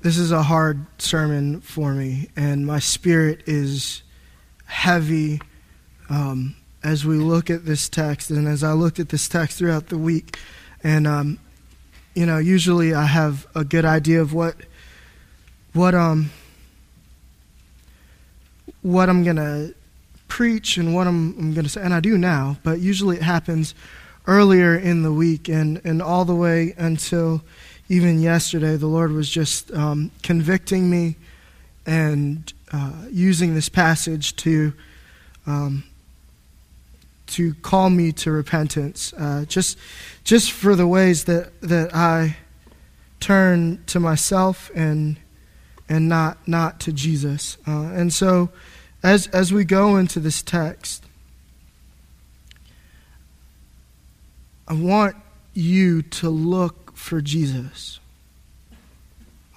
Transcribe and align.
This 0.00 0.16
is 0.16 0.30
a 0.30 0.44
hard 0.44 0.86
sermon 0.98 1.60
for 1.60 1.92
me, 1.92 2.28
and 2.36 2.64
my 2.64 2.78
spirit 2.78 3.42
is 3.46 4.04
heavy 4.66 5.40
um, 6.08 6.54
as 6.84 7.04
we 7.04 7.16
look 7.16 7.50
at 7.50 7.66
this 7.66 7.88
text, 7.88 8.30
and 8.30 8.46
as 8.46 8.62
I 8.62 8.74
looked 8.74 9.00
at 9.00 9.08
this 9.08 9.28
text 9.28 9.58
throughout 9.58 9.88
the 9.88 9.98
week. 9.98 10.38
And 10.84 11.08
um, 11.08 11.40
you 12.14 12.26
know, 12.26 12.38
usually 12.38 12.94
I 12.94 13.06
have 13.06 13.48
a 13.56 13.64
good 13.64 13.84
idea 13.84 14.20
of 14.20 14.32
what 14.32 14.54
what 15.72 15.96
um 15.96 16.30
what 18.82 19.08
I'm 19.08 19.24
gonna 19.24 19.70
preach 20.28 20.76
and 20.76 20.94
what 20.94 21.08
I'm, 21.08 21.36
I'm 21.40 21.54
gonna 21.54 21.68
say, 21.68 21.82
and 21.82 21.92
I 21.92 21.98
do 21.98 22.16
now. 22.16 22.56
But 22.62 22.78
usually 22.78 23.16
it 23.16 23.22
happens 23.22 23.74
earlier 24.28 24.76
in 24.76 25.02
the 25.02 25.12
week, 25.12 25.48
and 25.48 25.80
and 25.82 26.00
all 26.00 26.24
the 26.24 26.36
way 26.36 26.72
until 26.78 27.42
even 27.88 28.20
yesterday, 28.20 28.76
the 28.76 28.86
Lord 28.86 29.12
was 29.12 29.28
just 29.28 29.72
um, 29.72 30.10
convicting 30.22 30.90
me 30.90 31.16
and 31.86 32.52
uh, 32.70 32.92
using 33.10 33.54
this 33.54 33.68
passage 33.68 34.36
to 34.36 34.74
um, 35.46 35.84
to 37.28 37.54
call 37.54 37.88
me 37.88 38.12
to 38.12 38.30
repentance. 38.30 39.14
Uh, 39.14 39.46
just 39.48 39.78
just 40.24 40.52
for 40.52 40.76
the 40.76 40.86
ways 40.86 41.24
that 41.24 41.58
that 41.62 41.94
I 41.94 42.36
turn 43.20 43.82
to 43.86 43.98
myself 43.98 44.70
and 44.74 45.18
and 45.88 46.08
not 46.08 46.46
not 46.46 46.80
to 46.80 46.92
Jesus. 46.92 47.56
Uh, 47.66 47.90
and 47.94 48.12
so, 48.12 48.50
as 49.02 49.28
as 49.28 49.50
we 49.50 49.64
go 49.64 49.96
into 49.96 50.20
this 50.20 50.42
text, 50.42 51.04
I 54.66 54.74
want 54.74 55.16
you 55.54 56.02
to 56.02 56.28
look 56.28 56.87
for 56.98 57.20
Jesus. 57.20 58.00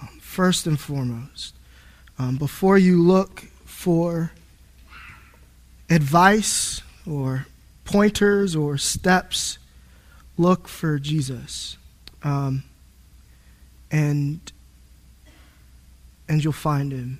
Um, 0.01 0.19
first 0.21 0.67
and 0.67 0.79
foremost, 0.79 1.55
um, 2.17 2.37
before 2.37 2.77
you 2.77 3.01
look 3.01 3.41
for 3.65 4.31
advice 5.89 6.81
or 7.05 7.47
pointers 7.83 8.55
or 8.55 8.77
steps, 8.77 9.57
look 10.37 10.67
for 10.67 10.99
Jesus. 10.99 11.77
Um, 12.23 12.63
and 13.91 14.39
and 16.29 16.43
you'll 16.43 16.53
find 16.53 16.91
him. 16.93 17.19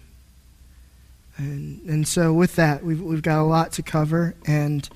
And 1.38 1.81
and 1.89 2.08
so 2.08 2.31
with 2.31 2.55
that, 2.55 2.83
we've 2.83 3.02
we've 3.02 3.22
got 3.22 3.42
a 3.42 3.44
lot 3.44 3.73
to 3.73 3.83
cover, 3.83 4.36
and 4.45 4.88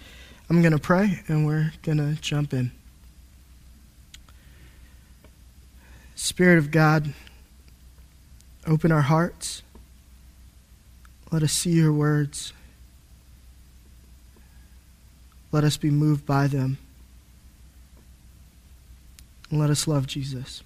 I'm 0.49 0.61
going 0.61 0.71
to 0.71 0.79
pray, 0.79 1.21
and 1.27 1.45
we're 1.45 1.73
going 1.81 1.97
to 1.97 2.21
jump 2.21 2.53
in. 2.53 2.71
Spirit 6.15 6.57
of 6.57 6.71
God, 6.71 7.13
open 8.65 8.91
our 8.91 9.01
hearts. 9.01 9.61
Let 11.31 11.43
us 11.43 11.51
see 11.51 11.71
your 11.71 11.91
words. 11.91 12.53
Let 15.51 15.63
us 15.63 15.75
be 15.77 15.89
moved 15.89 16.25
by 16.25 16.47
them. 16.47 16.77
And 19.49 19.59
let 19.59 19.69
us 19.69 19.87
love 19.87 20.07
Jesus. 20.07 20.63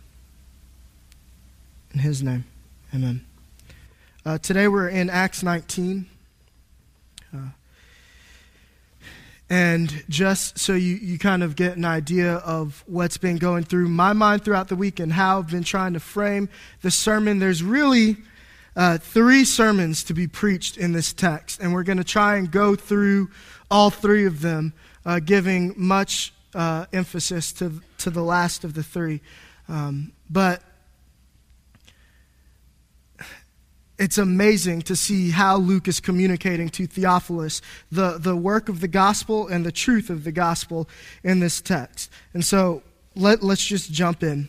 In 1.94 2.02
his 2.02 2.22
name, 2.22 2.45
amen. 2.94 3.25
Uh, 4.23 4.38
today 4.38 4.67
we're 4.67 4.89
in 4.89 5.09
Acts 5.09 5.42
19. 5.42 6.05
Uh, 7.33 7.38
and 9.50 10.03
just 10.09 10.59
so 10.59 10.73
you, 10.73 10.95
you 10.95 11.17
kind 11.17 11.42
of 11.42 11.55
get 11.55 11.75
an 11.75 11.86
idea 11.86 12.36
of 12.36 12.83
what's 12.86 13.17
been 13.17 13.38
going 13.38 13.64
through 13.64 13.89
my 13.89 14.14
mind 14.14 14.45
throughout 14.45 14.67
the 14.67 14.75
week 14.75 15.00
and 15.00 15.11
how 15.11 15.39
I've 15.39 15.50
been 15.50 15.64
trying 15.64 15.94
to 15.94 16.00
frame 16.00 16.50
the 16.81 16.92
sermon, 16.92 17.39
there's 17.39 17.64
really 17.64 18.17
uh, 18.75 19.00
three 19.00 19.44
sermons 19.45 20.03
to 20.03 20.14
be 20.14 20.27
preached 20.27 20.77
in 20.77 20.92
this 20.92 21.14
text. 21.14 21.59
And 21.59 21.73
we're 21.73 21.83
going 21.83 21.97
to 21.97 22.03
try 22.03 22.38
and 22.38 22.52
go 22.52 22.75
through 22.75 23.31
all 23.72 23.89
three 23.89 24.25
of 24.25 24.42
them, 24.42 24.73
uh, 25.03 25.20
giving 25.20 25.73
much 25.76 26.32
uh, 26.54 26.86
emphasis 26.93 27.52
to, 27.54 27.82
to 27.98 28.11
the 28.11 28.21
last 28.21 28.64
of 28.64 28.76
the 28.76 28.83
three. 28.83 29.20
Um, 29.67 30.11
but 30.30 30.61
it's 33.99 34.17
amazing 34.17 34.82
to 34.83 34.95
see 34.95 35.30
how 35.30 35.58
Luke 35.58 35.89
is 35.89 35.99
communicating 35.99 36.70
to 36.70 36.87
Theophilus 36.87 37.61
the, 37.92 38.17
the 38.17 38.36
work 38.36 38.70
of 38.70 38.80
the 38.80 38.87
gospel 38.87 39.48
and 39.48 39.65
the 39.65 39.73
truth 39.73 40.10
of 40.10 40.23
the 40.23 40.32
gospel 40.32 40.87
in 41.21 41.42
this 41.42 41.60
text. 41.60 42.09
And 42.33 42.43
so 42.43 42.82
let, 43.14 43.43
let's 43.43 43.65
just 43.65 43.92
jump 43.92 44.23
in. 44.23 44.48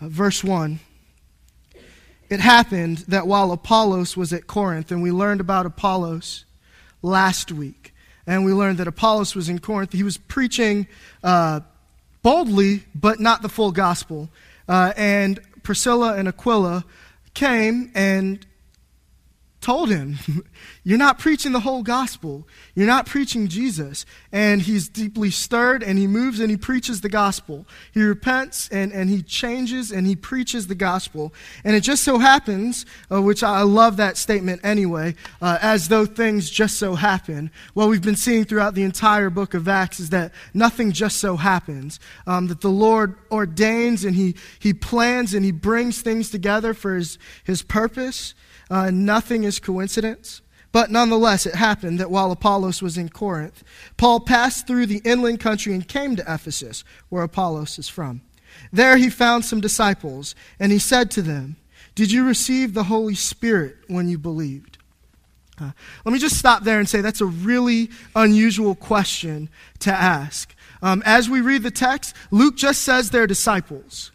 Uh, 0.00 0.08
verse 0.08 0.44
1. 0.44 0.78
It 2.30 2.38
happened 2.38 2.98
that 3.08 3.26
while 3.26 3.50
Apollos 3.50 4.16
was 4.16 4.32
at 4.32 4.46
Corinth, 4.46 4.92
and 4.92 5.02
we 5.02 5.10
learned 5.10 5.40
about 5.40 5.66
Apollos 5.66 6.44
last 7.02 7.50
week, 7.50 7.92
and 8.24 8.44
we 8.44 8.52
learned 8.52 8.78
that 8.78 8.88
Apollos 8.88 9.34
was 9.34 9.48
in 9.48 9.58
Corinth, 9.58 9.92
he 9.92 10.04
was 10.04 10.16
preaching 10.16 10.86
uh, 11.24 11.60
boldly, 12.22 12.84
but 12.94 13.18
not 13.18 13.42
the 13.42 13.48
full 13.48 13.72
gospel. 13.72 14.28
Uh, 14.68 14.92
and 14.96 15.40
Priscilla 15.64 16.16
and 16.16 16.28
Aquila 16.28 16.84
came 17.34 17.90
and 17.94 18.46
told 19.66 19.90
him, 19.90 20.16
You're 20.84 20.96
not 20.96 21.18
preaching 21.18 21.50
the 21.50 21.58
whole 21.58 21.82
gospel. 21.82 22.46
You're 22.76 22.86
not 22.86 23.04
preaching 23.04 23.48
Jesus. 23.48 24.06
And 24.30 24.62
he's 24.62 24.88
deeply 24.88 25.32
stirred 25.32 25.82
and 25.82 25.98
he 25.98 26.06
moves 26.06 26.38
and 26.38 26.52
he 26.52 26.56
preaches 26.56 27.00
the 27.00 27.08
gospel. 27.08 27.66
He 27.92 28.00
repents 28.00 28.68
and, 28.68 28.92
and 28.92 29.10
he 29.10 29.22
changes 29.22 29.90
and 29.90 30.06
he 30.06 30.14
preaches 30.14 30.68
the 30.68 30.76
gospel. 30.76 31.34
And 31.64 31.74
it 31.74 31.80
just 31.80 32.04
so 32.04 32.18
happens, 32.18 32.86
uh, 33.10 33.20
which 33.20 33.42
I 33.42 33.62
love 33.62 33.96
that 33.96 34.16
statement 34.16 34.60
anyway, 34.62 35.16
uh, 35.42 35.58
as 35.60 35.88
though 35.88 36.06
things 36.06 36.48
just 36.48 36.76
so 36.78 36.94
happen. 36.94 37.50
What 37.74 37.88
we've 37.88 38.00
been 38.00 38.14
seeing 38.14 38.44
throughout 38.44 38.76
the 38.76 38.84
entire 38.84 39.30
book 39.30 39.52
of 39.52 39.66
Acts 39.66 39.98
is 39.98 40.10
that 40.10 40.30
nothing 40.54 40.92
just 40.92 41.16
so 41.16 41.36
happens. 41.36 41.98
Um, 42.28 42.46
that 42.46 42.60
the 42.60 42.70
Lord 42.70 43.16
ordains 43.32 44.04
and 44.04 44.14
he, 44.14 44.36
he 44.60 44.72
plans 44.72 45.34
and 45.34 45.44
he 45.44 45.50
brings 45.50 46.02
things 46.02 46.30
together 46.30 46.72
for 46.72 46.94
his, 46.94 47.18
his 47.42 47.62
purpose. 47.62 48.32
Uh, 48.70 48.90
nothing 48.90 49.44
is 49.44 49.58
coincidence. 49.58 50.42
But 50.72 50.90
nonetheless, 50.90 51.46
it 51.46 51.54
happened 51.54 51.98
that 52.00 52.10
while 52.10 52.30
Apollos 52.30 52.82
was 52.82 52.98
in 52.98 53.08
Corinth, 53.08 53.64
Paul 53.96 54.20
passed 54.20 54.66
through 54.66 54.86
the 54.86 55.00
inland 55.04 55.40
country 55.40 55.72
and 55.72 55.86
came 55.86 56.16
to 56.16 56.22
Ephesus, 56.22 56.84
where 57.08 57.22
Apollos 57.22 57.78
is 57.78 57.88
from. 57.88 58.20
There 58.72 58.96
he 58.96 59.08
found 59.08 59.44
some 59.44 59.60
disciples, 59.60 60.34
and 60.60 60.72
he 60.72 60.78
said 60.78 61.10
to 61.12 61.22
them, 61.22 61.56
Did 61.94 62.12
you 62.12 62.26
receive 62.26 62.74
the 62.74 62.84
Holy 62.84 63.14
Spirit 63.14 63.76
when 63.86 64.08
you 64.08 64.18
believed? 64.18 64.78
Uh, 65.58 65.70
let 66.04 66.12
me 66.12 66.18
just 66.18 66.38
stop 66.38 66.64
there 66.64 66.78
and 66.78 66.88
say 66.88 67.00
that's 67.00 67.22
a 67.22 67.26
really 67.26 67.88
unusual 68.14 68.74
question 68.74 69.48
to 69.78 69.90
ask. 69.90 70.54
Um, 70.82 71.02
as 71.06 71.30
we 71.30 71.40
read 71.40 71.62
the 71.62 71.70
text, 71.70 72.14
Luke 72.30 72.56
just 72.56 72.82
says 72.82 73.08
they're 73.08 73.26
disciples. 73.26 74.12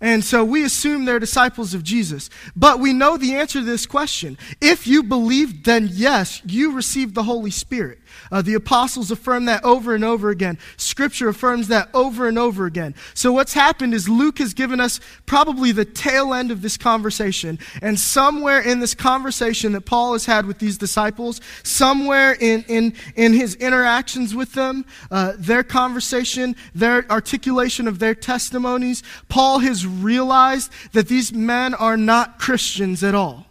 And 0.00 0.24
so 0.24 0.42
we 0.42 0.64
assume 0.64 1.04
they're 1.04 1.18
disciples 1.18 1.74
of 1.74 1.82
Jesus. 1.82 2.30
But 2.56 2.80
we 2.80 2.92
know 2.92 3.18
the 3.18 3.34
answer 3.34 3.58
to 3.58 3.64
this 3.64 3.84
question. 3.84 4.38
If 4.60 4.86
you 4.86 5.02
believe, 5.02 5.64
then 5.64 5.88
yes, 5.92 6.40
you 6.46 6.72
received 6.72 7.14
the 7.14 7.24
Holy 7.24 7.50
Spirit. 7.50 7.98
Uh, 8.30 8.42
the 8.42 8.54
apostles 8.54 9.10
affirm 9.10 9.44
that 9.46 9.64
over 9.64 9.94
and 9.94 10.04
over 10.04 10.30
again. 10.30 10.58
Scripture 10.76 11.28
affirms 11.28 11.68
that 11.68 11.88
over 11.94 12.28
and 12.28 12.38
over 12.38 12.66
again. 12.66 12.94
So 13.14 13.32
what's 13.32 13.52
happened 13.52 13.94
is 13.94 14.08
Luke 14.08 14.38
has 14.38 14.54
given 14.54 14.80
us 14.80 15.00
probably 15.26 15.72
the 15.72 15.84
tail 15.84 16.32
end 16.32 16.50
of 16.50 16.62
this 16.62 16.76
conversation. 16.76 17.58
And 17.82 17.98
somewhere 17.98 18.60
in 18.60 18.80
this 18.80 18.94
conversation 18.94 19.72
that 19.72 19.82
Paul 19.82 20.12
has 20.14 20.26
had 20.26 20.46
with 20.46 20.58
these 20.58 20.78
disciples, 20.78 21.40
somewhere 21.62 22.32
in, 22.32 22.64
in, 22.68 22.94
in 23.16 23.32
his 23.32 23.54
interactions 23.56 24.34
with 24.34 24.52
them, 24.54 24.84
uh, 25.10 25.32
their 25.36 25.62
conversation, 25.62 26.56
their 26.74 27.10
articulation 27.10 27.86
of 27.88 27.98
their 27.98 28.14
testimonies, 28.14 29.02
Paul 29.28 29.60
has 29.60 29.86
realized 29.86 30.72
that 30.92 31.08
these 31.08 31.32
men 31.32 31.74
are 31.74 31.96
not 31.96 32.38
Christians 32.38 33.02
at 33.02 33.14
all. 33.14 33.49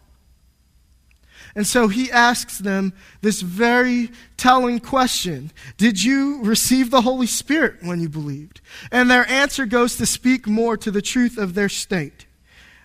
And 1.59 1.67
so 1.67 1.89
he 1.89 2.09
asks 2.09 2.57
them 2.57 2.93
this 3.19 3.41
very 3.41 4.11
telling 4.37 4.79
question 4.79 5.51
Did 5.75 6.01
you 6.01 6.41
receive 6.41 6.89
the 6.89 7.01
Holy 7.01 7.27
Spirit 7.27 7.83
when 7.83 7.99
you 7.99 8.07
believed? 8.07 8.61
And 8.93 9.11
their 9.11 9.29
answer 9.29 9.65
goes 9.65 9.97
to 9.97 10.05
speak 10.05 10.47
more 10.47 10.77
to 10.77 10.89
the 10.89 11.01
truth 11.01 11.37
of 11.37 11.55
their 11.55 11.67
state. 11.67 12.27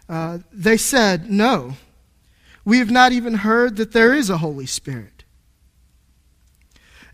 Uh, 0.09 0.38
they 0.53 0.76
said, 0.76 1.31
No, 1.31 1.75
we 2.65 2.81
have 2.81 2.91
not 2.91 3.12
even 3.12 3.35
heard 3.35 3.76
that 3.76 3.93
there 3.93 4.12
is 4.12 4.29
a 4.29 4.38
Holy 4.38 4.67
Spirit. 4.67 5.23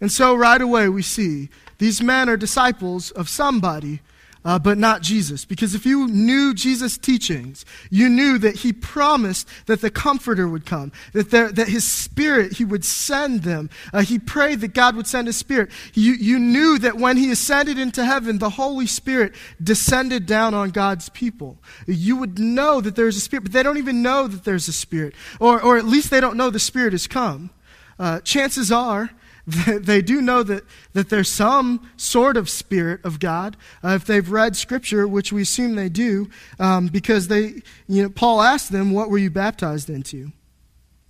And 0.01 0.11
so 0.11 0.35
right 0.35 0.63
away 0.63 0.89
we 0.89 1.03
see 1.03 1.51
these 1.77 2.01
men 2.01 2.31
are 2.31 2.39
disciples 2.39 3.11
of 3.11 3.29
somebody 3.29 4.01
uh, 4.45 4.59
but 4.59 4.79
not 4.79 5.03
Jesus. 5.03 5.45
Because 5.45 5.75
if 5.75 5.85
you 5.85 6.09
knew 6.09 6.55
Jesus' 6.55 6.97
teachings, 6.97 7.65
you 7.91 8.09
knew 8.09 8.39
that 8.39 8.57
he 8.57 8.73
promised 8.73 9.49
that 9.67 9.81
the 9.81 9.91
Comforter 9.91 10.49
would 10.49 10.65
come, 10.65 10.93
that, 11.13 11.31
there, 11.31 11.53
that 11.53 11.69
his 11.69 11.85
Spirit, 11.85 12.55
he 12.55 12.65
would 12.65 12.85
send 12.85 13.43
them. 13.43 13.69
Uh, 13.93 14.03
he 14.03 14.19
prayed 14.19 14.61
that 14.61 14.75
God 14.75 14.97
would 14.97 15.07
send 15.07 15.27
his 15.27 15.37
Spirit. 15.37 15.71
You, 15.95 16.13
you 16.13 16.39
knew 16.39 16.79
that 16.79 16.97
when 16.97 17.17
he 17.17 17.31
ascended 17.31 17.79
into 17.79 18.05
heaven, 18.05 18.39
the 18.39 18.51
Holy 18.51 18.87
Spirit 18.87 19.35
descended 19.63 20.27
down 20.27 20.55
on 20.55 20.71
God's 20.71 21.09
people. 21.11 21.59
You 21.87 22.17
would 22.17 22.39
know 22.39 22.81
that 22.81 22.97
there's 22.97 23.17
a 23.17 23.21
Spirit, 23.21 23.43
but 23.43 23.53
they 23.53 23.63
don't 23.63 23.79
even 23.79 24.03
know 24.03 24.27
that 24.27 24.45
there's 24.45 24.69
a 24.69 24.73
Spirit, 24.73 25.15
or, 25.39 25.61
or 25.63 25.77
at 25.77 25.85
least 25.85 26.11
they 26.11 26.21
don't 26.21 26.37
know 26.37 26.51
the 26.51 26.59
Spirit 26.59 26.93
has 26.93 27.07
come. 27.07 27.51
Uh, 27.99 28.21
chances 28.21 28.73
are, 28.73 29.11
they 29.67 30.03
do 30.03 30.21
know 30.21 30.43
that, 30.43 30.65
that 30.93 31.09
there's 31.09 31.31
some 31.31 31.89
sort 31.97 32.37
of 32.37 32.49
spirit 32.49 33.05
of 33.05 33.19
God 33.19 33.57
uh, 33.85 33.91
if 33.91 34.05
they've 34.05 34.31
read 34.31 34.57
Scripture, 34.57 35.07
which 35.07 35.33
we 35.33 35.43
assume 35.43 35.75
they 35.75 35.89
do, 35.89 36.29
um, 36.59 36.89
because 36.89 37.29
they, 37.29 37.63
you 37.89 38.03
know, 38.03 38.09
Paul 38.09 38.43
asked 38.43 38.73
them, 38.73 38.93
"What 38.93 39.11
were 39.11 39.19
you 39.19 39.31
baptized 39.31 39.91
into?" 39.91 40.33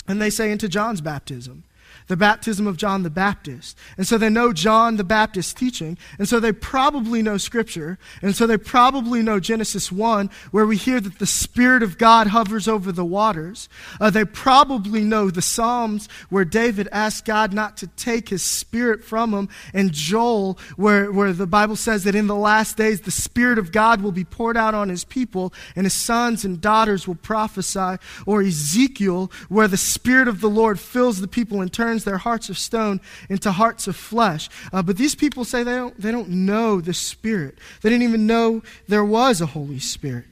And 0.09 0.21
they 0.21 0.31
say, 0.31 0.51
"Into 0.51 0.69
John's 0.69 1.01
baptism." 1.01 1.65
The 2.11 2.17
baptism 2.17 2.67
of 2.67 2.77
John 2.77 3.05
the 3.05 3.09
Baptist. 3.09 3.79
And 3.97 4.05
so 4.05 4.19
they 4.19 4.29
know 4.29 4.53
John 4.53 4.97
the 4.97 5.05
Baptist's 5.05 5.55
teaching, 5.55 5.97
and 6.19 6.29
so 6.29 6.41
they 6.41 6.51
probably 6.51 7.23
know 7.23 7.37
Scripture, 7.37 8.01
and 8.21 8.35
so 8.35 8.49
they 8.49 8.59
probably 8.59 9.23
know 9.23 9.39
Genesis 9.39 9.93
1, 9.93 10.29
where 10.51 10.67
we 10.67 10.77
hear 10.77 11.01
that 11.01 11.21
the 11.21 11.27
Spirit 11.27 11.85
of 11.85 11.99
God 11.99 12.27
hovers 12.27 12.67
over 12.67 12.91
the 12.91 13.05
waters. 13.05 13.69
Uh, 14.01 14.11
they 14.11 14.25
probably 14.25 15.03
know 15.03 15.31
the 15.31 15.41
Psalms, 15.41 16.09
where 16.31 16.45
David 16.45 16.89
asked 16.91 17.27
God 17.27 17.53
not 17.53 17.77
to 17.77 17.87
take 17.87 18.29
his 18.29 18.43
Spirit 18.43 19.05
from 19.05 19.33
him, 19.33 19.49
and 19.73 19.93
Joel, 19.93 20.59
where, 20.75 21.13
where 21.13 21.33
the 21.33 21.47
Bible 21.47 21.77
says 21.77 22.03
that 22.03 22.17
in 22.17 22.27
the 22.27 22.35
last 22.35 22.77
days 22.77 23.03
the 23.03 23.13
Spirit 23.13 23.57
of 23.57 23.71
God 23.71 24.01
will 24.01 24.11
be 24.11 24.25
poured 24.25 24.57
out 24.57 24.75
on 24.75 24.89
his 24.89 25.05
people, 25.05 25.55
and 25.77 25.87
his 25.87 25.95
sons 25.95 26.45
and 26.45 26.61
daughters 26.61 27.07
will 27.07 27.15
prophesy, 27.15 28.03
or 28.27 28.43
Ezekiel, 28.43 29.31
where 29.49 29.69
the 29.69 29.77
Spirit 29.77 30.27
of 30.27 30.41
the 30.41 30.51
Lord 30.51 30.81
fills 30.81 31.21
the 31.21 31.29
people 31.29 31.61
and 31.61 31.73
turns 31.73 32.00
turns 32.01 32.05
their 32.05 32.19
hearts 32.19 32.49
of 32.49 32.59
stone 32.59 33.01
into 33.29 33.53
hearts 33.53 33.87
of 33.87 33.97
flesh. 33.97 34.49
Uh, 34.73 34.83
but 34.83 34.97
these 34.97 35.15
people 35.15 35.45
say 35.45 35.63
they 35.63 35.77
don't, 35.77 36.01
they 36.01 36.13
don't 36.13 36.29
know 36.29 36.81
the 36.81 36.95
Spirit. 36.95 37.59
They 37.83 37.91
didn't 37.91 38.09
even 38.09 38.27
know 38.27 38.63
there 38.89 39.05
was 39.05 39.41
a 39.41 39.47
Holy 39.47 39.79
Spirit. 39.79 40.25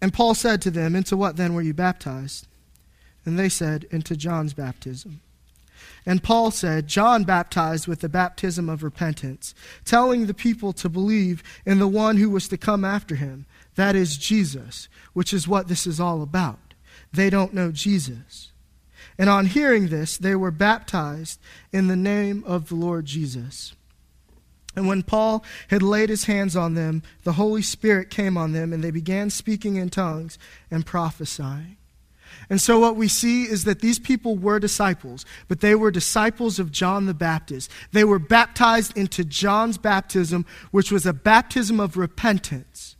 And 0.00 0.12
Paul 0.12 0.34
said 0.34 0.62
to 0.62 0.70
them, 0.70 0.94
Into 0.94 1.16
what 1.16 1.36
then 1.36 1.54
were 1.54 1.62
you 1.62 1.74
baptized? 1.74 2.46
And 3.24 3.38
they 3.38 3.48
said, 3.48 3.86
Into 3.90 4.16
John's 4.16 4.54
baptism. 4.54 5.20
And 6.06 6.22
Paul 6.22 6.50
said, 6.50 6.86
John 6.86 7.24
baptized 7.24 7.86
with 7.86 8.00
the 8.00 8.08
baptism 8.08 8.68
of 8.68 8.82
repentance, 8.82 9.54
telling 9.84 10.26
the 10.26 10.34
people 10.34 10.72
to 10.74 10.88
believe 10.88 11.42
in 11.66 11.78
the 11.78 11.88
one 11.88 12.16
who 12.16 12.30
was 12.30 12.48
to 12.48 12.56
come 12.56 12.84
after 12.84 13.14
him, 13.14 13.46
that 13.74 13.94
is 13.94 14.16
Jesus, 14.16 14.88
which 15.12 15.32
is 15.32 15.46
what 15.46 15.68
this 15.68 15.86
is 15.86 16.00
all 16.00 16.22
about. 16.22 16.67
They 17.12 17.30
don't 17.30 17.54
know 17.54 17.72
Jesus. 17.72 18.52
And 19.18 19.28
on 19.28 19.46
hearing 19.46 19.88
this, 19.88 20.16
they 20.16 20.34
were 20.34 20.50
baptized 20.50 21.40
in 21.72 21.88
the 21.88 21.96
name 21.96 22.44
of 22.46 22.68
the 22.68 22.76
Lord 22.76 23.06
Jesus. 23.06 23.74
And 24.76 24.86
when 24.86 25.02
Paul 25.02 25.44
had 25.70 25.82
laid 25.82 26.08
his 26.08 26.24
hands 26.24 26.54
on 26.54 26.74
them, 26.74 27.02
the 27.24 27.32
Holy 27.32 27.62
Spirit 27.62 28.10
came 28.10 28.36
on 28.36 28.52
them, 28.52 28.72
and 28.72 28.84
they 28.84 28.92
began 28.92 29.28
speaking 29.28 29.76
in 29.76 29.90
tongues 29.90 30.38
and 30.70 30.86
prophesying. 30.86 31.76
And 32.48 32.60
so, 32.60 32.78
what 32.78 32.94
we 32.94 33.08
see 33.08 33.44
is 33.44 33.64
that 33.64 33.80
these 33.80 33.98
people 33.98 34.36
were 34.36 34.60
disciples, 34.60 35.26
but 35.48 35.60
they 35.60 35.74
were 35.74 35.90
disciples 35.90 36.58
of 36.58 36.70
John 36.70 37.06
the 37.06 37.14
Baptist. 37.14 37.70
They 37.92 38.04
were 38.04 38.18
baptized 38.18 38.96
into 38.96 39.24
John's 39.24 39.78
baptism, 39.78 40.46
which 40.70 40.92
was 40.92 41.06
a 41.06 41.12
baptism 41.12 41.80
of 41.80 41.96
repentance. 41.96 42.96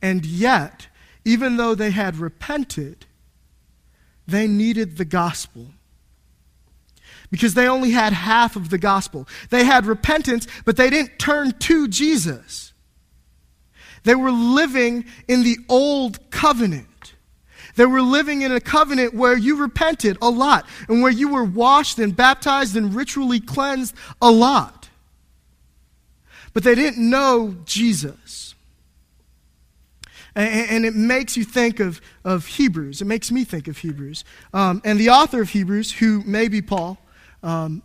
And 0.00 0.24
yet, 0.24 0.86
even 1.24 1.56
though 1.56 1.74
they 1.74 1.90
had 1.90 2.16
repented, 2.16 3.06
they 4.26 4.46
needed 4.46 4.96
the 4.96 5.04
gospel. 5.04 5.66
Because 7.30 7.54
they 7.54 7.68
only 7.68 7.90
had 7.90 8.12
half 8.12 8.56
of 8.56 8.70
the 8.70 8.78
gospel. 8.78 9.28
They 9.50 9.64
had 9.64 9.86
repentance, 9.86 10.46
but 10.64 10.76
they 10.76 10.90
didn't 10.90 11.18
turn 11.18 11.52
to 11.52 11.86
Jesus. 11.86 12.72
They 14.02 14.14
were 14.14 14.32
living 14.32 15.04
in 15.28 15.42
the 15.42 15.58
old 15.68 16.30
covenant. 16.30 16.86
They 17.76 17.86
were 17.86 18.02
living 18.02 18.42
in 18.42 18.52
a 18.52 18.60
covenant 18.60 19.14
where 19.14 19.36
you 19.36 19.56
repented 19.56 20.18
a 20.20 20.28
lot 20.28 20.66
and 20.88 21.02
where 21.02 21.12
you 21.12 21.28
were 21.28 21.44
washed 21.44 21.98
and 21.98 22.16
baptized 22.16 22.76
and 22.76 22.94
ritually 22.94 23.40
cleansed 23.40 23.94
a 24.20 24.30
lot. 24.30 24.88
But 26.52 26.64
they 26.64 26.74
didn't 26.74 27.08
know 27.08 27.56
Jesus. 27.64 28.49
And, 30.34 30.84
it 30.84 30.94
makes 30.94 31.36
you 31.36 31.44
think 31.44 31.80
of, 31.80 32.00
of 32.24 32.46
Hebrews. 32.46 33.02
It 33.02 33.06
makes 33.06 33.30
me 33.30 33.44
think 33.44 33.68
of 33.68 33.78
Hebrews. 33.78 34.24
Um, 34.54 34.80
and 34.84 34.98
the 34.98 35.10
author 35.10 35.42
of 35.42 35.50
Hebrews, 35.50 35.92
who 35.92 36.22
may 36.24 36.48
be 36.48 36.62
Paul, 36.62 36.98
um, 37.42 37.82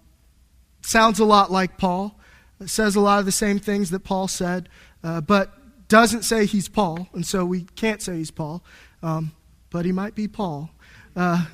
sounds 0.82 1.20
a 1.20 1.26
lot 1.26 1.52
like 1.52 1.78
Paul, 1.78 2.20
says 2.66 2.96
a 2.96 3.02
lot 3.02 3.20
of 3.20 3.26
the 3.26 3.32
same 3.32 3.60
things 3.60 3.90
that 3.90 4.02
Paul 4.02 4.28
said, 4.28 4.70
uh, 5.04 5.22
but 5.22 5.54
doesn't 5.88 6.24
say 6.24 6.46
he's 6.46 6.68
Paul. 6.68 7.08
And 7.14 7.26
so 7.26 7.46
we 7.46 7.64
can't 7.76 8.02
say 8.02 8.18
he's 8.18 8.32
Paul, 8.32 8.64
um, 9.02 9.32
but 9.70 9.86
he 9.86 9.92
might 9.92 10.16
be 10.16 10.28
Paul. 10.28 10.70
Uh, 11.16 11.46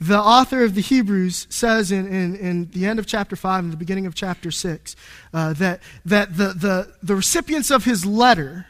the 0.00 0.18
author 0.18 0.64
of 0.64 0.74
the 0.74 0.80
Hebrews 0.80 1.46
says 1.50 1.92
in, 1.92 2.06
in, 2.06 2.36
in, 2.36 2.70
the 2.70 2.84
end 2.86 2.98
of 2.98 3.06
chapter 3.06 3.36
5 3.36 3.64
and 3.64 3.72
the 3.72 3.76
beginning 3.76 4.06
of 4.06 4.14
chapter 4.14 4.50
6 4.50 4.96
uh, 5.32 5.52
that, 5.54 5.80
that 6.04 6.36
the, 6.36 6.48
the, 6.48 6.94
the 7.02 7.16
recipients 7.16 7.70
of 7.70 7.84
his 7.84 8.04
letter 8.04 8.66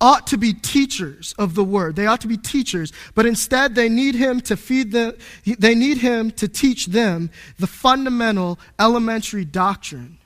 ought 0.00 0.26
to 0.28 0.36
be 0.36 0.52
teachers 0.52 1.34
of 1.38 1.54
the 1.54 1.64
word. 1.64 1.96
They 1.96 2.06
ought 2.06 2.20
to 2.22 2.28
be 2.28 2.36
teachers, 2.36 2.92
but 3.14 3.26
instead 3.26 3.74
they 3.74 3.88
need 3.88 4.14
him 4.14 4.40
to 4.42 4.56
feed 4.56 4.92
them, 4.92 5.14
they 5.44 5.74
need 5.74 5.98
him 5.98 6.30
to 6.32 6.48
teach 6.48 6.86
them 6.86 7.30
the 7.58 7.66
fundamental 7.66 8.58
elementary 8.78 9.44
doctrine, 9.44 10.18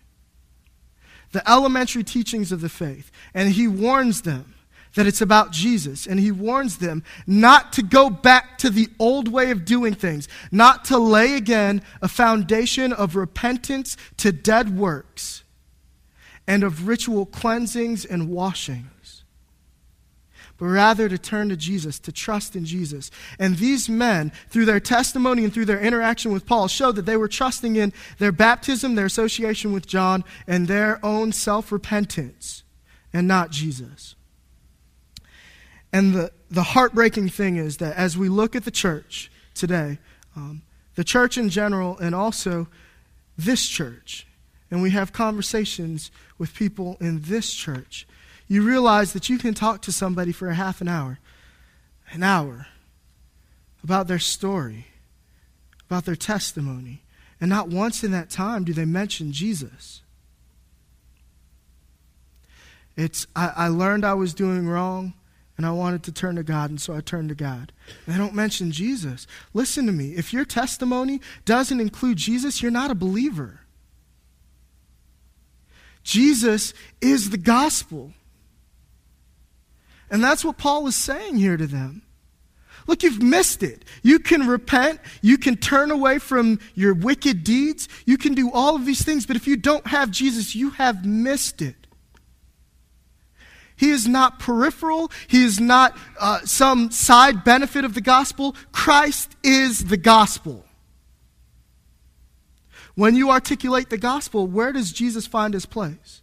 the 1.32 1.48
elementary 1.48 2.02
teachings 2.02 2.50
of 2.52 2.60
the 2.60 2.68
faith. 2.68 3.10
And 3.32 3.50
he 3.50 3.68
warns 3.68 4.22
them 4.22 4.54
that 4.94 5.06
it's 5.06 5.20
about 5.20 5.52
Jesus. 5.52 6.06
And 6.06 6.18
he 6.18 6.32
warns 6.32 6.78
them 6.78 7.04
not 7.26 7.72
to 7.74 7.82
go 7.82 8.10
back 8.10 8.58
to 8.58 8.70
the 8.70 8.88
old 8.98 9.28
way 9.28 9.50
of 9.50 9.64
doing 9.64 9.94
things, 9.94 10.28
not 10.50 10.84
to 10.86 10.98
lay 10.98 11.34
again 11.34 11.82
a 12.02 12.08
foundation 12.08 12.92
of 12.92 13.14
repentance 13.16 13.96
to 14.16 14.32
dead 14.32 14.76
works 14.76 15.44
and 16.46 16.64
of 16.64 16.88
ritual 16.88 17.26
cleansings 17.26 18.04
and 18.04 18.28
washing 18.28 18.90
but 20.60 20.66
rather 20.66 21.08
to 21.08 21.16
turn 21.16 21.48
to 21.48 21.56
Jesus, 21.56 21.98
to 22.00 22.12
trust 22.12 22.54
in 22.54 22.66
Jesus. 22.66 23.10
And 23.38 23.56
these 23.56 23.88
men, 23.88 24.30
through 24.50 24.66
their 24.66 24.78
testimony 24.78 25.42
and 25.42 25.52
through 25.52 25.64
their 25.64 25.80
interaction 25.80 26.32
with 26.32 26.44
Paul, 26.44 26.68
showed 26.68 26.96
that 26.96 27.06
they 27.06 27.16
were 27.16 27.28
trusting 27.28 27.76
in 27.76 27.94
their 28.18 28.30
baptism, 28.30 28.94
their 28.94 29.06
association 29.06 29.72
with 29.72 29.86
John, 29.86 30.22
and 30.46 30.68
their 30.68 31.00
own 31.02 31.32
self 31.32 31.72
repentance, 31.72 32.62
and 33.10 33.26
not 33.26 33.50
Jesus. 33.50 34.16
And 35.94 36.12
the, 36.12 36.30
the 36.50 36.62
heartbreaking 36.62 37.30
thing 37.30 37.56
is 37.56 37.78
that 37.78 37.96
as 37.96 38.18
we 38.18 38.28
look 38.28 38.54
at 38.54 38.66
the 38.66 38.70
church 38.70 39.32
today, 39.54 39.98
um, 40.36 40.60
the 40.94 41.04
church 41.04 41.38
in 41.38 41.48
general, 41.48 41.96
and 41.98 42.14
also 42.14 42.68
this 43.38 43.66
church, 43.66 44.26
and 44.70 44.82
we 44.82 44.90
have 44.90 45.14
conversations 45.14 46.10
with 46.36 46.54
people 46.54 46.98
in 47.00 47.22
this 47.22 47.54
church, 47.54 48.06
you 48.50 48.62
realize 48.62 49.12
that 49.12 49.28
you 49.28 49.38
can 49.38 49.54
talk 49.54 49.80
to 49.82 49.92
somebody 49.92 50.32
for 50.32 50.48
a 50.48 50.54
half 50.56 50.80
an 50.80 50.88
hour, 50.88 51.20
an 52.10 52.24
hour, 52.24 52.66
about 53.84 54.08
their 54.08 54.18
story, 54.18 54.88
about 55.88 56.04
their 56.04 56.16
testimony. 56.16 57.04
And 57.40 57.48
not 57.48 57.68
once 57.68 58.02
in 58.02 58.10
that 58.10 58.28
time 58.28 58.64
do 58.64 58.72
they 58.72 58.84
mention 58.84 59.30
Jesus. 59.30 60.02
It's, 62.96 63.24
I, 63.36 63.52
I 63.56 63.68
learned 63.68 64.04
I 64.04 64.14
was 64.14 64.34
doing 64.34 64.66
wrong 64.66 65.14
and 65.56 65.64
I 65.64 65.70
wanted 65.70 66.02
to 66.04 66.12
turn 66.12 66.34
to 66.34 66.42
God, 66.42 66.70
and 66.70 66.80
so 66.80 66.92
I 66.92 67.02
turned 67.02 67.28
to 67.28 67.36
God. 67.36 67.70
They 68.08 68.18
don't 68.18 68.34
mention 68.34 68.72
Jesus. 68.72 69.28
Listen 69.54 69.86
to 69.86 69.92
me. 69.92 70.14
If 70.14 70.32
your 70.32 70.44
testimony 70.44 71.20
doesn't 71.44 71.80
include 71.80 72.16
Jesus, 72.16 72.62
you're 72.62 72.72
not 72.72 72.90
a 72.90 72.96
believer. 72.96 73.60
Jesus 76.02 76.74
is 77.00 77.30
the 77.30 77.38
gospel. 77.38 78.12
And 80.10 80.22
that's 80.22 80.44
what 80.44 80.58
Paul 80.58 80.86
is 80.86 80.96
saying 80.96 81.36
here 81.36 81.56
to 81.56 81.66
them. 81.66 82.02
Look, 82.86 83.02
you've 83.02 83.22
missed 83.22 83.62
it. 83.62 83.84
You 84.02 84.18
can 84.18 84.46
repent. 84.46 85.00
You 85.22 85.38
can 85.38 85.56
turn 85.56 85.90
away 85.90 86.18
from 86.18 86.58
your 86.74 86.94
wicked 86.94 87.44
deeds. 87.44 87.88
You 88.04 88.18
can 88.18 88.34
do 88.34 88.50
all 88.50 88.74
of 88.74 88.86
these 88.86 89.02
things. 89.02 89.26
But 89.26 89.36
if 89.36 89.46
you 89.46 89.56
don't 89.56 89.86
have 89.86 90.10
Jesus, 90.10 90.54
you 90.54 90.70
have 90.70 91.04
missed 91.04 91.62
it. 91.62 91.86
He 93.76 93.90
is 93.90 94.08
not 94.08 94.38
peripheral. 94.38 95.10
He 95.28 95.44
is 95.44 95.60
not 95.60 95.96
uh, 96.18 96.40
some 96.44 96.90
side 96.90 97.44
benefit 97.44 97.84
of 97.84 97.94
the 97.94 98.00
gospel. 98.00 98.56
Christ 98.72 99.36
is 99.42 99.84
the 99.84 99.96
gospel. 99.96 100.64
When 102.94 103.16
you 103.16 103.30
articulate 103.30 103.88
the 103.88 103.96
gospel, 103.96 104.46
where 104.46 104.72
does 104.72 104.92
Jesus 104.92 105.26
find 105.26 105.54
his 105.54 105.64
place? 105.64 106.22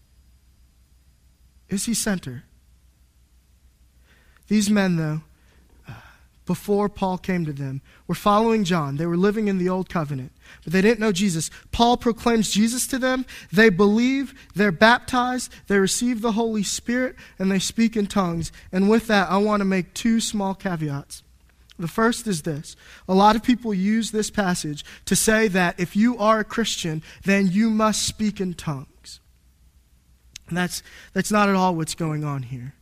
Is 1.70 1.86
he 1.86 1.94
center? 1.94 2.44
These 4.48 4.70
men, 4.70 4.96
though, 4.96 5.22
uh, 5.88 5.94
before 6.46 6.90
Paul 6.90 7.18
came 7.18 7.46
to 7.46 7.54
them 7.54 7.82
were 8.08 8.16
following 8.16 8.64
John. 8.64 8.96
They 8.98 9.06
were 9.06 9.18
living 9.18 9.48
in 9.48 9.58
the 9.58 9.70
old 9.70 9.90
covenant, 9.90 10.32
but 10.64 10.74
they 10.74 10.82
didn't 10.82 11.00
know 11.00 11.12
Jesus. 11.12 11.50
Paul 11.72 11.98
proclaims 11.98 12.50
Jesus 12.50 12.88
to 12.88 12.98
them. 12.98 13.26
They 13.52 13.70
believe, 13.70 14.34
they're 14.56 14.72
baptized, 14.72 15.52
they 15.68 15.80
receive 15.80 16.22
the 16.22 16.32
Holy 16.34 16.64
Spirit, 16.64 17.16
and 17.38 17.52
they 17.52 17.60
speak 17.60 17.98
in 17.98 18.08
tongues. 18.08 18.52
And 18.72 18.90
with 18.90 19.08
that, 19.08 19.30
I 19.30 19.38
want 19.38 19.62
to 19.62 19.66
make 19.66 19.94
two 19.94 20.20
small 20.20 20.56
caveats. 20.56 21.24
The 21.80 21.88
first 21.88 22.26
is 22.26 22.42
this 22.42 22.76
a 23.08 23.14
lot 23.14 23.36
of 23.36 23.44
people 23.44 23.74
use 23.74 24.12
this 24.12 24.30
passage 24.30 24.84
to 25.06 25.16
say 25.16 25.48
that 25.50 25.80
if 25.80 25.96
you 25.96 26.18
are 26.18 26.40
a 26.40 26.44
Christian, 26.44 27.04
then 27.24 27.48
you 27.52 27.70
must 27.70 28.04
speak 28.04 28.42
in 28.42 28.54
tongues. 28.54 29.20
And 30.48 30.58
that's, 30.58 30.82
that's 31.14 31.32
not 31.32 31.50
at 31.50 31.56
all 31.56 31.76
what's 31.76 31.94
going 31.94 32.24
on 32.24 32.44
here. 32.44 32.74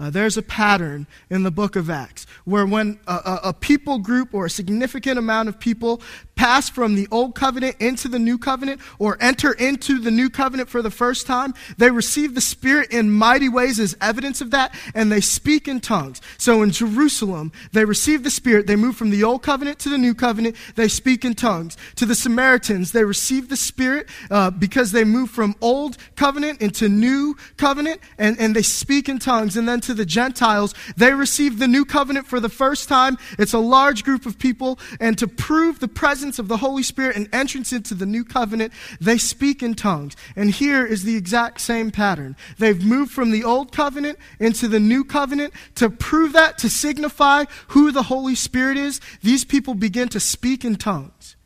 Uh, 0.00 0.10
there's 0.10 0.36
a 0.36 0.42
pattern 0.42 1.06
in 1.28 1.42
the 1.42 1.50
book 1.50 1.74
of 1.74 1.90
Acts 1.90 2.24
where 2.44 2.64
when 2.64 3.00
a, 3.08 3.12
a, 3.12 3.40
a, 3.44 3.52
people 3.52 3.98
group 3.98 4.32
or 4.32 4.46
a 4.46 4.50
significant 4.50 5.18
amount 5.18 5.48
of 5.48 5.58
people 5.58 6.00
pass 6.36 6.68
from 6.68 6.94
the 6.94 7.08
old 7.10 7.34
covenant 7.34 7.74
into 7.80 8.06
the 8.06 8.18
new 8.18 8.38
covenant 8.38 8.80
or 9.00 9.18
enter 9.20 9.52
into 9.54 9.98
the 9.98 10.10
new 10.10 10.30
covenant 10.30 10.68
for 10.68 10.82
the 10.82 10.90
first 10.90 11.26
time, 11.26 11.52
they 11.78 11.90
receive 11.90 12.36
the 12.36 12.40
Spirit 12.40 12.92
in 12.92 13.10
mighty 13.10 13.48
ways 13.48 13.80
as 13.80 13.96
evidence 14.00 14.40
of 14.40 14.52
that, 14.52 14.72
and 14.94 15.10
they 15.10 15.20
speak 15.20 15.66
in 15.66 15.80
tongues. 15.80 16.20
So 16.38 16.62
in 16.62 16.70
Jerusalem, 16.70 17.50
they 17.72 17.84
receive 17.84 18.22
the 18.22 18.30
Spirit. 18.30 18.68
They 18.68 18.76
move 18.76 18.96
from 18.96 19.10
the 19.10 19.24
old 19.24 19.42
covenant 19.42 19.80
to 19.80 19.88
the 19.88 19.98
new 19.98 20.14
covenant. 20.14 20.54
They 20.76 20.86
speak 20.86 21.24
in 21.24 21.34
tongues. 21.34 21.76
To 21.96 22.06
the 22.06 22.14
Samaritans, 22.14 22.92
they 22.92 23.04
receive 23.04 23.48
the 23.48 23.56
Spirit 23.56 24.08
uh, 24.30 24.52
because 24.52 24.92
they 24.92 25.02
move 25.02 25.30
from 25.30 25.56
old 25.60 25.96
covenant 26.14 26.62
into 26.62 26.88
new 26.88 27.36
covenant, 27.56 28.00
and, 28.16 28.38
and 28.38 28.54
they 28.54 28.62
speak 28.62 29.08
in 29.08 29.18
tongues. 29.18 29.56
And 29.56 29.68
then 29.68 29.80
to 29.88 29.94
the 29.94 30.06
Gentiles, 30.06 30.74
they 30.96 31.12
receive 31.12 31.58
the 31.58 31.66
new 31.66 31.84
covenant 31.84 32.26
for 32.26 32.40
the 32.40 32.48
first 32.48 32.88
time. 32.88 33.16
It's 33.38 33.54
a 33.54 33.58
large 33.58 34.04
group 34.04 34.26
of 34.26 34.38
people, 34.38 34.78
and 35.00 35.16
to 35.18 35.26
prove 35.26 35.80
the 35.80 35.88
presence 35.88 36.38
of 36.38 36.46
the 36.46 36.58
Holy 36.58 36.82
Spirit 36.82 37.16
and 37.16 37.28
entrance 37.32 37.72
into 37.72 37.94
the 37.94 38.06
new 38.06 38.22
covenant, 38.22 38.72
they 39.00 39.16
speak 39.16 39.62
in 39.62 39.74
tongues. 39.74 40.14
And 40.36 40.50
here 40.50 40.84
is 40.84 41.04
the 41.04 41.16
exact 41.16 41.62
same 41.62 41.90
pattern. 41.90 42.36
They've 42.58 42.84
moved 42.84 43.12
from 43.12 43.30
the 43.30 43.44
old 43.44 43.72
covenant 43.72 44.18
into 44.38 44.68
the 44.68 44.78
new 44.78 45.04
covenant. 45.04 45.54
To 45.76 45.88
prove 45.88 46.34
that, 46.34 46.58
to 46.58 46.68
signify 46.68 47.46
who 47.68 47.90
the 47.90 48.04
Holy 48.04 48.34
Spirit 48.34 48.76
is, 48.76 49.00
these 49.22 49.44
people 49.44 49.74
begin 49.74 50.08
to 50.10 50.20
speak 50.20 50.64
in 50.64 50.76
tongues. 50.76 51.36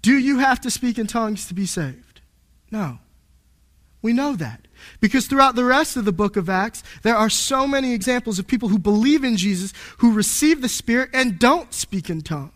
Do 0.00 0.16
you 0.16 0.38
have 0.38 0.60
to 0.62 0.70
speak 0.70 0.98
in 0.98 1.06
tongues 1.06 1.46
to 1.48 1.54
be 1.54 1.66
saved? 1.66 2.22
No. 2.70 2.98
We 4.02 4.12
know 4.12 4.34
that. 4.36 4.66
Because 5.00 5.26
throughout 5.26 5.56
the 5.56 5.64
rest 5.64 5.96
of 5.96 6.04
the 6.04 6.12
book 6.12 6.36
of 6.36 6.48
Acts, 6.48 6.82
there 7.02 7.16
are 7.16 7.28
so 7.28 7.66
many 7.66 7.92
examples 7.92 8.38
of 8.38 8.46
people 8.46 8.68
who 8.68 8.78
believe 8.78 9.24
in 9.24 9.36
Jesus, 9.36 9.74
who 9.98 10.14
receive 10.14 10.62
the 10.62 10.68
Spirit, 10.68 11.10
and 11.12 11.38
don't 11.38 11.72
speak 11.74 12.08
in 12.08 12.22
tongues. 12.22 12.52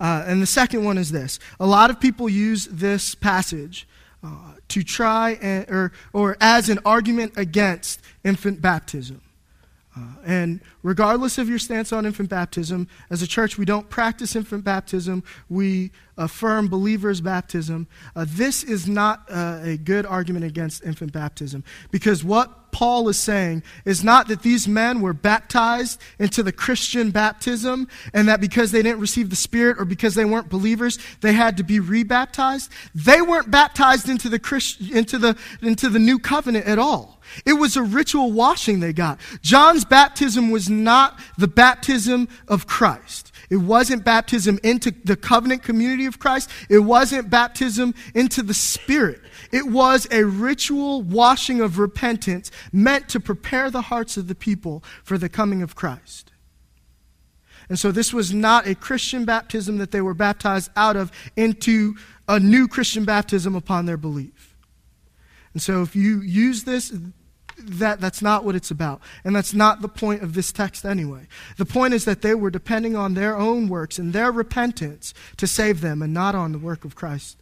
Uh, 0.00 0.24
and 0.26 0.42
the 0.42 0.46
second 0.46 0.84
one 0.84 0.98
is 0.98 1.12
this 1.12 1.38
a 1.60 1.66
lot 1.66 1.88
of 1.88 2.00
people 2.00 2.28
use 2.28 2.66
this 2.66 3.14
passage 3.14 3.86
uh, 4.24 4.54
to 4.66 4.82
try 4.82 5.38
and, 5.40 5.70
or, 5.70 5.92
or 6.12 6.36
as 6.40 6.68
an 6.68 6.80
argument 6.84 7.34
against 7.36 8.00
infant 8.24 8.60
baptism. 8.60 9.20
Uh, 9.94 10.00
and 10.24 10.60
regardless 10.82 11.36
of 11.36 11.48
your 11.50 11.58
stance 11.58 11.92
on 11.92 12.06
infant 12.06 12.30
baptism, 12.30 12.88
as 13.10 13.20
a 13.20 13.26
church, 13.26 13.58
we 13.58 13.64
don't 13.64 13.90
practice 13.90 14.34
infant 14.34 14.64
baptism. 14.64 15.22
We 15.50 15.90
affirm 16.16 16.68
believers' 16.68 17.20
baptism. 17.20 17.86
Uh, 18.16 18.24
this 18.28 18.62
is 18.62 18.88
not 18.88 19.24
uh, 19.30 19.60
a 19.62 19.76
good 19.76 20.06
argument 20.06 20.44
against 20.44 20.84
infant 20.84 21.12
baptism 21.12 21.64
because 21.90 22.24
what 22.24 22.72
Paul 22.72 23.08
is 23.10 23.18
saying 23.18 23.62
is 23.84 24.02
not 24.02 24.28
that 24.28 24.42
these 24.42 24.66
men 24.66 25.02
were 25.02 25.12
baptized 25.12 26.00
into 26.18 26.42
the 26.42 26.52
Christian 26.52 27.10
baptism 27.10 27.86
and 28.14 28.28
that 28.28 28.40
because 28.40 28.72
they 28.72 28.82
didn't 28.82 29.00
receive 29.00 29.28
the 29.28 29.36
Spirit 29.36 29.78
or 29.78 29.84
because 29.84 30.14
they 30.14 30.24
weren't 30.24 30.48
believers, 30.48 30.98
they 31.20 31.34
had 31.34 31.58
to 31.58 31.64
be 31.64 31.80
rebaptized. 31.80 32.72
They 32.94 33.20
weren't 33.20 33.50
baptized 33.50 34.08
into 34.08 34.30
the, 34.30 34.38
Christ, 34.38 34.80
into 34.80 35.18
the, 35.18 35.36
into 35.60 35.90
the 35.90 35.98
new 35.98 36.18
covenant 36.18 36.66
at 36.66 36.78
all. 36.78 37.20
It 37.44 37.54
was 37.54 37.76
a 37.76 37.82
ritual 37.82 38.32
washing 38.32 38.80
they 38.80 38.92
got. 38.92 39.18
John's 39.40 39.84
baptism 39.84 40.50
was 40.50 40.68
not 40.68 41.18
the 41.38 41.48
baptism 41.48 42.28
of 42.48 42.66
Christ. 42.66 43.32
It 43.50 43.56
wasn't 43.56 44.04
baptism 44.04 44.58
into 44.62 44.90
the 45.04 45.16
covenant 45.16 45.62
community 45.62 46.06
of 46.06 46.18
Christ. 46.18 46.50
It 46.70 46.78
wasn't 46.78 47.28
baptism 47.28 47.94
into 48.14 48.42
the 48.42 48.54
Spirit. 48.54 49.20
It 49.50 49.66
was 49.66 50.06
a 50.10 50.24
ritual 50.24 51.02
washing 51.02 51.60
of 51.60 51.78
repentance 51.78 52.50
meant 52.72 53.08
to 53.10 53.20
prepare 53.20 53.70
the 53.70 53.82
hearts 53.82 54.16
of 54.16 54.28
the 54.28 54.34
people 54.34 54.82
for 55.04 55.18
the 55.18 55.28
coming 55.28 55.62
of 55.62 55.74
Christ. 55.74 56.32
And 57.68 57.78
so 57.78 57.92
this 57.92 58.12
was 58.12 58.32
not 58.32 58.66
a 58.66 58.74
Christian 58.74 59.24
baptism 59.24 59.78
that 59.78 59.90
they 59.90 60.00
were 60.00 60.14
baptized 60.14 60.70
out 60.76 60.96
of 60.96 61.12
into 61.36 61.94
a 62.28 62.40
new 62.40 62.68
Christian 62.68 63.04
baptism 63.04 63.54
upon 63.54 63.86
their 63.86 63.96
belief. 63.96 64.56
And 65.52 65.62
so 65.62 65.82
if 65.82 65.94
you 65.94 66.20
use 66.20 66.64
this, 66.64 66.92
that, 67.58 68.00
that's 68.00 68.22
not 68.22 68.44
what 68.44 68.54
it's 68.54 68.70
about. 68.70 69.00
And 69.24 69.34
that's 69.34 69.54
not 69.54 69.82
the 69.82 69.88
point 69.88 70.22
of 70.22 70.34
this 70.34 70.52
text 70.52 70.84
anyway. 70.84 71.26
The 71.56 71.66
point 71.66 71.94
is 71.94 72.04
that 72.04 72.22
they 72.22 72.34
were 72.34 72.50
depending 72.50 72.96
on 72.96 73.14
their 73.14 73.36
own 73.36 73.68
works 73.68 73.98
and 73.98 74.12
their 74.12 74.32
repentance 74.32 75.14
to 75.36 75.46
save 75.46 75.80
them 75.80 76.02
and 76.02 76.12
not 76.12 76.34
on 76.34 76.52
the 76.52 76.58
work 76.58 76.84
of 76.84 76.94
Christ. 76.94 77.38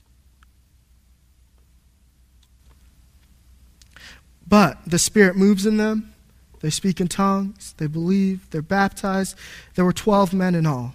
But 4.47 4.79
the 4.85 4.99
Spirit 4.99 5.37
moves 5.37 5.65
in 5.65 5.77
them. 5.77 6.13
They 6.61 6.71
speak 6.71 7.01
in 7.01 7.09
tongues. 7.09 7.75
They 7.79 7.87
believe. 7.87 8.51
They're 8.51 8.63
baptized. 8.63 9.37
There 9.77 9.85
were 9.85 9.93
12 9.93 10.35
men 10.35 10.55
in 10.55 10.67
all. 10.67 10.95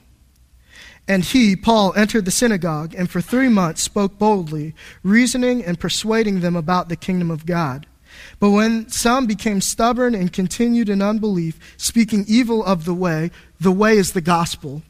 And 1.07 1.24
he, 1.24 1.55
Paul, 1.55 1.93
entered 1.95 2.25
the 2.25 2.31
synagogue 2.31 2.93
and 2.95 3.10
for 3.10 3.22
three 3.22 3.50
months 3.50 3.81
spoke 3.81 4.17
boldly, 4.17 4.74
reasoning 5.03 5.63
and 5.63 5.79
persuading 5.79 6.41
them 6.41 6.55
about 6.55 6.89
the 6.89 6.95
kingdom 6.95 7.29
of 7.29 7.45
God. 7.45 7.86
But 8.39 8.51
when 8.51 8.89
some 8.89 9.25
became 9.25 9.62
stubborn 9.62 10.15
and 10.15 10.31
continued 10.31 10.89
in 10.89 11.01
unbelief, 11.01 11.60
speaking 11.77 12.25
evil 12.27 12.63
of 12.63 12.86
the 12.86 12.93
way, 12.93 13.31
the 13.60 13.72
way 13.72 13.98
is 13.98 14.13
the 14.13 14.22
gospel. 14.22 14.84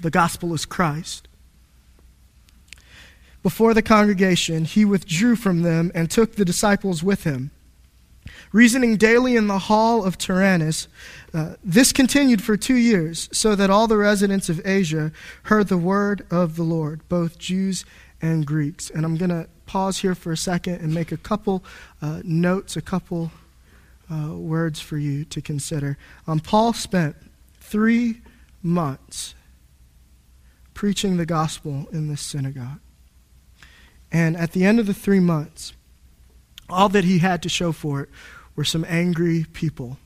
The 0.00 0.10
gospel 0.10 0.54
is 0.54 0.64
Christ. 0.64 1.28
Before 3.42 3.72
the 3.72 3.82
congregation, 3.82 4.64
he 4.64 4.84
withdrew 4.84 5.36
from 5.36 5.62
them 5.62 5.90
and 5.94 6.10
took 6.10 6.36
the 6.36 6.44
disciples 6.44 7.02
with 7.02 7.24
him. 7.24 7.50
Reasoning 8.52 8.96
daily 8.96 9.36
in 9.36 9.46
the 9.46 9.60
hall 9.60 10.04
of 10.04 10.18
Tyrannus, 10.18 10.88
uh, 11.32 11.54
this 11.64 11.92
continued 11.92 12.42
for 12.42 12.56
two 12.56 12.74
years, 12.74 13.28
so 13.32 13.54
that 13.54 13.70
all 13.70 13.86
the 13.86 13.96
residents 13.96 14.48
of 14.48 14.60
Asia 14.66 15.12
heard 15.44 15.68
the 15.68 15.78
word 15.78 16.26
of 16.30 16.56
the 16.56 16.62
Lord, 16.62 17.08
both 17.08 17.38
Jews 17.38 17.84
and 18.20 18.46
Greeks. 18.46 18.90
And 18.90 19.04
I'm 19.04 19.16
going 19.16 19.30
to 19.30 19.48
pause 19.70 19.98
here 19.98 20.16
for 20.16 20.32
a 20.32 20.36
second 20.36 20.80
and 20.80 20.92
make 20.92 21.12
a 21.12 21.16
couple 21.16 21.62
uh, 22.02 22.20
notes, 22.24 22.76
a 22.76 22.82
couple 22.82 23.30
uh, 24.12 24.34
words 24.34 24.80
for 24.80 24.98
you 24.98 25.24
to 25.26 25.40
consider. 25.40 25.96
Um, 26.26 26.40
Paul 26.40 26.72
spent 26.72 27.14
three 27.60 28.20
months 28.64 29.36
preaching 30.74 31.18
the 31.18 31.24
gospel 31.24 31.86
in 31.92 32.08
this 32.08 32.20
synagogue. 32.20 32.80
And 34.10 34.36
at 34.36 34.50
the 34.50 34.64
end 34.64 34.80
of 34.80 34.86
the 34.86 34.94
three 34.94 35.20
months, 35.20 35.72
all 36.68 36.88
that 36.88 37.04
he 37.04 37.18
had 37.18 37.40
to 37.44 37.48
show 37.48 37.70
for 37.70 38.00
it 38.00 38.08
were 38.56 38.64
some 38.64 38.84
angry 38.88 39.46
people. 39.52 39.98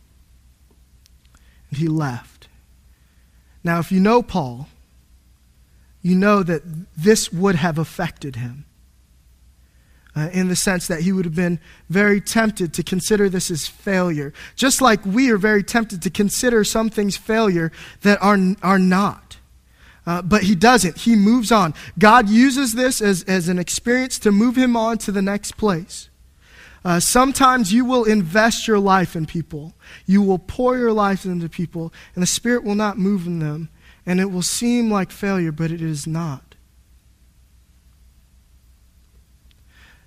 And 1.71 1.79
he 1.79 1.89
left. 1.89 2.49
Now, 3.65 3.79
if 3.79 3.91
you 3.91 3.99
know 3.99 4.21
Paul, 4.23 4.69
you 6.03 6.15
know 6.15 6.43
that 6.43 6.65
this 6.95 7.33
would 7.33 7.55
have 7.55 7.79
affected 7.79 8.37
him 8.37 8.67
uh, 10.17 10.31
in 10.33 10.49
the 10.49 10.57
sense 10.57 10.87
that 10.87 11.01
he 11.01 11.13
would 11.13 11.25
have 11.25 11.35
been 11.35 11.59
very 11.89 12.21
tempted 12.21 12.73
to 12.75 12.83
consider 12.83 13.29
this 13.29 13.51
as 13.51 13.67
failure. 13.67 14.33
Just 14.55 14.81
like 14.81 15.05
we 15.05 15.31
are 15.31 15.39
very 15.39 15.63
tempted 15.63 16.03
to 16.03 16.11
consider 16.11 16.65
some 16.65 16.89
things 16.91 17.17
failure 17.17 17.73
that 18.03 18.23
are, 18.23 18.39
are 18.63 18.79
not. 18.79 19.39
Uh, 20.07 20.21
but 20.23 20.43
he 20.43 20.55
doesn't. 20.55 20.99
He 20.99 21.17
moves 21.17 21.51
on. 21.51 21.75
God 21.99 22.29
uses 22.29 22.75
this 22.75 23.01
as, 23.01 23.23
as 23.25 23.49
an 23.49 23.59
experience 23.59 24.19
to 24.21 24.31
move 24.31 24.57
him 24.57 24.77
on 24.77 24.99
to 24.99 25.13
the 25.13 25.23
next 25.23 25.57
place. 25.57 26.11
Uh, 26.85 27.01
sometimes 27.01 27.73
you 27.73 27.85
will 27.85 28.05
invest 28.05 28.69
your 28.69 28.79
life 28.79 29.17
in 29.17 29.25
people. 29.25 29.73
You 30.05 30.21
will 30.21 30.39
pour 30.39 30.77
your 30.77 30.93
life 30.93 31.25
into 31.25 31.49
people, 31.49 31.93
and 32.15 32.23
the 32.23 32.27
Spirit 32.27 32.63
will 32.63 32.75
not 32.75 32.99
move 32.99 33.27
in 33.27 33.39
them. 33.39 33.71
And 34.05 34.21
it 34.21 34.27
will 34.27 34.43
seem 34.43 34.91
like 34.91 35.11
failure, 35.11 35.51
but 35.51 35.71
it 35.71 35.81
is 35.81 36.07
not. 36.07 36.54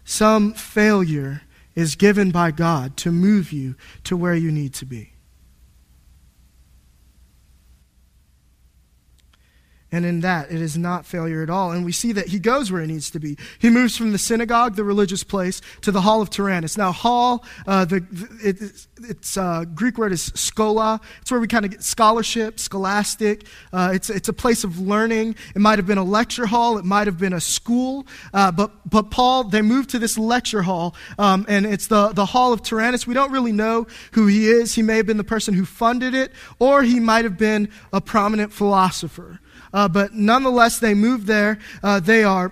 Some 0.10 0.54
failure 0.54 1.42
is 1.76 1.98
given 1.98 2.32
by 2.32 2.52
God 2.52 2.96
to 2.96 3.12
move 3.12 3.52
you 3.52 3.76
to 4.06 4.16
where 4.16 4.36
you 4.36 4.54
need 4.54 4.74
to 4.76 4.86
be. 4.86 5.12
And 9.90 10.06
in 10.06 10.20
that, 10.20 10.52
it 10.52 10.60
is 10.60 10.78
not 10.78 11.06
failure 11.06 11.42
at 11.42 11.50
all. 11.50 11.72
And 11.72 11.86
we 11.86 11.94
see 11.94 12.12
that 12.12 12.28
he 12.28 12.40
goes 12.40 12.72
where 12.72 12.82
he 12.82 12.88
needs 12.88 13.10
to 13.12 13.20
be. 13.20 13.38
He 13.58 13.70
moves 13.70 13.96
from 13.96 14.12
the 14.12 14.18
synagogue, 14.18 14.76
the 14.76 14.84
religious 14.84 15.24
place, 15.24 15.62
to 15.82 15.92
the 15.92 16.02
hall 16.02 16.22
of 16.22 16.30
Tyrannus. 16.30 16.78
Now, 16.78 16.92
hall, 16.92 17.46
uh, 17.66 17.86
the, 17.86 18.06
it, 18.44 18.86
it's 19.10 19.38
uh, 19.38 19.64
Greek 19.74 19.98
word 19.98 20.12
is 20.12 20.24
schola. 20.36 21.00
It's 21.22 21.32
where 21.32 21.40
we 21.40 21.48
kind 21.48 21.64
of 21.64 21.72
get 21.72 21.84
scholarship, 21.84 22.60
scholastic. 22.60 23.46
Uh, 23.72 23.92
it's, 23.94 24.10
it's 24.10 24.28
a 24.28 24.34
place 24.34 24.66
of 24.66 24.78
learning. 24.78 25.36
It 25.56 25.60
might 25.60 25.80
have 25.80 25.88
been 25.88 25.98
a 25.98 26.04
lecture 26.04 26.48
hall. 26.48 26.78
It 26.78 26.84
might 26.84 27.08
have 27.08 27.18
been 27.18 27.34
a 27.34 27.40
school. 27.40 28.06
Uh, 28.34 28.52
but, 28.52 28.72
but 28.90 29.10
Paul, 29.10 29.46
they 29.46 29.62
moved 29.62 29.92
to 29.92 30.00
this 30.00 30.18
lecture 30.18 30.64
hall, 30.64 30.96
um, 31.18 31.46
and 31.48 31.66
it's 31.66 31.88
the, 31.88 32.10
the 32.10 32.26
hall 32.26 32.52
of 32.52 32.62
Tyrannus. 32.62 33.08
We 33.08 33.14
don't 33.14 33.32
really 33.32 33.54
know 33.54 33.88
who 34.12 34.28
he 34.28 34.50
is. 34.50 34.76
He 34.76 34.82
may 34.82 34.98
have 34.98 35.06
been 35.06 35.16
the 35.16 35.24
person 35.24 35.54
who 35.54 35.64
funded 35.64 36.14
it, 36.14 36.34
or 36.60 36.84
he 36.84 37.00
might 37.00 37.24
have 37.24 37.38
been 37.38 37.70
a 37.94 38.02
prominent 38.02 38.52
philosopher. 38.52 39.40
Uh, 39.74 39.88
but 39.88 40.14
nonetheless, 40.14 40.80
they 40.80 40.94
move 40.94 41.26
there. 41.26 41.60
Uh, 41.84 42.00
they 42.00 42.24
are 42.24 42.52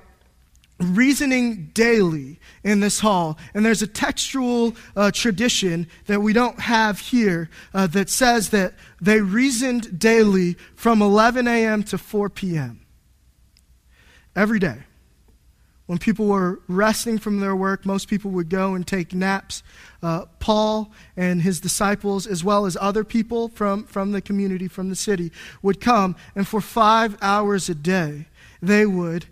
reasoning 0.80 1.72
daily 1.74 2.40
in 2.64 2.80
this 2.82 3.00
hall. 3.00 3.38
And 3.54 3.66
there's 3.66 3.82
a 3.82 3.88
textual 3.88 4.76
uh, 4.96 5.12
tradition 5.12 5.88
that 6.08 6.22
we 6.22 6.34
don't 6.34 6.60
have 6.60 7.00
here 7.00 7.50
uh, 7.74 7.88
that 7.88 8.10
says 8.10 8.50
that 8.50 8.74
they 9.00 9.22
reasoned 9.22 9.98
daily 9.98 10.56
from 10.76 11.02
11 11.02 11.48
a.m. 11.48 11.84
to 11.84 11.98
4 11.98 12.30
p.m. 12.30 12.86
every 14.36 14.60
day. 14.60 14.80
When 15.86 16.00
people 16.00 16.28
were 16.28 16.62
resting 16.68 17.20
from 17.20 17.40
their 17.40 17.56
work, 17.56 17.86
most 17.86 18.08
people 18.08 18.32
would 18.32 18.50
go 18.50 18.74
and 18.74 18.88
take 18.88 19.14
naps. 19.14 19.62
Uh, 20.02 20.26
Paul 20.40 20.92
and 21.16 21.44
his 21.44 21.60
disciples, 21.60 22.26
as 22.26 22.44
well 22.44 22.66
as 22.66 22.76
other 22.82 23.04
people 23.04 23.50
from, 23.50 23.84
from 23.84 24.12
the 24.12 24.22
community, 24.22 24.68
from 24.68 24.90
the 24.90 24.96
city, 24.96 25.32
would 25.62 25.80
come, 25.80 26.16
and 26.36 26.48
for 26.48 26.60
five 26.60 27.18
hours 27.22 27.70
a 27.70 27.76
day, 27.76 28.26
they 28.62 28.86
would 28.86 29.28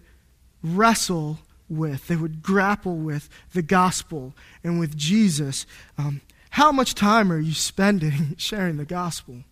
wrestle 0.62 1.40
with, 1.68 2.08
they 2.08 2.16
would 2.16 2.44
grapple 2.44 2.98
with 2.98 3.30
the 3.54 3.64
gospel 3.64 4.36
and 4.64 4.80
with 4.80 4.96
Jesus. 4.96 5.66
Um, 5.98 6.22
how 6.52 6.72
much 6.72 6.94
time 6.94 7.32
are 7.32 7.40
you 7.40 7.54
spending 7.54 8.36
sharing 8.38 8.78
the 8.78 8.86
gospel? 8.86 9.44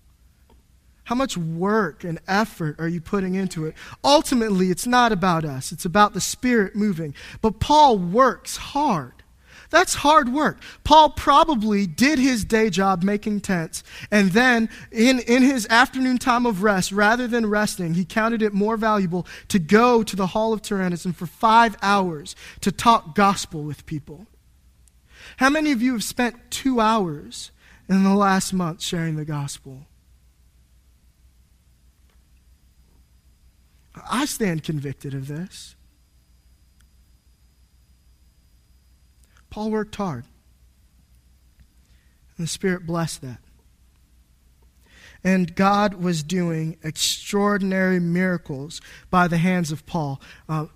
How 1.11 1.15
much 1.15 1.35
work 1.35 2.05
and 2.05 2.21
effort 2.25 2.79
are 2.79 2.87
you 2.87 3.01
putting 3.01 3.35
into 3.35 3.65
it? 3.65 3.75
Ultimately, 4.01 4.71
it's 4.71 4.87
not 4.87 5.11
about 5.11 5.43
us, 5.43 5.73
it's 5.73 5.83
about 5.83 6.13
the 6.13 6.21
Spirit 6.21 6.73
moving. 6.73 7.13
But 7.41 7.59
Paul 7.59 7.97
works 7.97 8.55
hard. 8.55 9.11
That's 9.71 9.95
hard 9.95 10.31
work. 10.31 10.61
Paul 10.85 11.09
probably 11.09 11.85
did 11.85 12.17
his 12.17 12.45
day 12.45 12.69
job 12.69 13.03
making 13.03 13.41
tents, 13.41 13.83
and 14.09 14.31
then 14.31 14.69
in, 14.89 15.19
in 15.19 15.43
his 15.43 15.67
afternoon 15.69 16.17
time 16.17 16.45
of 16.45 16.63
rest, 16.63 16.93
rather 16.93 17.27
than 17.27 17.45
resting, 17.45 17.95
he 17.95 18.05
counted 18.05 18.41
it 18.41 18.53
more 18.53 18.77
valuable 18.77 19.27
to 19.49 19.59
go 19.59 20.03
to 20.03 20.15
the 20.15 20.27
hall 20.27 20.53
of 20.53 20.61
Tyrannus 20.61 21.03
and 21.03 21.13
for 21.13 21.25
five 21.25 21.75
hours 21.81 22.37
to 22.61 22.71
talk 22.71 23.15
gospel 23.15 23.63
with 23.63 23.85
people. 23.85 24.27
How 25.35 25.49
many 25.49 25.73
of 25.73 25.81
you 25.81 25.91
have 25.91 26.05
spent 26.05 26.51
two 26.51 26.79
hours 26.79 27.51
in 27.89 28.05
the 28.05 28.15
last 28.15 28.53
month 28.53 28.81
sharing 28.81 29.17
the 29.17 29.25
gospel? 29.25 29.87
I 34.09 34.25
stand 34.25 34.63
convicted 34.63 35.13
of 35.13 35.27
this. 35.27 35.75
Paul 39.49 39.71
worked 39.71 39.95
hard. 39.95 40.25
And 42.37 42.47
the 42.47 42.49
Spirit 42.49 42.85
blessed 42.85 43.21
that. 43.21 43.39
And 45.23 45.55
God 45.55 45.95
was 45.95 46.23
doing 46.23 46.77
extraordinary 46.83 47.99
miracles 47.99 48.81
by 49.11 49.27
the 49.27 49.37
hands 49.37 49.71
of 49.71 49.85
Paul. 49.85 50.19
Uh, 50.49 50.67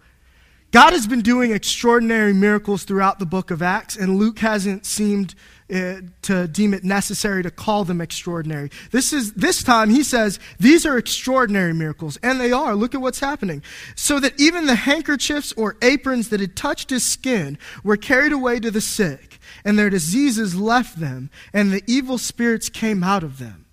God 0.76 0.92
has 0.92 1.08
been 1.08 1.22
doing 1.22 1.52
extraordinary 1.52 2.34
miracles 2.34 2.84
throughout 2.84 3.18
the 3.18 3.26
book 3.26 3.50
of 3.50 3.62
Acts, 3.62 3.96
and 3.96 4.18
Luke 4.18 4.40
hasn't 4.40 4.86
seemed 4.86 5.34
uh, 5.74 6.02
to 6.24 6.50
deem 6.50 6.74
it 6.74 6.84
necessary 6.84 7.44
to 7.44 7.50
call 7.50 7.86
them 7.86 8.02
extraordinary. 8.02 8.70
This 8.92 9.14
is 9.14 9.32
this 9.36 9.64
time 9.64 9.90
he 9.90 10.04
says 10.04 10.38
these 10.60 10.86
are 10.86 10.98
extraordinary 10.98 11.74
miracles, 11.74 12.18
and 12.22 12.42
they 12.42 12.52
are. 12.52 12.76
Look 12.76 12.94
at 12.94 13.00
what's 13.00 13.22
happening. 13.22 13.64
So 13.96 14.20
that 14.20 14.38
even 14.38 14.66
the 14.66 14.76
handkerchiefs 14.76 15.54
or 15.54 15.78
aprons 15.82 16.28
that 16.28 16.42
had 16.42 16.58
touched 16.58 16.90
his 16.90 17.06
skin 17.06 17.58
were 17.82 17.96
carried 17.96 18.34
away 18.34 18.60
to 18.60 18.70
the 18.70 18.82
sick, 18.82 19.40
and 19.64 19.80
their 19.80 19.90
diseases 19.90 20.58
left 20.58 21.00
them, 21.00 21.30
and 21.54 21.72
the 21.72 21.84
evil 21.88 22.18
spirits 22.18 22.68
came 22.68 23.02
out 23.02 23.24
of 23.24 23.40
them. 23.40 23.66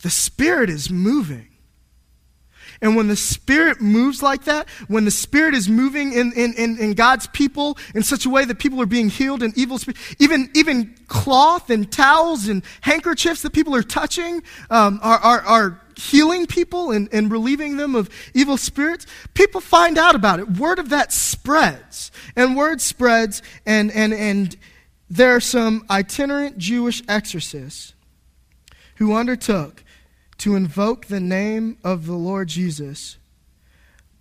The 0.00 0.08
Spirit 0.08 0.70
is 0.70 0.88
moving. 0.88 1.51
And 2.82 2.96
when 2.96 3.08
the 3.08 3.16
Spirit 3.16 3.80
moves 3.80 4.22
like 4.22 4.44
that, 4.44 4.68
when 4.88 5.04
the 5.04 5.10
Spirit 5.10 5.54
is 5.54 5.68
moving 5.68 6.12
in, 6.12 6.32
in, 6.32 6.52
in, 6.54 6.78
in 6.78 6.94
God's 6.94 7.28
people 7.28 7.78
in 7.94 8.02
such 8.02 8.26
a 8.26 8.30
way 8.30 8.44
that 8.44 8.58
people 8.58 8.82
are 8.82 8.86
being 8.86 9.08
healed 9.08 9.42
and 9.42 9.56
evil, 9.56 9.78
even, 10.18 10.50
even 10.54 10.94
cloth 11.06 11.70
and 11.70 11.90
towels 11.90 12.48
and 12.48 12.62
handkerchiefs 12.80 13.42
that 13.42 13.52
people 13.52 13.74
are 13.74 13.82
touching 13.82 14.42
um, 14.68 14.98
are, 15.02 15.18
are, 15.18 15.40
are 15.42 15.80
healing 15.96 16.46
people 16.46 16.90
and, 16.90 17.08
and 17.12 17.30
relieving 17.30 17.76
them 17.76 17.94
of 17.94 18.10
evil 18.34 18.56
spirits, 18.56 19.06
people 19.34 19.60
find 19.60 19.96
out 19.96 20.14
about 20.14 20.40
it. 20.40 20.50
Word 20.50 20.78
of 20.78 20.88
that 20.88 21.12
spreads. 21.12 22.10
And 22.34 22.56
word 22.56 22.80
spreads, 22.80 23.42
and, 23.64 23.92
and, 23.92 24.12
and 24.12 24.56
there 25.08 25.36
are 25.36 25.40
some 25.40 25.84
itinerant 25.90 26.58
Jewish 26.58 27.02
exorcists 27.08 27.94
who 28.96 29.14
undertook 29.14 29.81
to 30.42 30.56
invoke 30.56 31.06
the 31.06 31.20
name 31.20 31.78
of 31.84 32.04
the 32.04 32.16
Lord 32.16 32.48
Jesus 32.48 33.16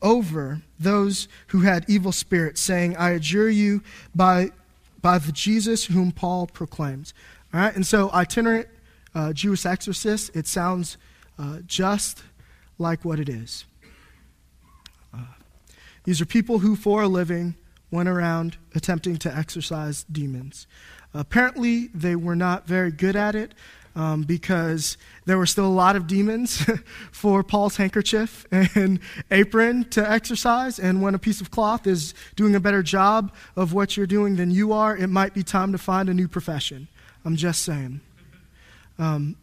over 0.04 0.62
those 0.80 1.28
who 1.48 1.62
had 1.62 1.84
evil 1.88 2.12
spirits, 2.12 2.62
saying, 2.62 2.96
I 2.96 3.10
adjure 3.10 3.50
you 3.50 3.82
by, 4.14 4.52
by 5.02 5.18
the 5.18 5.32
Jesus 5.32 5.86
whom 5.86 6.12
Paul 6.12 6.46
proclaims. 6.46 7.16
All 7.52 7.62
right, 7.62 7.76
and 7.76 7.88
so 7.88 8.12
itinerant 8.12 8.68
uh, 9.16 9.34
Jewish 9.34 9.66
exorcist, 9.66 10.30
it 10.36 10.46
sounds 10.46 10.96
uh, 11.40 11.62
just 11.66 12.22
like 12.78 13.04
what 13.04 13.20
it 13.20 13.28
is. 13.28 13.66
Uh, 15.12 15.22
these 16.04 16.22
are 16.22 16.28
people 16.28 16.60
who, 16.60 16.76
for 16.76 17.02
a 17.02 17.08
living, 17.08 17.56
went 17.90 18.08
around 18.08 18.58
attempting 18.76 19.18
to 19.18 19.36
exorcise 19.36 20.04
demons. 20.04 20.68
Apparently, 21.16 21.88
they 21.96 22.16
were 22.16 22.36
not 22.36 22.68
very 22.68 22.92
good 22.92 23.16
at 23.16 23.34
it 23.34 23.56
um, 23.96 24.24
because 24.24 24.98
there 25.26 25.38
were 25.38 25.46
still 25.46 25.66
a 25.66 25.68
lot 25.68 25.96
of 25.96 26.08
demons 26.08 26.66
for 27.12 27.44
Paul's 27.44 27.78
handkerchief 27.78 28.46
and 28.52 29.00
apron 29.32 29.86
to 29.90 30.10
exercise. 30.10 30.80
And 30.80 31.02
when 31.02 31.16
a 31.16 31.20
piece 31.20 31.42
of 31.42 31.52
cloth 31.52 31.88
is 31.88 32.14
doing 32.36 32.56
a 32.56 32.60
better 32.60 32.84
job 32.84 33.34
of 33.56 33.74
what 33.74 33.98
you're 33.98 34.08
doing 34.08 34.36
than 34.36 34.52
you 34.52 34.74
are, 34.74 34.96
it 34.96 35.08
might 35.08 35.34
be 35.34 35.44
time 35.44 35.72
to 35.72 35.78
find 35.78 36.10
a 36.10 36.14
new 36.14 36.28
profession. 36.28 36.88
I'm 37.26 37.36
just 37.36 37.64
saying. 37.64 38.02
Um, 38.98 39.36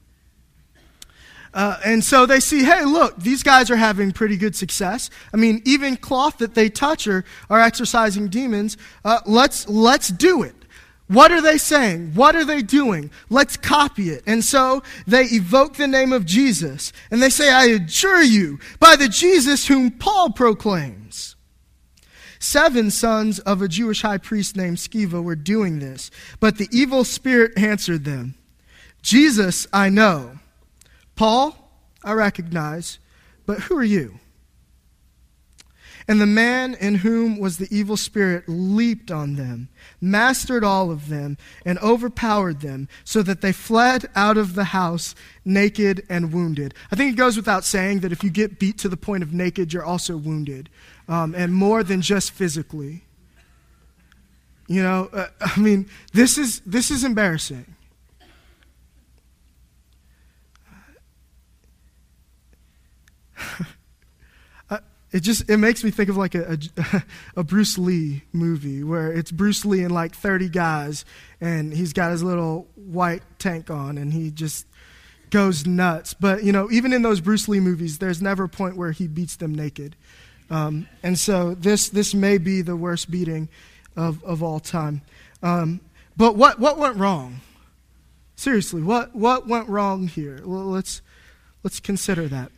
uh, 1.54 1.78
and 1.84 2.04
so 2.04 2.26
they 2.26 2.40
see, 2.40 2.62
hey, 2.62 2.84
look, 2.84 3.16
these 3.18 3.42
guys 3.42 3.70
are 3.70 3.76
having 3.76 4.12
pretty 4.12 4.36
good 4.36 4.54
success. 4.54 5.10
I 5.32 5.36
mean, 5.36 5.62
even 5.64 5.96
cloth 5.96 6.38
that 6.38 6.54
they 6.54 6.68
touch 6.68 7.06
are, 7.06 7.24
are 7.48 7.60
exercising 7.60 8.28
demons. 8.28 8.76
Uh, 9.04 9.20
let's, 9.26 9.68
let's 9.68 10.08
do 10.08 10.42
it. 10.42 10.54
What 11.08 11.32
are 11.32 11.40
they 11.40 11.56
saying? 11.56 12.12
What 12.14 12.36
are 12.36 12.44
they 12.44 12.60
doing? 12.60 13.10
Let's 13.30 13.56
copy 13.56 14.10
it. 14.10 14.22
And 14.26 14.44
so 14.44 14.82
they 15.06 15.24
evoke 15.24 15.76
the 15.76 15.88
name 15.88 16.12
of 16.12 16.26
Jesus 16.26 16.92
and 17.10 17.22
they 17.22 17.30
say, 17.30 17.50
I 17.50 17.66
adjure 17.66 18.22
you 18.22 18.58
by 18.78 18.94
the 18.94 19.08
Jesus 19.08 19.66
whom 19.66 19.90
Paul 19.90 20.32
proclaims. 20.32 21.34
Seven 22.38 22.90
sons 22.90 23.38
of 23.40 23.62
a 23.62 23.68
Jewish 23.68 24.02
high 24.02 24.18
priest 24.18 24.54
named 24.54 24.76
Sceva 24.76 25.22
were 25.22 25.34
doing 25.34 25.80
this, 25.80 26.10
but 26.38 26.56
the 26.56 26.68
evil 26.70 27.04
spirit 27.04 27.52
answered 27.56 28.04
them 28.04 28.34
Jesus, 29.00 29.66
I 29.72 29.88
know. 29.88 30.38
Paul, 31.16 31.56
I 32.04 32.12
recognize, 32.12 32.98
but 33.46 33.60
who 33.60 33.78
are 33.78 33.84
you? 33.84 34.20
And 36.10 36.22
the 36.22 36.26
man 36.26 36.74
in 36.74 36.94
whom 36.96 37.38
was 37.38 37.58
the 37.58 37.68
evil 37.70 37.98
spirit 37.98 38.44
leaped 38.48 39.10
on 39.10 39.36
them, 39.36 39.68
mastered 40.00 40.64
all 40.64 40.90
of 40.90 41.10
them, 41.10 41.36
and 41.66 41.78
overpowered 41.80 42.60
them, 42.62 42.88
so 43.04 43.22
that 43.22 43.42
they 43.42 43.52
fled 43.52 44.08
out 44.16 44.38
of 44.38 44.54
the 44.54 44.64
house 44.64 45.14
naked 45.44 46.06
and 46.08 46.32
wounded. 46.32 46.72
I 46.90 46.96
think 46.96 47.12
it 47.12 47.16
goes 47.16 47.36
without 47.36 47.62
saying 47.62 48.00
that 48.00 48.10
if 48.10 48.24
you 48.24 48.30
get 48.30 48.58
beat 48.58 48.78
to 48.78 48.88
the 48.88 48.96
point 48.96 49.22
of 49.22 49.34
naked, 49.34 49.74
you're 49.74 49.84
also 49.84 50.16
wounded, 50.16 50.70
um, 51.08 51.34
and 51.34 51.52
more 51.52 51.82
than 51.82 52.00
just 52.00 52.30
physically. 52.30 53.02
You 54.66 54.82
know, 54.82 55.10
uh, 55.12 55.26
I 55.42 55.60
mean, 55.60 55.90
this 56.14 56.38
is, 56.38 56.60
this 56.60 56.90
is 56.90 57.04
embarrassing. 57.04 57.74
It 65.12 65.20
just 65.20 65.48
it 65.48 65.56
makes 65.56 65.82
me 65.82 65.90
think 65.90 66.08
of 66.08 66.16
like 66.16 66.34
a, 66.34 66.58
a, 66.76 67.02
a, 67.40 67.44
bruce 67.44 67.78
lee 67.78 68.22
movie 68.32 68.84
where 68.84 69.10
it's 69.10 69.30
bruce 69.30 69.64
lee 69.64 69.82
and 69.82 69.92
like 69.92 70.14
30 70.14 70.48
guys 70.48 71.04
and 71.40 71.72
he's 71.72 71.92
got 71.92 72.10
his 72.10 72.22
little 72.22 72.68
white 72.74 73.22
tank 73.38 73.70
on 73.70 73.96
and 73.96 74.12
he 74.12 74.30
just 74.30 74.66
goes 75.30 75.66
nuts. 75.66 76.14
But, 76.14 76.44
you 76.44 76.52
know, 76.52 76.70
even 76.70 76.92
in 76.92 77.02
those 77.02 77.20
Bruce 77.20 77.48
Lee 77.48 77.60
movies, 77.60 77.98
there's 77.98 78.22
never 78.22 78.44
a 78.44 78.48
point 78.48 78.76
where 78.76 78.92
he 78.92 79.06
beats 79.06 79.36
them 79.36 79.54
naked. 79.54 79.96
Um, 80.50 80.88
and 81.02 81.18
so 81.18 81.54
this, 81.54 81.88
this 81.90 82.14
may 82.14 82.38
be 82.38 82.62
the 82.62 82.76
worst 82.76 83.10
beating 83.10 83.48
of, 83.96 84.22
of 84.24 84.42
all 84.42 84.60
time. 84.60 85.02
Um, 85.42 85.80
but 86.16 86.36
what, 86.36 86.58
what 86.58 86.78
went 86.78 86.96
wrong? 86.96 87.40
Seriously, 88.36 88.82
what, 88.82 89.14
what 89.14 89.46
went 89.46 89.68
wrong 89.68 90.06
here? 90.06 90.40
Well, 90.44 90.64
let's, 90.64 91.02
let's 91.62 91.80
consider 91.80 92.28
that. 92.28 92.52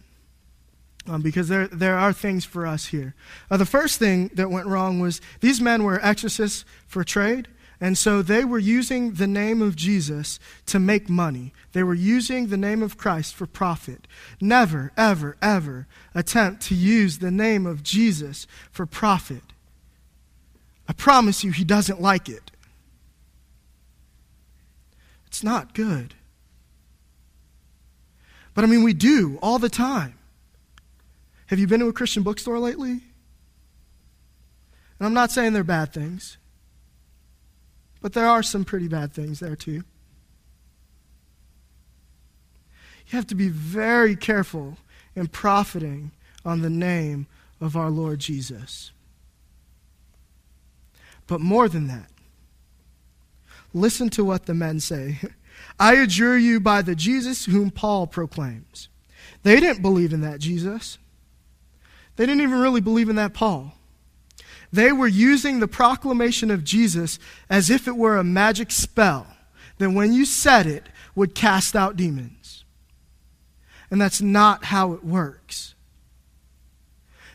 Um, 1.10 1.22
because 1.22 1.48
there, 1.48 1.66
there 1.66 1.98
are 1.98 2.12
things 2.12 2.44
for 2.44 2.64
us 2.64 2.86
here. 2.86 3.16
Uh, 3.50 3.56
the 3.56 3.66
first 3.66 3.98
thing 3.98 4.30
that 4.34 4.48
went 4.48 4.68
wrong 4.68 5.00
was 5.00 5.20
these 5.40 5.60
men 5.60 5.82
were 5.82 5.98
exorcists 6.04 6.64
for 6.86 7.02
trade, 7.02 7.48
and 7.80 7.98
so 7.98 8.22
they 8.22 8.44
were 8.44 8.60
using 8.60 9.14
the 9.14 9.26
name 9.26 9.60
of 9.60 9.74
Jesus 9.74 10.38
to 10.66 10.78
make 10.78 11.08
money. 11.08 11.52
They 11.72 11.82
were 11.82 11.94
using 11.94 12.46
the 12.46 12.56
name 12.56 12.80
of 12.80 12.96
Christ 12.96 13.34
for 13.34 13.46
profit. 13.46 14.06
Never, 14.40 14.92
ever, 14.96 15.36
ever 15.42 15.88
attempt 16.14 16.62
to 16.66 16.76
use 16.76 17.18
the 17.18 17.32
name 17.32 17.66
of 17.66 17.82
Jesus 17.82 18.46
for 18.70 18.86
profit. 18.86 19.42
I 20.88 20.92
promise 20.92 21.42
you, 21.42 21.50
he 21.50 21.64
doesn't 21.64 22.00
like 22.00 22.28
it. 22.28 22.52
It's 25.26 25.42
not 25.42 25.74
good. 25.74 26.14
But 28.54 28.62
I 28.62 28.68
mean, 28.68 28.84
we 28.84 28.92
do 28.92 29.40
all 29.42 29.58
the 29.58 29.68
time. 29.68 30.19
Have 31.50 31.58
you 31.58 31.66
been 31.66 31.80
to 31.80 31.88
a 31.88 31.92
Christian 31.92 32.22
bookstore 32.22 32.60
lately? 32.60 32.92
And 32.92 33.00
I'm 35.00 35.12
not 35.12 35.32
saying 35.32 35.52
they're 35.52 35.64
bad 35.64 35.92
things. 35.92 36.38
But 38.00 38.12
there 38.12 38.28
are 38.28 38.44
some 38.44 38.64
pretty 38.64 38.86
bad 38.86 39.12
things 39.12 39.40
there, 39.40 39.56
too. 39.56 39.82
You 43.08 43.16
have 43.16 43.26
to 43.26 43.34
be 43.34 43.48
very 43.48 44.14
careful 44.14 44.78
in 45.16 45.26
profiting 45.26 46.12
on 46.44 46.62
the 46.62 46.70
name 46.70 47.26
of 47.60 47.76
our 47.76 47.90
Lord 47.90 48.20
Jesus. 48.20 48.92
But 51.26 51.40
more 51.40 51.68
than 51.68 51.88
that, 51.88 52.10
listen 53.74 54.08
to 54.10 54.24
what 54.24 54.46
the 54.46 54.54
men 54.54 54.78
say. 54.78 55.18
I 55.80 55.96
adjure 55.96 56.38
you 56.38 56.60
by 56.60 56.82
the 56.82 56.94
Jesus 56.94 57.46
whom 57.46 57.72
Paul 57.72 58.06
proclaims. 58.06 58.88
They 59.42 59.58
didn't 59.58 59.82
believe 59.82 60.12
in 60.12 60.20
that 60.20 60.38
Jesus. 60.38 60.98
They 62.16 62.26
didn't 62.26 62.42
even 62.42 62.60
really 62.60 62.80
believe 62.80 63.08
in 63.08 63.16
that 63.16 63.34
Paul. 63.34 63.74
They 64.72 64.92
were 64.92 65.08
using 65.08 65.58
the 65.58 65.68
proclamation 65.68 66.50
of 66.50 66.64
Jesus 66.64 67.18
as 67.48 67.70
if 67.70 67.88
it 67.88 67.96
were 67.96 68.16
a 68.16 68.24
magic 68.24 68.70
spell 68.70 69.26
that 69.78 69.90
when 69.90 70.12
you 70.12 70.24
said 70.24 70.66
it 70.66 70.84
would 71.14 71.34
cast 71.34 71.74
out 71.74 71.96
demons. 71.96 72.64
And 73.90 74.00
that's 74.00 74.20
not 74.20 74.66
how 74.66 74.92
it 74.92 75.04
works. 75.04 75.74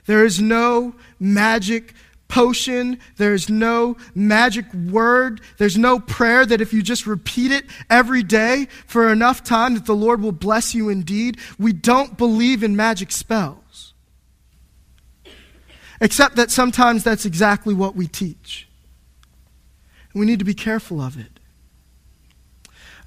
There 0.06 0.24
is 0.24 0.40
no 0.40 0.96
magic 1.20 1.94
potion. 2.28 3.00
There's 3.18 3.50
no 3.50 3.98
magic 4.14 4.72
word. 4.74 5.42
There's 5.58 5.78
no 5.78 6.00
prayer 6.00 6.46
that 6.46 6.62
if 6.62 6.74
you 6.74 6.82
just 6.82 7.06
repeat 7.06 7.52
it 7.52 7.66
every 7.90 8.24
day 8.24 8.68
for 8.88 9.12
enough 9.12 9.44
time 9.44 9.74
that 9.74 9.86
the 9.86 9.96
Lord 9.96 10.22
will 10.22 10.32
bless 10.32 10.74
you 10.74 10.90
indeed. 10.90 11.38
We 11.60 11.74
don't 11.74 12.18
believe 12.18 12.64
in 12.64 12.76
magic 12.76 13.12
spells. 13.12 13.95
Except 16.02 16.36
that 16.36 16.52
sometimes 16.52 17.04
that's 17.04 17.26
exactly 17.26 17.74
what 17.74 17.96
we 17.96 18.08
teach. 18.08 18.68
And 20.14 20.20
We 20.20 20.26
need 20.26 20.40
to 20.40 20.46
be 20.46 20.54
careful 20.54 21.02
of 21.02 21.20
it. 21.20 21.40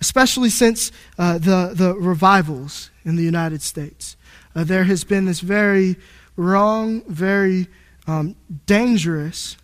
Especially 0.01 0.51
since 0.51 0.92
uh, 1.18 1.38
the, 1.38 1.72
the 1.74 1.94
revivals 1.94 2.90
in 3.05 3.16
the 3.16 3.24
United 3.24 3.62
States. 3.62 4.16
Uh, 4.55 4.64
there 4.64 4.85
has 4.85 5.05
been 5.05 5.27
this 5.27 5.40
very 5.40 5.96
wrong, 6.37 7.03
very 7.09 7.66
um, 8.07 8.37
dangerous 8.66 9.57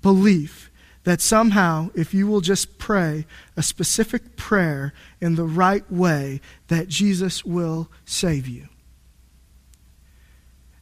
belief 0.00 0.70
that 1.04 1.20
somehow, 1.20 1.90
if 1.94 2.14
you 2.14 2.26
will 2.26 2.40
just 2.40 2.78
pray 2.78 3.26
a 3.56 3.62
specific 3.62 4.36
prayer 4.36 4.94
in 5.20 5.34
the 5.34 5.44
right 5.44 5.90
way, 5.92 6.40
that 6.68 6.88
Jesus 6.88 7.44
will 7.44 7.90
save 8.06 8.48
you 8.48 8.68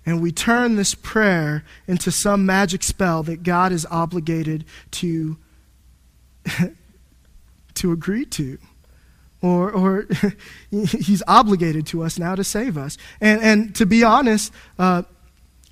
and 0.04 0.20
we 0.20 0.32
turn 0.32 0.76
this 0.76 0.94
prayer 0.94 1.64
into 1.86 2.10
some 2.10 2.44
magic 2.44 2.82
spell 2.82 3.22
that 3.24 3.42
God 3.42 3.72
is 3.72 3.86
obligated 3.90 4.64
to, 4.92 5.36
to 7.74 7.92
agree 7.92 8.24
to. 8.26 8.58
Or, 9.40 9.70
or 9.70 10.08
he's 10.70 11.22
obligated 11.26 11.86
to 11.88 12.02
us 12.02 12.18
now 12.18 12.34
to 12.34 12.44
save 12.44 12.76
us. 12.76 12.98
And, 13.20 13.40
and 13.42 13.74
to 13.76 13.86
be 13.86 14.02
honest, 14.04 14.52
uh, 14.78 15.02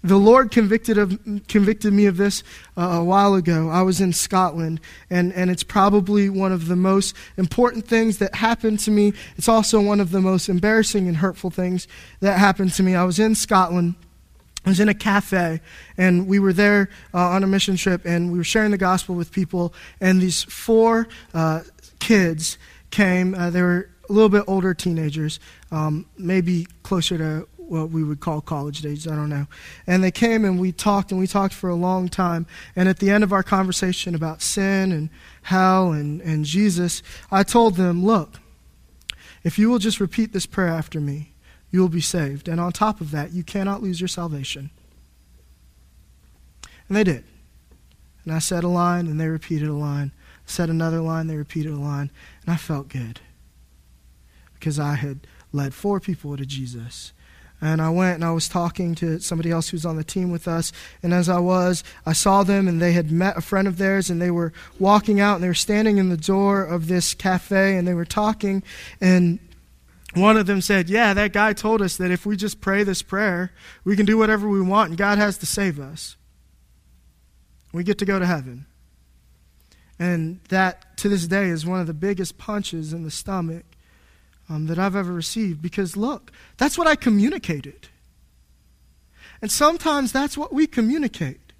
the 0.02 0.16
Lord 0.16 0.50
convicted, 0.50 0.96
of, 0.96 1.18
convicted 1.46 1.92
me 1.92 2.06
of 2.06 2.16
this 2.16 2.42
uh, 2.76 2.82
a 2.82 3.04
while 3.04 3.34
ago. 3.34 3.68
I 3.68 3.82
was 3.82 4.00
in 4.00 4.12
Scotland, 4.12 4.80
and, 5.10 5.32
and 5.34 5.50
it's 5.50 5.62
probably 5.62 6.30
one 6.30 6.52
of 6.52 6.68
the 6.68 6.76
most 6.76 7.14
important 7.36 7.86
things 7.86 8.18
that 8.18 8.36
happened 8.36 8.78
to 8.80 8.90
me. 8.90 9.12
It's 9.36 9.48
also 9.48 9.80
one 9.80 10.00
of 10.00 10.10
the 10.10 10.20
most 10.20 10.48
embarrassing 10.48 11.06
and 11.06 11.18
hurtful 11.18 11.50
things 11.50 11.86
that 12.20 12.38
happened 12.38 12.72
to 12.74 12.82
me. 12.82 12.94
I 12.94 13.04
was 13.04 13.18
in 13.18 13.34
Scotland 13.34 13.94
I 14.64 14.68
was 14.68 14.80
in 14.80 14.88
a 14.88 14.94
cafe, 14.94 15.60
and 15.96 16.26
we 16.26 16.38
were 16.38 16.52
there 16.52 16.90
uh, 17.14 17.28
on 17.28 17.42
a 17.42 17.46
mission 17.46 17.76
trip, 17.76 18.02
and 18.04 18.30
we 18.30 18.38
were 18.38 18.44
sharing 18.44 18.70
the 18.70 18.78
gospel 18.78 19.14
with 19.14 19.32
people. 19.32 19.72
And 20.00 20.20
these 20.20 20.42
four 20.42 21.08
uh, 21.32 21.62
kids 21.98 22.58
came. 22.90 23.34
Uh, 23.34 23.50
they 23.50 23.62
were 23.62 23.88
a 24.08 24.12
little 24.12 24.28
bit 24.28 24.44
older 24.46 24.74
teenagers, 24.74 25.40
um, 25.70 26.04
maybe 26.18 26.66
closer 26.82 27.16
to 27.16 27.48
what 27.56 27.90
we 27.90 28.02
would 28.02 28.20
call 28.20 28.40
college 28.40 28.84
age. 28.84 29.06
I 29.06 29.14
don't 29.14 29.28
know. 29.28 29.46
And 29.86 30.02
they 30.02 30.10
came, 30.10 30.44
and 30.44 30.60
we 30.60 30.72
talked, 30.72 31.12
and 31.12 31.20
we 31.20 31.26
talked 31.26 31.54
for 31.54 31.70
a 31.70 31.74
long 31.74 32.08
time. 32.08 32.46
And 32.74 32.88
at 32.88 32.98
the 32.98 33.10
end 33.10 33.24
of 33.24 33.32
our 33.32 33.44
conversation 33.44 34.14
about 34.14 34.42
sin 34.42 34.92
and 34.92 35.08
hell 35.42 35.92
and, 35.92 36.20
and 36.20 36.44
Jesus, 36.44 37.02
I 37.30 37.44
told 37.44 37.76
them, 37.76 38.04
Look, 38.04 38.40
if 39.44 39.58
you 39.58 39.70
will 39.70 39.78
just 39.78 40.00
repeat 40.00 40.32
this 40.32 40.46
prayer 40.46 40.68
after 40.68 41.00
me, 41.00 41.32
you 41.70 41.80
will 41.80 41.88
be 41.88 42.00
saved. 42.00 42.48
And 42.48 42.60
on 42.60 42.72
top 42.72 43.00
of 43.00 43.10
that, 43.10 43.32
you 43.32 43.42
cannot 43.42 43.82
lose 43.82 44.00
your 44.00 44.08
salvation. 44.08 44.70
And 46.88 46.96
they 46.96 47.04
did. 47.04 47.24
And 48.24 48.32
I 48.32 48.38
said 48.38 48.64
a 48.64 48.68
line, 48.68 49.06
and 49.06 49.20
they 49.20 49.28
repeated 49.28 49.68
a 49.68 49.74
line. 49.74 50.12
I 50.16 50.50
said 50.50 50.68
another 50.68 51.00
line, 51.00 51.26
they 51.26 51.36
repeated 51.36 51.72
a 51.72 51.76
line. 51.76 52.10
And 52.42 52.52
I 52.52 52.56
felt 52.56 52.88
good 52.88 53.20
because 54.54 54.78
I 54.78 54.94
had 54.94 55.26
led 55.52 55.72
four 55.72 56.00
people 56.00 56.36
to 56.36 56.44
Jesus. 56.44 57.12
And 57.62 57.82
I 57.82 57.90
went 57.90 58.14
and 58.14 58.24
I 58.24 58.32
was 58.32 58.48
talking 58.48 58.94
to 58.96 59.20
somebody 59.20 59.50
else 59.50 59.68
who 59.68 59.76
was 59.76 59.84
on 59.84 59.96
the 59.96 60.04
team 60.04 60.30
with 60.30 60.48
us. 60.48 60.72
And 61.02 61.12
as 61.12 61.28
I 61.28 61.38
was, 61.38 61.84
I 62.06 62.14
saw 62.14 62.42
them 62.42 62.66
and 62.66 62.80
they 62.80 62.92
had 62.92 63.10
met 63.10 63.36
a 63.36 63.42
friend 63.42 63.68
of 63.68 63.76
theirs 63.76 64.08
and 64.08 64.20
they 64.20 64.30
were 64.30 64.52
walking 64.78 65.20
out 65.20 65.34
and 65.34 65.44
they 65.44 65.48
were 65.48 65.54
standing 65.54 65.98
in 65.98 66.08
the 66.08 66.16
door 66.16 66.64
of 66.64 66.86
this 66.86 67.12
cafe 67.12 67.76
and 67.76 67.86
they 67.86 67.92
were 67.92 68.06
talking. 68.06 68.62
And 69.00 69.38
one 70.14 70.36
of 70.36 70.46
them 70.46 70.60
said, 70.60 70.88
Yeah, 70.88 71.14
that 71.14 71.32
guy 71.32 71.52
told 71.52 71.82
us 71.82 71.96
that 71.96 72.10
if 72.10 72.26
we 72.26 72.36
just 72.36 72.60
pray 72.60 72.82
this 72.82 73.02
prayer, 73.02 73.52
we 73.84 73.96
can 73.96 74.06
do 74.06 74.18
whatever 74.18 74.48
we 74.48 74.60
want 74.60 74.90
and 74.90 74.98
God 74.98 75.18
has 75.18 75.38
to 75.38 75.46
save 75.46 75.78
us. 75.78 76.16
We 77.72 77.84
get 77.84 77.98
to 77.98 78.04
go 78.04 78.18
to 78.18 78.26
heaven. 78.26 78.66
And 79.98 80.40
that, 80.48 80.96
to 80.98 81.08
this 81.08 81.26
day, 81.26 81.48
is 81.48 81.66
one 81.66 81.78
of 81.78 81.86
the 81.86 81.94
biggest 81.94 82.38
punches 82.38 82.92
in 82.92 83.04
the 83.04 83.10
stomach 83.10 83.64
um, 84.48 84.66
that 84.66 84.78
I've 84.78 84.96
ever 84.96 85.12
received 85.12 85.60
because, 85.60 85.96
look, 85.96 86.32
that's 86.56 86.78
what 86.78 86.86
I 86.86 86.96
communicated. 86.96 87.88
And 89.42 89.52
sometimes 89.52 90.10
that's 90.10 90.36
what 90.36 90.52
we 90.52 90.66
communicate. 90.66 91.52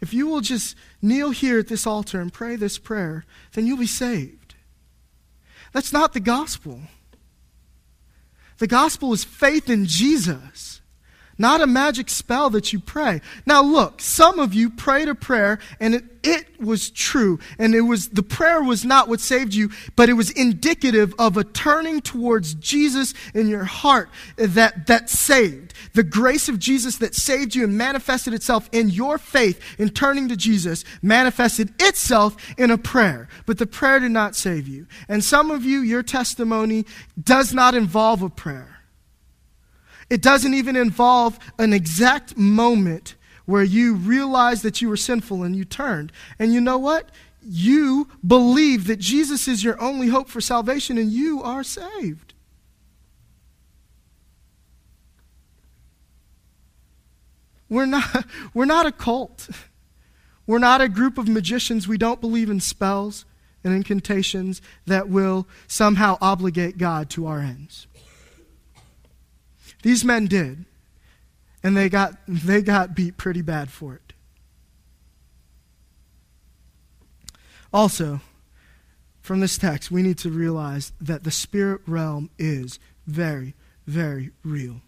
If 0.00 0.14
you 0.14 0.28
will 0.28 0.42
just 0.42 0.76
kneel 1.02 1.30
here 1.30 1.58
at 1.58 1.68
this 1.68 1.86
altar 1.86 2.20
and 2.20 2.32
pray 2.32 2.56
this 2.56 2.78
prayer, 2.78 3.24
then 3.54 3.66
you'll 3.66 3.78
be 3.78 3.86
saved. 3.86 4.54
That's 5.72 5.92
not 5.92 6.12
the 6.12 6.20
gospel. 6.20 6.82
The 8.58 8.66
gospel 8.66 9.12
is 9.12 9.24
faith 9.24 9.70
in 9.70 9.86
Jesus, 9.86 10.80
not 11.38 11.60
a 11.60 11.66
magic 11.66 12.10
spell 12.10 12.50
that 12.50 12.72
you 12.72 12.80
pray. 12.80 13.20
Now, 13.46 13.62
look, 13.62 14.00
some 14.00 14.40
of 14.40 14.54
you 14.54 14.70
prayed 14.70 15.08
a 15.08 15.14
prayer 15.14 15.60
and 15.78 15.94
it, 15.94 16.04
it 16.24 16.60
was 16.60 16.90
true. 16.90 17.38
And 17.58 17.74
it 17.74 17.82
was, 17.82 18.08
the 18.08 18.24
prayer 18.24 18.62
was 18.62 18.84
not 18.84 19.08
what 19.08 19.20
saved 19.20 19.54
you, 19.54 19.70
but 19.94 20.08
it 20.08 20.14
was 20.14 20.30
indicative 20.30 21.14
of 21.18 21.36
a 21.36 21.44
turning 21.44 22.00
towards 22.00 22.54
Jesus 22.54 23.14
in 23.34 23.48
your 23.48 23.64
heart 23.64 24.10
that, 24.36 24.88
that 24.88 25.08
saved. 25.08 25.74
The 25.94 26.02
grace 26.02 26.48
of 26.48 26.58
Jesus 26.58 26.96
that 26.96 27.14
saved 27.14 27.54
you 27.54 27.64
and 27.64 27.78
manifested 27.78 28.34
itself 28.34 28.68
in 28.72 28.88
your 28.88 29.16
faith 29.16 29.60
in 29.78 29.90
turning 29.90 30.28
to 30.28 30.36
Jesus 30.36 30.84
manifested 31.02 31.72
itself 31.80 32.36
in 32.58 32.70
a 32.70 32.78
prayer. 32.78 33.28
But 33.46 33.58
the 33.58 33.66
prayer 33.66 34.00
did 34.00 34.10
not 34.10 34.34
save 34.34 34.66
you. 34.66 34.86
And 35.08 35.22
some 35.22 35.50
of 35.50 35.64
you, 35.64 35.80
your 35.80 36.02
testimony 36.02 36.84
does 37.22 37.54
not 37.54 37.74
involve 37.74 38.22
a 38.22 38.28
prayer. 38.28 38.77
It 40.10 40.22
doesn't 40.22 40.54
even 40.54 40.76
involve 40.76 41.38
an 41.58 41.72
exact 41.72 42.36
moment 42.36 43.14
where 43.44 43.64
you 43.64 43.94
realize 43.94 44.62
that 44.62 44.80
you 44.82 44.88
were 44.88 44.96
sinful 44.96 45.42
and 45.42 45.56
you 45.56 45.64
turned. 45.64 46.12
And 46.38 46.52
you 46.52 46.60
know 46.60 46.78
what? 46.78 47.10
You 47.42 48.08
believe 48.26 48.86
that 48.86 48.98
Jesus 48.98 49.48
is 49.48 49.64
your 49.64 49.80
only 49.80 50.08
hope 50.08 50.28
for 50.28 50.40
salvation 50.40 50.98
and 50.98 51.10
you 51.10 51.42
are 51.42 51.62
saved. 51.62 52.34
We're 57.68 57.86
not, 57.86 58.24
we're 58.54 58.64
not 58.64 58.86
a 58.86 58.92
cult. 58.92 59.48
We're 60.46 60.58
not 60.58 60.80
a 60.80 60.88
group 60.88 61.18
of 61.18 61.28
magicians. 61.28 61.86
We 61.86 61.98
don't 61.98 62.20
believe 62.20 62.48
in 62.48 62.60
spells 62.60 63.24
and 63.64 63.74
incantations 63.74 64.62
that 64.86 65.08
will 65.08 65.46
somehow 65.66 66.16
obligate 66.20 66.78
God 66.78 67.10
to 67.10 67.26
our 67.26 67.40
ends. 67.40 67.86
These 69.82 70.04
men 70.04 70.26
did, 70.26 70.64
and 71.62 71.76
they 71.76 71.88
got, 71.88 72.14
they 72.26 72.62
got 72.62 72.94
beat 72.94 73.16
pretty 73.16 73.42
bad 73.42 73.70
for 73.70 73.94
it. 73.94 74.12
Also, 77.72 78.20
from 79.20 79.40
this 79.40 79.58
text, 79.58 79.90
we 79.90 80.02
need 80.02 80.18
to 80.18 80.30
realize 80.30 80.92
that 81.00 81.24
the 81.24 81.30
spirit 81.30 81.82
realm 81.86 82.30
is 82.38 82.78
very, 83.06 83.54
very 83.86 84.30
real. 84.42 84.80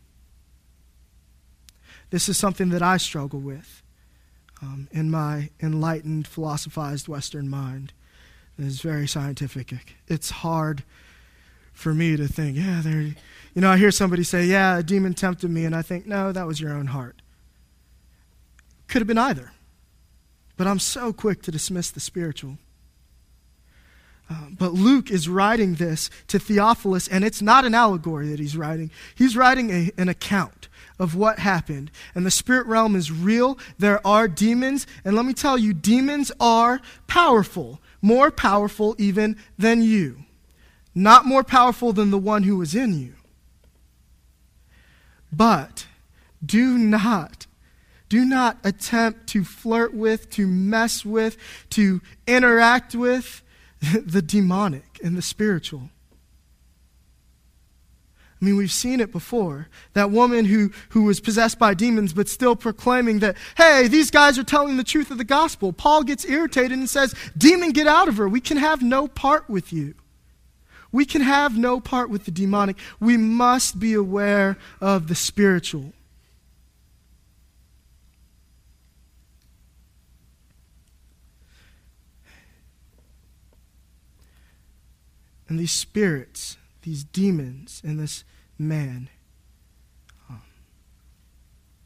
This 2.11 2.29
is 2.29 2.37
something 2.37 2.71
that 2.71 2.83
I 2.83 2.97
struggle 2.97 3.41
with 3.41 3.83
um, 4.63 4.89
in 4.91 5.11
my 5.11 5.51
enlightened, 5.61 6.27
philosophized 6.27 7.09
Western 7.09 7.49
mind. 7.49 7.93
It 8.59 8.65
is 8.65 8.81
very 8.81 9.07
scientific. 9.07 9.73
It's 10.09 10.31
hard 10.31 10.83
for 11.73 11.95
me 11.95 12.17
to 12.17 12.29
think, 12.29 12.57
yeah, 12.57 12.81
there. 12.83 13.15
You 13.55 13.63
know, 13.63 13.71
I 13.71 13.77
hear 13.77 13.91
somebody 13.91 14.23
say, 14.23 14.45
yeah, 14.45 14.79
a 14.79 14.83
demon 14.83 15.15
tempted 15.15 15.51
me, 15.51 15.65
and 15.65 15.75
I 15.75 15.83
think, 15.83 16.07
no, 16.07 16.33
that 16.33 16.47
was 16.47 16.61
your 16.61 16.73
own 16.73 16.87
heart. 16.87 17.23
Could 18.87 19.01
have 19.01 19.09
been 19.09 19.19
either. 19.19 19.53
But 20.57 20.67
I'm 20.67 20.79
so 20.79 21.13
quick 21.13 21.43
to 21.43 21.51
dismiss 21.51 21.91
the 21.91 22.01
spiritual. 22.01 22.59
Uh, 24.29 24.47
but 24.57 24.73
Luke 24.73 25.11
is 25.11 25.29
writing 25.29 25.75
this 25.75 26.09
to 26.29 26.39
Theophilus, 26.39 27.09
and 27.09 27.25
it's 27.25 27.43
not 27.43 27.65
an 27.65 27.75
allegory 27.75 28.29
that 28.29 28.39
he's 28.39 28.57
writing. 28.57 28.91
He's 29.15 29.37
writing 29.37 29.71
a, 29.71 29.91
an 29.99 30.09
account 30.09 30.69
of 31.01 31.17
what 31.17 31.41
happened. 31.41 31.91
And 32.15 32.25
the 32.25 32.31
spirit 32.31 32.67
realm 32.67 32.95
is 32.95 33.11
real. 33.11 33.59
There 33.79 34.07
are 34.07 34.29
demons. 34.29 34.87
And 35.05 35.17
let 35.17 35.25
me 35.25 35.33
tell 35.33 35.59
you, 35.59 35.73
demons 35.73 36.31
are 36.39 36.81
powerful, 37.09 37.81
more 38.01 38.31
powerful 38.31 38.95
even 38.99 39.37
than 39.59 39.83
you, 39.83 40.25
not 40.95 41.25
more 41.25 41.43
powerful 41.43 41.93
than 41.93 42.11
the 42.11 42.19
one 42.19 42.45
who 42.45 42.61
is 42.63 42.75
in 42.75 42.97
you. 43.01 43.15
But 45.33 45.87
do 46.45 46.79
not 46.79 47.47
do 48.11 48.25
not 48.25 48.59
attempt 48.65 49.29
to 49.29 49.45
flirt 49.45 49.95
with, 49.95 50.29
to 50.31 50.47
mess 50.47 51.05
with, 51.05 51.39
to 51.71 52.03
interact 52.27 52.95
with 52.95 53.43
the 53.81 54.21
demonic 54.21 54.99
and 55.03 55.17
the 55.17 55.23
spiritual. 55.23 55.91
I 58.41 58.45
mean, 58.45 58.57
we've 58.57 58.73
seen 58.73 59.01
it 59.01 59.13
before. 59.13 59.69
That 59.93 60.11
woman 60.11 60.47
who, 60.47 60.73
who 60.91 61.05
was 61.05 61.21
possessed 61.21 61.59
by 61.59 61.75
demons, 61.75 62.13
but 62.13 62.29
still 62.29 62.57
proclaiming 62.57 63.21
that, 63.21 63.37
hey, 63.57 63.87
these 63.87 64.11
guys 64.11 64.39
are 64.39 64.45
telling 64.45 64.77
the 64.77 64.85
truth 64.85 65.11
of 65.11 65.19
the 65.19 65.25
gospel. 65.25 65.73
Paul 65.73 66.03
gets 66.03 66.25
irritated 66.25 66.77
and 66.79 66.91
says, 66.91 67.15
Demon, 67.37 67.71
get 67.71 67.87
out 67.87 68.09
of 68.09 68.17
her. 68.17 68.29
We 68.29 68.41
can 68.41 68.57
have 68.57 68.83
no 68.83 69.07
part 69.07 69.49
with 69.49 69.73
you. 69.73 69.95
We 70.93 71.05
can 71.05 71.23
have 71.23 71.57
no 71.57 71.81
part 71.81 72.11
with 72.11 72.25
the 72.25 72.31
demonic. 72.31 72.77
We 72.99 73.17
must 73.17 73.79
be 73.79 73.95
aware 73.95 74.57
of 74.81 75.09
the 75.09 75.15
spiritual. 75.15 75.93
And 85.49 85.59
these 85.59 85.73
spirits, 85.73 86.57
these 86.83 87.03
demons 87.03 87.83
in 87.85 87.97
this 87.97 88.23
man 88.57 89.09
um, 90.29 90.43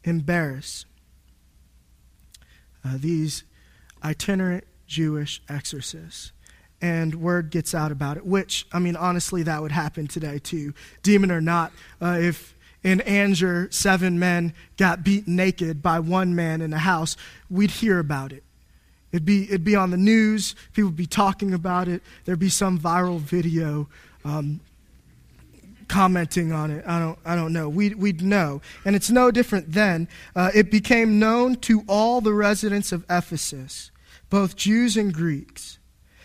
embarrass 0.03 0.85
uh, 2.85 2.97
these 2.97 3.43
itinerant 4.03 4.65
Jewish 4.85 5.41
exorcists. 5.49 6.31
And 6.85 7.15
word 7.15 7.49
gets 7.49 7.73
out 7.73 7.91
about 7.91 8.15
it, 8.17 8.25
which, 8.27 8.67
I 8.71 8.77
mean, 8.77 8.95
honestly, 8.95 9.41
that 9.41 9.59
would 9.59 9.71
happen 9.71 10.05
today 10.05 10.37
too. 10.37 10.75
Demon 11.01 11.31
or 11.31 11.41
not, 11.41 11.71
uh, 11.99 12.17
if 12.21 12.53
in 12.83 13.01
Anger 13.01 13.67
seven 13.71 14.19
men 14.19 14.53
got 14.77 15.03
beaten 15.03 15.35
naked 15.35 15.81
by 15.81 15.99
one 15.99 16.35
man 16.35 16.61
in 16.61 16.73
a 16.73 16.77
house, 16.77 17.17
we'd 17.49 17.71
hear 17.71 17.97
about 17.97 18.31
it. 18.31 18.43
It'd 19.11 19.25
be, 19.25 19.45
it'd 19.45 19.63
be 19.63 19.75
on 19.75 19.89
the 19.89 19.97
news, 19.97 20.53
people 20.73 20.89
would 20.89 20.95
be 20.95 21.07
talking 21.07 21.55
about 21.55 21.87
it, 21.87 22.03
there'd 22.25 22.37
be 22.37 22.49
some 22.49 22.77
viral 22.77 23.19
video 23.19 23.87
um, 24.23 24.59
commenting 25.87 26.51
on 26.51 26.69
it. 26.69 26.83
I 26.85 26.99
don't, 26.99 27.17
I 27.25 27.35
don't 27.35 27.51
know. 27.51 27.67
We'd, 27.67 27.95
we'd 27.95 28.21
know. 28.21 28.61
And 28.85 28.95
it's 28.95 29.09
no 29.09 29.31
different 29.31 29.71
then. 29.71 30.07
Uh, 30.35 30.51
it 30.53 30.69
became 30.69 31.17
known 31.17 31.55
to 31.61 31.83
all 31.87 32.21
the 32.21 32.33
residents 32.33 32.91
of 32.91 33.03
Ephesus, 33.09 33.89
both 34.29 34.55
Jews 34.55 34.97
and 34.97 35.11
Greeks. 35.11 35.79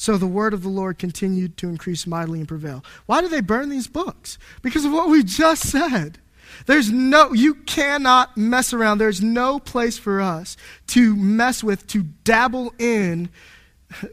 So 0.00 0.16
the 0.16 0.28
word 0.28 0.54
of 0.54 0.62
the 0.62 0.68
Lord 0.68 0.96
continued 0.96 1.56
to 1.56 1.68
increase 1.68 2.06
mightily 2.06 2.38
and 2.38 2.46
prevail. 2.46 2.84
Why 3.06 3.20
do 3.20 3.26
they 3.26 3.40
burn 3.40 3.68
these 3.68 3.88
books? 3.88 4.38
Because 4.62 4.84
of 4.84 4.92
what 4.92 5.08
we 5.08 5.24
just 5.24 5.68
said. 5.68 6.20
There's 6.66 6.92
no, 6.92 7.32
you 7.32 7.54
cannot 7.54 8.36
mess 8.36 8.72
around. 8.72 8.98
There's 8.98 9.20
no 9.20 9.58
place 9.58 9.98
for 9.98 10.20
us 10.20 10.56
to 10.88 11.16
mess 11.16 11.64
with, 11.64 11.88
to 11.88 12.04
dabble 12.22 12.74
in 12.78 13.28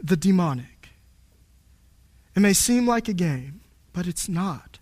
the 0.02 0.18
demonic. 0.18 0.90
It 2.36 2.40
may 2.40 2.54
seem 2.54 2.88
like 2.88 3.08
a 3.08 3.14
game, 3.14 3.62
but 3.94 4.08
it's 4.08 4.28
not. 4.28 4.80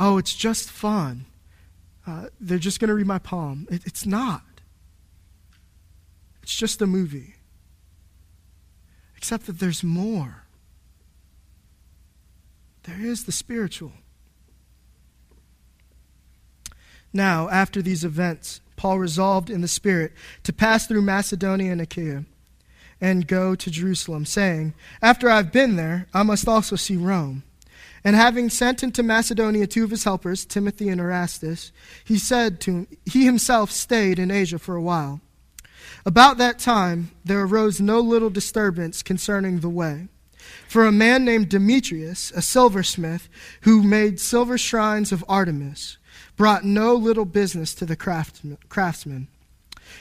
Oh, 0.00 0.18
it's 0.18 0.34
just 0.34 0.68
fun. 0.68 1.26
Uh, 2.04 2.26
they're 2.40 2.58
just 2.58 2.80
going 2.80 2.88
to 2.88 2.94
read 2.94 3.06
my 3.06 3.20
palm. 3.20 3.68
It, 3.70 3.86
it's 3.86 4.04
not. 4.04 4.42
It's 6.42 6.56
just 6.56 6.82
a 6.82 6.86
movie. 6.88 7.36
Except 9.24 9.46
that 9.46 9.58
there's 9.58 9.82
more. 9.82 10.42
There 12.82 13.00
is 13.00 13.24
the 13.24 13.32
spiritual. 13.32 13.92
Now, 17.10 17.48
after 17.48 17.80
these 17.80 18.04
events, 18.04 18.60
Paul 18.76 18.98
resolved 18.98 19.48
in 19.48 19.62
the 19.62 19.66
Spirit 19.66 20.12
to 20.42 20.52
pass 20.52 20.86
through 20.86 21.00
Macedonia 21.00 21.72
and 21.72 21.80
Achaia 21.80 22.26
and 23.00 23.26
go 23.26 23.54
to 23.54 23.70
Jerusalem, 23.70 24.26
saying, 24.26 24.74
After 25.00 25.30
I've 25.30 25.50
been 25.50 25.76
there, 25.76 26.06
I 26.12 26.22
must 26.22 26.46
also 26.46 26.76
see 26.76 26.98
Rome. 26.98 27.44
And 28.04 28.14
having 28.14 28.50
sent 28.50 28.82
into 28.82 29.02
Macedonia 29.02 29.66
two 29.66 29.84
of 29.84 29.90
his 29.90 30.04
helpers, 30.04 30.44
Timothy 30.44 30.90
and 30.90 31.00
Erastus, 31.00 31.72
he 32.04 32.18
said 32.18 32.60
to 32.60 32.86
he 33.06 33.24
himself 33.24 33.70
stayed 33.70 34.18
in 34.18 34.30
Asia 34.30 34.58
for 34.58 34.76
a 34.76 34.82
while. 34.82 35.22
About 36.06 36.38
that 36.38 36.58
time, 36.58 37.10
there 37.24 37.42
arose 37.42 37.80
no 37.80 38.00
little 38.00 38.30
disturbance 38.30 39.02
concerning 39.02 39.60
the 39.60 39.68
way. 39.68 40.08
For 40.68 40.84
a 40.84 40.92
man 40.92 41.24
named 41.24 41.48
Demetrius, 41.48 42.30
a 42.32 42.42
silversmith, 42.42 43.28
who 43.62 43.82
made 43.82 44.20
silver 44.20 44.58
shrines 44.58 45.12
of 45.12 45.24
Artemis, 45.28 45.96
brought 46.36 46.64
no 46.64 46.94
little 46.94 47.24
business 47.24 47.74
to 47.74 47.86
the 47.86 47.96
craftsmen. 47.96 49.28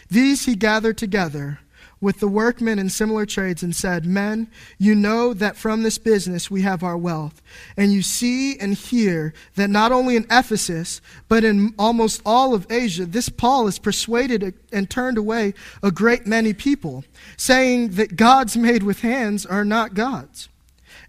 These 0.09 0.45
he 0.45 0.55
gathered 0.55 0.97
together 0.97 1.59
with 2.03 2.19
the 2.19 2.27
workmen 2.27 2.79
in 2.79 2.89
similar 2.89 3.25
trades 3.25 3.63
and 3.63 3.73
said, 3.73 4.05
Men, 4.05 4.49
you 4.77 4.93
know 4.93 5.33
that 5.33 5.55
from 5.55 5.83
this 5.83 5.97
business 5.97 6.51
we 6.51 6.61
have 6.61 6.83
our 6.83 6.97
wealth. 6.97 7.41
And 7.77 7.93
you 7.93 8.01
see 8.01 8.59
and 8.59 8.73
hear 8.73 9.33
that 9.55 9.69
not 9.69 9.93
only 9.93 10.17
in 10.17 10.25
Ephesus, 10.29 10.99
but 11.29 11.45
in 11.45 11.73
almost 11.79 12.21
all 12.25 12.53
of 12.53 12.69
Asia, 12.69 13.05
this 13.05 13.29
Paul 13.29 13.67
has 13.67 13.79
persuaded 13.79 14.53
and 14.73 14.89
turned 14.89 15.17
away 15.17 15.53
a 15.81 15.91
great 15.91 16.27
many 16.27 16.53
people, 16.53 17.05
saying 17.37 17.91
that 17.91 18.17
gods 18.17 18.57
made 18.57 18.83
with 18.83 18.99
hands 18.99 19.45
are 19.45 19.63
not 19.63 19.93
gods. 19.93 20.49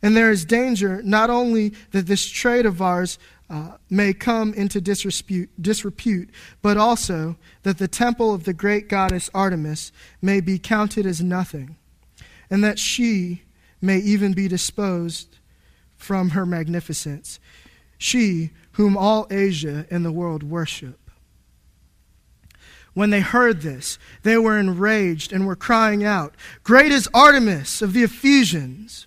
And 0.01 0.17
there 0.17 0.31
is 0.31 0.45
danger 0.45 1.03
not 1.03 1.29
only 1.29 1.73
that 1.91 2.07
this 2.07 2.25
trade 2.25 2.67
of 2.67 2.81
ours 2.81 3.19
uh, 3.55 3.77
may 3.89 4.13
come 4.13 4.53
into 4.55 4.81
disrepute, 4.81 6.31
but 6.61 6.77
also 6.77 7.37
that 7.63 7.79
the 7.79 7.87
temple 7.87 8.35
of 8.35 8.43
the 8.43 8.53
great 8.53 8.89
goddess 8.89 9.31
Artemis 9.33 9.93
may 10.21 10.41
be 10.41 10.59
counted 10.59 11.07
as 11.07 11.23
nothing, 11.23 11.77
and 12.51 12.65
that 12.65 12.81
she 12.81 13.43
may 13.81 13.99
even 13.99 14.33
be 14.33 14.49
disposed 14.49 15.39
from 15.97 16.31
her 16.31 16.45
magnificence, 16.45 17.39
she 17.97 18.51
whom 18.73 18.97
all 18.97 19.29
Asia 19.31 19.87
and 19.89 20.05
the 20.05 20.11
world 20.11 20.43
worship. 20.43 20.99
When 22.93 23.11
they 23.11 23.21
heard 23.21 23.61
this, 23.61 24.01
they 24.25 24.37
were 24.37 24.59
enraged 24.59 25.33
and 25.33 25.47
were 25.47 25.55
crying 25.55 26.03
out, 26.03 26.35
Great 26.65 26.91
is 26.91 27.09
Artemis 27.15 27.83
of 27.83 27.93
the 27.93 28.03
Ephesians! 28.03 29.07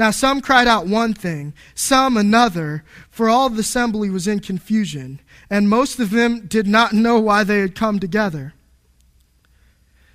Now 0.00 0.12
some 0.12 0.40
cried 0.40 0.66
out 0.66 0.86
one 0.86 1.12
thing, 1.12 1.52
some 1.74 2.16
another, 2.16 2.84
for 3.10 3.28
all 3.28 3.50
the 3.50 3.60
assembly 3.60 4.08
was 4.08 4.26
in 4.26 4.40
confusion, 4.40 5.20
and 5.50 5.68
most 5.68 6.00
of 6.00 6.08
them 6.08 6.46
did 6.46 6.66
not 6.66 6.94
know 6.94 7.20
why 7.20 7.44
they 7.44 7.58
had 7.58 7.74
come 7.74 7.98
together. 7.98 8.54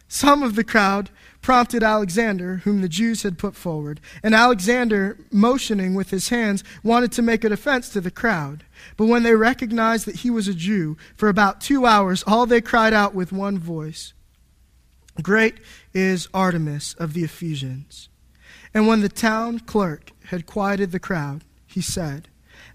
Some 0.07 0.41
of 0.41 0.55
the 0.55 0.63
crowd 0.63 1.11
prompted 1.43 1.83
Alexander, 1.83 2.61
whom 2.63 2.81
the 2.81 2.89
Jews 2.89 3.21
had 3.21 3.37
put 3.37 3.55
forward, 3.55 4.01
and 4.23 4.33
Alexander, 4.33 5.19
motioning 5.31 5.93
with 5.93 6.09
his 6.09 6.29
hands, 6.29 6.63
wanted 6.81 7.11
to 7.11 7.21
make 7.21 7.43
a 7.43 7.49
defense 7.49 7.87
to 7.89 8.01
the 8.01 8.09
crowd. 8.09 8.65
But 8.97 9.05
when 9.05 9.21
they 9.21 9.35
recognized 9.35 10.07
that 10.07 10.21
he 10.21 10.31
was 10.31 10.47
a 10.47 10.55
Jew, 10.55 10.97
for 11.15 11.29
about 11.29 11.61
two 11.61 11.85
hours 11.85 12.23
all 12.25 12.47
they 12.47 12.59
cried 12.59 12.93
out 12.93 13.13
with 13.13 13.31
one 13.31 13.59
voice 13.59 14.13
Great 15.21 15.57
is 15.93 16.27
Artemis 16.33 16.95
of 16.95 17.13
the 17.13 17.23
Ephesians. 17.23 18.09
And 18.75 18.87
when 18.87 18.99
the 18.99 19.07
town 19.07 19.59
clerk 19.59 20.11
had 20.25 20.45
quieted 20.45 20.91
the 20.91 20.99
crowd, 20.99 21.45
he 21.65 21.79
said, 21.79 22.27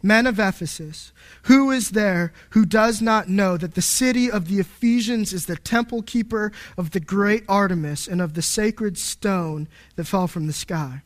Men 0.02 0.26
of 0.26 0.38
Ephesus, 0.38 1.12
who 1.42 1.70
is 1.70 1.90
there 1.90 2.32
who 2.50 2.64
does 2.64 3.02
not 3.02 3.28
know 3.28 3.58
that 3.58 3.74
the 3.74 3.82
city 3.82 4.30
of 4.30 4.48
the 4.48 4.60
Ephesians 4.60 5.34
is 5.34 5.44
the 5.44 5.56
temple 5.56 6.00
keeper 6.00 6.52
of 6.78 6.92
the 6.92 7.00
great 7.00 7.44
Artemis 7.50 8.08
and 8.08 8.22
of 8.22 8.32
the 8.32 8.40
sacred 8.40 8.96
stone 8.96 9.68
that 9.96 10.06
fell 10.06 10.26
from 10.26 10.46
the 10.46 10.54
sky? 10.54 11.02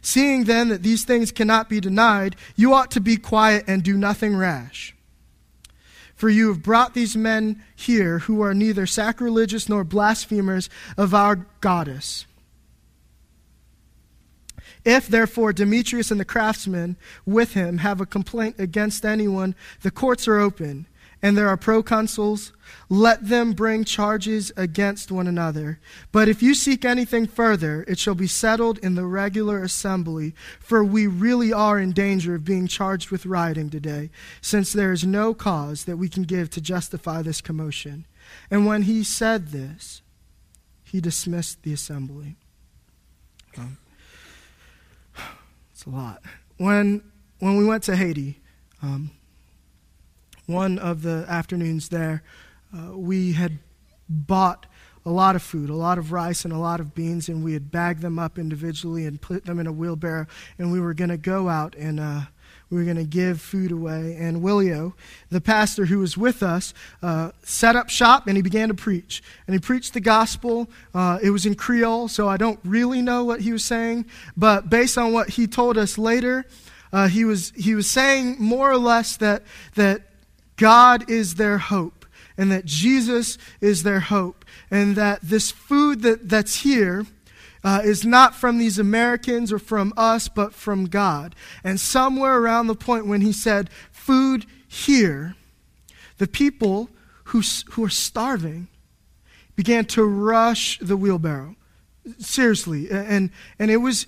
Seeing 0.00 0.44
then 0.44 0.70
that 0.70 0.82
these 0.82 1.04
things 1.04 1.30
cannot 1.30 1.68
be 1.68 1.78
denied, 1.78 2.34
you 2.56 2.74
ought 2.74 2.90
to 2.92 3.00
be 3.00 3.16
quiet 3.16 3.62
and 3.68 3.84
do 3.84 3.96
nothing 3.96 4.36
rash. 4.36 4.96
For 6.16 6.28
you 6.28 6.48
have 6.48 6.64
brought 6.64 6.94
these 6.94 7.16
men 7.16 7.62
here 7.76 8.20
who 8.20 8.42
are 8.42 8.54
neither 8.54 8.86
sacrilegious 8.86 9.68
nor 9.68 9.84
blasphemers 9.84 10.68
of 10.96 11.14
our 11.14 11.46
goddess 11.60 12.26
if, 14.86 15.08
therefore, 15.08 15.52
Demetrius 15.52 16.12
and 16.12 16.20
the 16.20 16.24
craftsmen 16.24 16.96
with 17.26 17.54
him 17.54 17.78
have 17.78 18.00
a 18.00 18.06
complaint 18.06 18.54
against 18.58 19.04
anyone, 19.04 19.56
the 19.82 19.90
courts 19.90 20.28
are 20.28 20.38
open, 20.38 20.86
and 21.20 21.36
there 21.36 21.48
are 21.48 21.56
proconsuls. 21.56 22.52
Let 22.88 23.28
them 23.28 23.52
bring 23.52 23.84
charges 23.84 24.52
against 24.56 25.10
one 25.10 25.26
another. 25.26 25.80
But 26.12 26.28
if 26.28 26.40
you 26.40 26.54
seek 26.54 26.84
anything 26.84 27.26
further, 27.26 27.84
it 27.88 27.98
shall 27.98 28.14
be 28.14 28.28
settled 28.28 28.78
in 28.78 28.94
the 28.94 29.06
regular 29.06 29.60
assembly, 29.60 30.34
for 30.60 30.84
we 30.84 31.08
really 31.08 31.52
are 31.52 31.80
in 31.80 31.90
danger 31.90 32.36
of 32.36 32.44
being 32.44 32.68
charged 32.68 33.10
with 33.10 33.26
rioting 33.26 33.70
today, 33.70 34.10
since 34.40 34.72
there 34.72 34.92
is 34.92 35.04
no 35.04 35.34
cause 35.34 35.84
that 35.86 35.96
we 35.96 36.08
can 36.08 36.22
give 36.22 36.48
to 36.50 36.60
justify 36.60 37.22
this 37.22 37.40
commotion. 37.40 38.06
And 38.52 38.66
when 38.66 38.82
he 38.82 39.02
said 39.02 39.48
this, 39.48 40.00
he 40.84 41.00
dismissed 41.00 41.64
the 41.64 41.72
assembly. 41.72 42.36
Um, 43.58 43.78
a 45.86 45.90
lot. 45.90 46.22
When, 46.58 47.02
when 47.38 47.56
we 47.56 47.64
went 47.64 47.82
to 47.84 47.96
Haiti, 47.96 48.40
um, 48.82 49.10
one 50.46 50.78
of 50.78 51.02
the 51.02 51.24
afternoons 51.28 51.88
there, 51.88 52.22
uh, 52.76 52.96
we 52.96 53.32
had 53.32 53.58
bought 54.08 54.66
a 55.04 55.10
lot 55.10 55.36
of 55.36 55.42
food, 55.42 55.70
a 55.70 55.74
lot 55.74 55.98
of 55.98 56.10
rice 56.10 56.44
and 56.44 56.52
a 56.52 56.58
lot 56.58 56.80
of 56.80 56.94
beans, 56.94 57.28
and 57.28 57.44
we 57.44 57.52
had 57.52 57.70
bagged 57.70 58.02
them 58.02 58.18
up 58.18 58.38
individually 58.38 59.06
and 59.06 59.20
put 59.20 59.44
them 59.44 59.58
in 59.58 59.66
a 59.66 59.72
wheelbarrow, 59.72 60.26
and 60.58 60.72
we 60.72 60.80
were 60.80 60.94
going 60.94 61.10
to 61.10 61.16
go 61.16 61.48
out 61.48 61.74
and 61.76 62.00
uh, 62.00 62.22
we 62.70 62.78
were 62.78 62.84
going 62.84 62.96
to 62.96 63.04
give 63.04 63.40
food 63.40 63.70
away. 63.70 64.16
And 64.18 64.42
Willio, 64.42 64.94
the 65.30 65.40
pastor 65.40 65.86
who 65.86 66.00
was 66.00 66.16
with 66.16 66.42
us, 66.42 66.74
uh, 67.02 67.30
set 67.44 67.76
up 67.76 67.88
shop 67.88 68.26
and 68.26 68.36
he 68.36 68.42
began 68.42 68.68
to 68.68 68.74
preach. 68.74 69.22
And 69.46 69.54
he 69.54 69.60
preached 69.60 69.94
the 69.94 70.00
gospel. 70.00 70.68
Uh, 70.92 71.18
it 71.22 71.30
was 71.30 71.46
in 71.46 71.54
Creole, 71.54 72.08
so 72.08 72.28
I 72.28 72.36
don't 72.36 72.58
really 72.64 73.02
know 73.02 73.24
what 73.24 73.40
he 73.40 73.52
was 73.52 73.64
saying. 73.64 74.06
But 74.36 74.68
based 74.68 74.98
on 74.98 75.12
what 75.12 75.30
he 75.30 75.46
told 75.46 75.78
us 75.78 75.96
later, 75.96 76.44
uh, 76.92 77.08
he, 77.08 77.24
was, 77.24 77.52
he 77.56 77.74
was 77.74 77.88
saying 77.88 78.36
more 78.38 78.70
or 78.70 78.78
less 78.78 79.16
that, 79.18 79.44
that 79.74 80.02
God 80.56 81.08
is 81.08 81.36
their 81.36 81.58
hope 81.58 82.04
and 82.36 82.50
that 82.50 82.64
Jesus 82.64 83.38
is 83.60 83.84
their 83.84 84.00
hope. 84.00 84.44
And 84.70 84.96
that 84.96 85.20
this 85.22 85.52
food 85.52 86.02
that, 86.02 86.28
that's 86.28 86.62
here 86.62 87.06
uh, 87.66 87.80
is 87.82 88.06
not 88.06 88.32
from 88.32 88.58
these 88.58 88.78
Americans 88.78 89.52
or 89.52 89.58
from 89.58 89.92
us, 89.96 90.28
but 90.28 90.54
from 90.54 90.84
God. 90.84 91.34
And 91.64 91.80
somewhere 91.80 92.38
around 92.38 92.68
the 92.68 92.76
point 92.76 93.08
when 93.08 93.22
he 93.22 93.32
said, 93.32 93.70
food 93.90 94.46
here, 94.68 95.34
the 96.18 96.28
people 96.28 96.90
who, 97.24 97.42
who 97.70 97.84
are 97.84 97.88
starving 97.88 98.68
began 99.56 99.84
to 99.86 100.04
rush 100.04 100.78
the 100.78 100.96
wheelbarrow. 100.96 101.56
Seriously. 102.20 102.88
And, 102.88 103.30
and 103.58 103.68
it 103.68 103.78
was, 103.78 104.06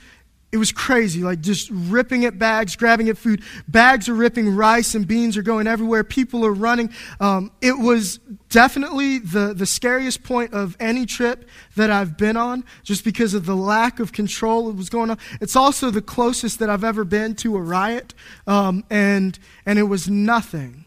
it 0.51 0.57
was 0.57 0.73
crazy, 0.73 1.23
like 1.23 1.43
just 1.43 1.69
ripping 1.71 2.25
at 2.25 2.39
bags, 2.39 2.75
grabbing 2.75 3.11
at 3.11 3.19
food. 3.19 3.43
Bags 3.67 4.09
are 4.09 4.15
ripping, 4.15 4.57
rice 4.57 4.95
and 4.95 5.07
beans 5.07 5.37
are 5.37 5.43
going 5.43 5.67
everywhere. 5.67 6.03
People 6.05 6.45
are 6.47 6.53
running. 6.53 6.91
Um, 7.21 7.53
it 7.61 7.79
was 7.79 8.19
definitely 8.49 9.19
the, 9.19 9.53
the 9.53 9.67
scariest 9.67 10.23
point 10.23 10.55
of 10.55 10.75
any 10.81 11.05
trip 11.05 11.47
that 11.77 11.91
I've 11.91 12.17
been 12.17 12.39
on, 12.39 12.65
just 12.83 13.05
because 13.05 13.35
of 13.35 13.45
the 13.45 13.57
lack 13.57 14.01
of 14.01 14.13
control 14.13 14.69
that 14.69 14.77
was 14.77 14.89
going 14.89 15.11
on. 15.11 15.19
It's 15.43 15.55
also 15.55 15.91
the 15.91 16.01
closest 16.03 16.61
that 16.61 16.71
I've 16.71 16.85
ever 16.85 17.05
been 17.05 17.35
to 17.37 17.57
a 17.57 17.61
riot, 17.61 18.15
um, 18.47 18.85
and, 18.89 19.39
and 19.67 19.79
it 19.79 19.85
was 19.85 20.09
nothing 20.09 20.87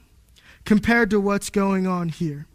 compared 0.66 1.12
to 1.12 1.20
what's 1.20 1.52
going 1.52 1.86
on 1.86 2.10
here 2.10 2.48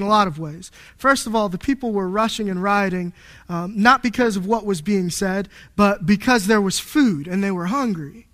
in 0.00 0.06
a 0.06 0.08
lot 0.08 0.26
of 0.26 0.38
ways. 0.38 0.70
First 0.96 1.26
of 1.26 1.34
all, 1.34 1.48
the 1.48 1.58
people 1.58 1.92
were 1.92 2.08
rushing 2.08 2.48
and 2.48 2.62
rioting 2.62 3.12
um, 3.48 3.74
not 3.76 4.02
because 4.02 4.36
of 4.36 4.46
what 4.46 4.64
was 4.64 4.80
being 4.80 5.10
said, 5.10 5.48
but 5.76 6.06
because 6.06 6.46
there 6.46 6.60
was 6.60 6.78
food 6.78 7.28
and 7.28 7.44
they 7.44 7.50
were 7.50 7.66
hungry. 7.66 8.26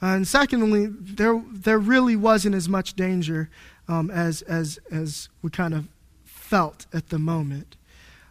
And 0.00 0.28
secondly, 0.28 0.86
there, 0.86 1.42
there 1.50 1.78
really 1.78 2.16
wasn't 2.16 2.54
as 2.54 2.68
much 2.68 2.94
danger 2.94 3.48
um, 3.88 4.10
as, 4.10 4.42
as, 4.42 4.78
as 4.90 5.28
we 5.42 5.50
kind 5.50 5.74
of 5.74 5.88
felt 6.24 6.86
at 6.92 7.08
the 7.08 7.18
moment. 7.18 7.76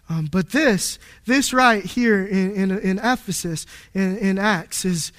Um, 0.07 0.29
but 0.31 0.51
this, 0.51 0.99
this 1.25 1.51
right 1.51 1.83
here 1.83 2.23
in, 2.23 2.51
in, 2.53 2.71
in 2.77 2.99
Ephesus, 2.99 3.65
in, 3.93 4.17
in 4.17 4.37
Acts, 4.37 4.85
is, 4.85 5.11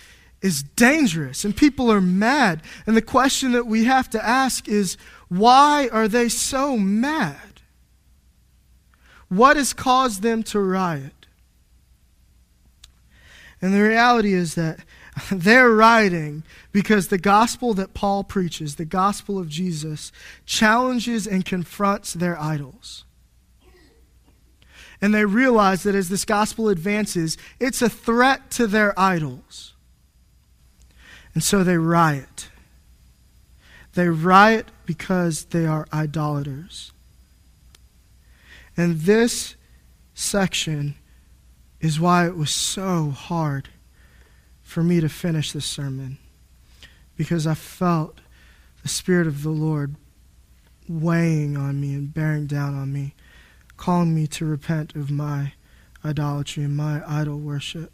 is 0.46 0.62
dangerous, 0.62 1.44
and 1.44 1.56
people 1.56 1.90
are 1.90 2.00
mad. 2.00 2.62
And 2.86 2.96
the 2.96 3.02
question 3.02 3.50
that 3.52 3.66
we 3.66 3.84
have 3.84 4.08
to 4.10 4.24
ask 4.24 4.68
is 4.68 4.96
why 5.28 5.88
are 5.90 6.06
they 6.06 6.28
so 6.28 6.76
mad? 6.76 7.60
What 9.28 9.56
has 9.56 9.72
caused 9.72 10.22
them 10.22 10.44
to 10.44 10.60
riot? 10.60 11.26
And 13.60 13.74
the 13.74 13.82
reality 13.82 14.32
is 14.34 14.54
that 14.54 14.78
they're 15.32 15.70
rioting 15.70 16.44
because 16.70 17.08
the 17.08 17.18
gospel 17.18 17.74
that 17.74 17.92
Paul 17.92 18.22
preaches, 18.22 18.76
the 18.76 18.84
gospel 18.84 19.38
of 19.38 19.48
Jesus, 19.48 20.12
challenges 20.44 21.26
and 21.26 21.44
confronts 21.44 22.12
their 22.12 22.40
idols. 22.40 23.04
And 25.00 25.12
they 25.12 25.24
realize 25.24 25.82
that 25.82 25.96
as 25.96 26.08
this 26.08 26.24
gospel 26.24 26.68
advances, 26.68 27.36
it's 27.58 27.82
a 27.82 27.90
threat 27.90 28.50
to 28.52 28.68
their 28.68 28.98
idols. 28.98 29.74
And 31.36 31.44
so 31.44 31.62
they 31.62 31.76
riot. 31.76 32.48
They 33.92 34.08
riot 34.08 34.70
because 34.86 35.44
they 35.44 35.66
are 35.66 35.86
idolaters. 35.92 36.92
And 38.74 39.00
this 39.00 39.54
section 40.14 40.94
is 41.78 42.00
why 42.00 42.26
it 42.26 42.38
was 42.38 42.50
so 42.50 43.10
hard 43.10 43.68
for 44.62 44.82
me 44.82 44.98
to 45.00 45.10
finish 45.10 45.52
this 45.52 45.66
sermon. 45.66 46.16
Because 47.18 47.46
I 47.46 47.52
felt 47.52 48.18
the 48.82 48.88
Spirit 48.88 49.26
of 49.26 49.42
the 49.42 49.50
Lord 49.50 49.94
weighing 50.88 51.54
on 51.54 51.78
me 51.82 51.92
and 51.92 52.14
bearing 52.14 52.46
down 52.46 52.74
on 52.74 52.94
me, 52.94 53.12
calling 53.76 54.14
me 54.14 54.26
to 54.28 54.46
repent 54.46 54.96
of 54.96 55.10
my 55.10 55.52
idolatry 56.02 56.64
and 56.64 56.74
my 56.74 57.02
idol 57.06 57.38
worship, 57.38 57.92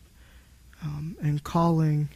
um, 0.84 1.16
and 1.20 1.42
calling 1.42 2.08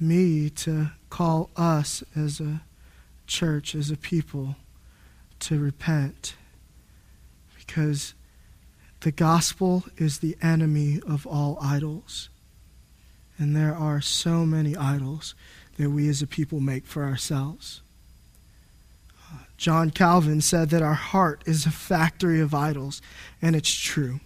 me 0.00 0.50
to 0.50 0.90
call 1.10 1.50
us 1.56 2.02
as 2.14 2.40
a 2.40 2.62
church, 3.26 3.74
as 3.74 3.90
a 3.90 3.96
people, 3.96 4.56
to 5.40 5.58
repent. 5.58 6.34
Because 7.56 8.14
the 9.00 9.12
gospel 9.12 9.84
is 9.96 10.18
the 10.18 10.36
enemy 10.42 11.00
of 11.06 11.26
all 11.26 11.58
idols. 11.60 12.28
And 13.38 13.54
there 13.54 13.74
are 13.74 14.00
so 14.00 14.46
many 14.46 14.76
idols 14.76 15.34
that 15.76 15.90
we 15.90 16.08
as 16.08 16.22
a 16.22 16.26
people 16.26 16.60
make 16.60 16.86
for 16.86 17.04
ourselves. 17.04 17.82
Uh, 19.30 19.38
John 19.56 19.90
Calvin 19.90 20.40
said 20.40 20.70
that 20.70 20.82
our 20.82 20.94
heart 20.94 21.42
is 21.46 21.66
a 21.66 21.70
factory 21.70 22.40
of 22.40 22.54
idols, 22.54 23.02
and 23.42 23.54
it's 23.54 23.74
true. 23.74 24.20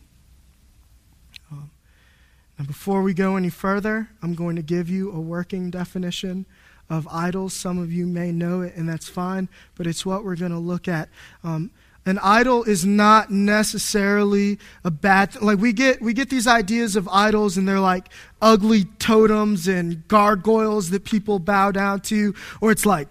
And 2.61 2.67
before 2.67 3.01
we 3.01 3.15
go 3.15 3.37
any 3.37 3.49
further, 3.49 4.11
I'm 4.23 4.35
going 4.35 4.55
to 4.57 4.63
give 4.63 4.91
you 4.91 5.11
a 5.13 5.19
working 5.19 5.71
definition 5.71 6.45
of 6.91 7.09
idols. 7.11 7.55
Some 7.55 7.79
of 7.79 7.91
you 7.91 8.07
may 8.07 8.33
know 8.33 8.61
it, 8.61 8.77
and 8.77 8.87
that's 8.87 9.09
fine, 9.09 9.49
but 9.77 9.87
it's 9.87 10.05
what 10.05 10.25
we're 10.25 10.37
going 10.37 10.51
to 10.53 10.59
look 10.59 10.87
at. 10.87 11.09
Um, 11.43 11.71
an 12.05 12.19
idol 12.19 12.65
is 12.65 12.85
not 12.85 13.31
necessarily 13.31 14.59
a 14.85 14.91
bad 14.91 15.33
thing. 15.33 15.43
Like 15.43 15.59
we 15.59 15.73
get 15.73 16.03
we 16.03 16.13
get 16.13 16.29
these 16.29 16.47
ideas 16.47 16.97
of 16.97 17.09
idols 17.09 17.57
and 17.57 17.67
they're 17.67 17.81
like 17.81 18.11
ugly 18.43 18.85
totems 18.99 19.67
and 19.67 20.07
gargoyles 20.07 20.91
that 20.91 21.07
people 21.07 21.39
bow 21.39 21.71
down 21.71 22.01
to, 22.01 22.35
or 22.61 22.71
it's 22.71 22.85
like 22.85 23.09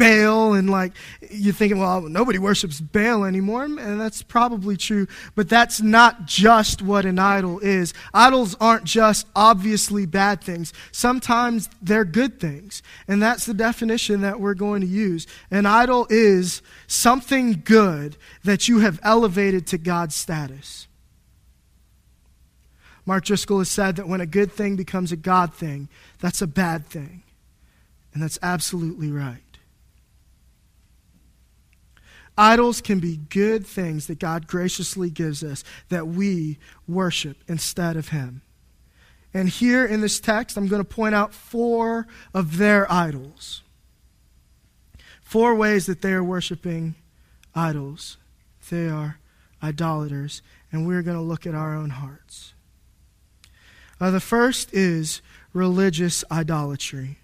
Baal, 0.00 0.54
and 0.54 0.70
like 0.70 0.92
you're 1.30 1.52
thinking, 1.52 1.78
well, 1.78 2.00
nobody 2.00 2.38
worships 2.38 2.80
Baal 2.80 3.24
anymore, 3.24 3.64
and 3.64 4.00
that's 4.00 4.22
probably 4.22 4.78
true, 4.78 5.06
but 5.34 5.50
that's 5.50 5.82
not 5.82 6.24
just 6.24 6.80
what 6.80 7.04
an 7.04 7.18
idol 7.18 7.58
is. 7.58 7.92
Idols 8.14 8.56
aren't 8.58 8.84
just 8.84 9.26
obviously 9.36 10.06
bad 10.06 10.40
things, 10.42 10.72
sometimes 10.90 11.68
they're 11.82 12.06
good 12.06 12.40
things, 12.40 12.82
and 13.06 13.22
that's 13.22 13.44
the 13.44 13.52
definition 13.52 14.22
that 14.22 14.40
we're 14.40 14.54
going 14.54 14.80
to 14.80 14.86
use. 14.86 15.26
An 15.50 15.66
idol 15.66 16.06
is 16.08 16.62
something 16.86 17.60
good 17.62 18.16
that 18.42 18.68
you 18.68 18.78
have 18.78 18.98
elevated 19.02 19.66
to 19.66 19.78
God's 19.78 20.14
status. 20.14 20.88
Mark 23.04 23.24
Driscoll 23.24 23.58
has 23.58 23.70
said 23.70 23.96
that 23.96 24.08
when 24.08 24.22
a 24.22 24.26
good 24.26 24.50
thing 24.50 24.76
becomes 24.76 25.12
a 25.12 25.16
God 25.16 25.52
thing, 25.52 25.90
that's 26.20 26.40
a 26.40 26.46
bad 26.46 26.86
thing. 26.86 27.22
And 28.14 28.22
that's 28.22 28.38
absolutely 28.42 29.10
right. 29.10 29.49
Idols 32.40 32.80
can 32.80 33.00
be 33.00 33.18
good 33.18 33.66
things 33.66 34.06
that 34.06 34.18
God 34.18 34.46
graciously 34.46 35.10
gives 35.10 35.44
us 35.44 35.62
that 35.90 36.08
we 36.08 36.58
worship 36.88 37.36
instead 37.46 37.98
of 37.98 38.08
Him. 38.08 38.40
And 39.34 39.46
here 39.46 39.84
in 39.84 40.00
this 40.00 40.18
text, 40.20 40.56
I'm 40.56 40.66
going 40.66 40.82
to 40.82 40.88
point 40.88 41.14
out 41.14 41.34
four 41.34 42.06
of 42.32 42.56
their 42.56 42.90
idols. 42.90 43.62
Four 45.20 45.54
ways 45.54 45.84
that 45.84 46.00
they 46.00 46.14
are 46.14 46.24
worshiping 46.24 46.94
idols. 47.54 48.16
They 48.70 48.88
are 48.88 49.18
idolaters, 49.62 50.40
and 50.72 50.86
we're 50.86 51.02
going 51.02 51.18
to 51.18 51.22
look 51.22 51.46
at 51.46 51.54
our 51.54 51.76
own 51.76 51.90
hearts. 51.90 52.54
Uh, 54.00 54.10
the 54.10 54.18
first 54.18 54.72
is 54.72 55.20
religious 55.52 56.24
idolatry. 56.30 57.18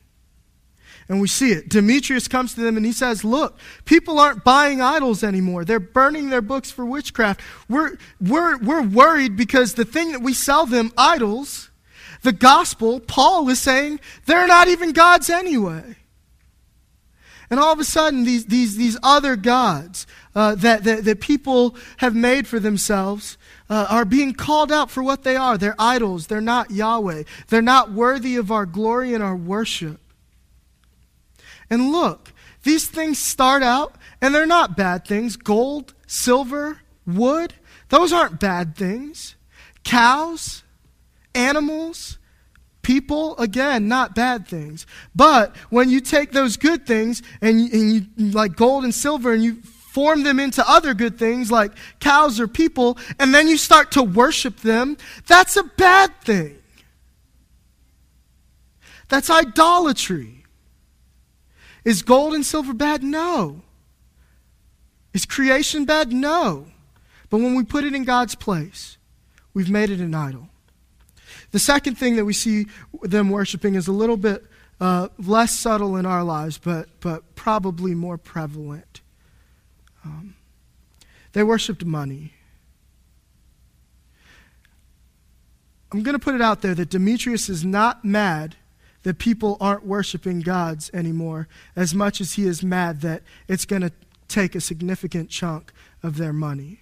And 1.09 1.21
we 1.21 1.29
see 1.29 1.53
it. 1.53 1.69
Demetrius 1.69 2.27
comes 2.27 2.55
to 2.55 2.61
them 2.61 2.77
and 2.77 2.85
he 2.85 2.93
says, 2.93 3.25
Look, 3.25 3.59
people 3.85 4.19
aren't 4.19 4.43
buying 4.43 4.81
idols 4.81 5.23
anymore. 5.23 5.65
They're 5.65 5.79
burning 5.79 6.31
their 6.31 6.43
books 6.43 6.71
for 6.71 6.85
witchcraft. 6.85 7.41
We're, 7.69 7.97
we're, 8.21 8.59
we're 8.59 8.83
worried 8.83 9.37
because 9.37 9.75
the 9.75 9.85
thing 9.85 10.13
that 10.13 10.21
we 10.21 10.33
sell 10.33 10.67
them, 10.67 10.93
idols, 10.99 11.71
the 12.23 12.33
gospel, 12.33 12.99
Paul 12.99 13.49
is 13.49 13.61
saying, 13.61 14.01
they're 14.27 14.49
not 14.49 14.67
even 14.67 14.93
gods 14.93 15.31
anyway. 15.31 15.97
And 17.51 17.61
all 17.61 17.73
of 17.73 17.79
a 17.79 17.85
sudden, 17.85 18.25
these, 18.25 18.47
these, 18.47 18.77
these 18.77 18.99
other 19.05 19.37
gods 19.37 20.09
uh, 20.35 20.57
that, 20.57 20.83
that, 20.83 21.05
that 21.05 21.21
people 21.21 21.77
have 21.99 22.17
made 22.17 22.49
for 22.49 22.59
themselves 22.59 23.39
uh, 23.71 23.87
are 23.89 24.05
being 24.05 24.35
called 24.35 24.73
out 24.73 24.91
for 24.91 25.05
what 25.05 25.23
they 25.23 25.37
are. 25.37 25.57
They're 25.57 25.77
idols. 25.79 26.27
They're 26.27 26.41
not 26.41 26.73
Yahweh. 26.73 27.23
They're 27.47 27.63
not 27.63 27.93
worthy 27.93 28.35
of 28.35 28.51
our 28.51 28.67
glory 28.67 29.15
and 29.15 29.23
our 29.23 29.37
worship. 29.37 30.01
And 31.71 31.91
look, 31.93 32.33
these 32.63 32.89
things 32.89 33.19
start 33.19 33.63
out, 33.63 33.95
and 34.21 34.35
they're 34.35 34.47
not 34.47 34.77
bad 34.77 35.07
things. 35.07 35.37
Gold, 35.37 35.95
silver, 36.07 36.81
wood, 37.07 37.55
those 37.89 38.13
aren't 38.13 38.41
bad 38.41 38.77
things. 38.77 39.37
Cows, 39.85 40.65
animals, 41.35 42.19
people, 42.83 43.37
again, 43.39 43.89
not 43.89 44.15
bad 44.15 44.47
things. 44.47 44.87
But 45.15 45.57
when 45.71 45.91
you 45.91 46.01
take 46.01 46.33
those 46.33 46.57
good 46.57 46.87
things 46.87 47.23
and, 47.41 47.73
and 47.73 47.93
you, 47.93 48.31
like 48.33 48.57
gold 48.57 48.85
and 48.85 48.95
silver, 48.95 49.33
and 49.33 49.43
you 49.45 49.57
form 49.63 50.25
them 50.25 50.39
into 50.39 50.69
other 50.69 50.93
good 50.93 51.19
things 51.19 51.51
like 51.51 51.73
cows 52.01 52.39
or 52.39 52.47
people, 52.49 52.99
and 53.19 53.35
then 53.35 53.49
you 53.49 53.57
start 53.57 53.93
to 53.93 54.03
worship 54.03 54.61
them, 54.61 54.97
that's 55.27 55.57
a 55.57 55.63
bad 55.63 56.13
thing. 56.23 56.59
That's 59.09 59.31
idolatry. 59.31 60.36
Is 61.87 62.03
gold 62.03 62.35
and 62.35 62.45
silver 62.45 62.75
bad? 62.75 63.05
No. 63.05 63.63
Is 65.15 65.25
creation 65.25 65.85
bad? 65.85 66.13
No. 66.13 66.67
But 67.31 67.39
when 67.39 67.55
we 67.55 67.63
put 67.63 67.85
it 67.85 67.95
in 67.95 68.03
God's 68.03 68.35
place, 68.35 68.99
we've 69.55 69.71
made 69.71 69.91
it 69.91 70.01
an 70.01 70.13
idol. 70.13 70.49
The 71.53 71.61
second 71.61 71.95
thing 71.95 72.17
that 72.17 72.25
we 72.25 72.33
see 72.33 72.67
them 73.03 73.31
worshiping 73.31 73.77
is 73.77 73.87
a 73.87 73.93
little 73.93 74.17
bit 74.17 74.45
uh, 74.81 75.11
less 75.17 75.53
subtle 75.53 75.95
in 75.95 76.07
our 76.07 76.25
lives, 76.25 76.59
but, 76.59 76.89
but 76.99 77.37
probably 77.37 77.95
more 77.95 78.19
prevalent. 78.19 79.01
Um, 80.05 80.35
they 81.35 81.45
worshiped 81.45 81.85
money. 81.85 82.33
I'm 85.93 86.03
going 86.03 86.19
to 86.19 86.25
put 86.25 86.35
it 86.35 86.43
out 86.43 86.63
there 86.63 86.75
that 86.75 86.91
Demetrius 86.91 87.49
is 87.49 87.65
not 87.65 88.05
mad 88.05 88.57
that 89.07 89.19
people 89.19 89.57
aren't 89.61 89.87
worshiping 89.87 90.41
gods 90.41 90.91
anymore 90.93 91.47
as 91.77 91.95
much 91.95 92.21
as 92.21 92.33
he 92.33 92.45
is 92.45 92.65
mad 92.65 93.03
that 93.03 93.23
it's 93.47 93.65
going 93.65 93.83
to 93.83 93.93
take 94.27 94.57
a 94.57 94.61
significant 94.61 95.31
chunk 95.31 95.73
of 96.03 96.17
their 96.17 96.33
money. 96.33 96.81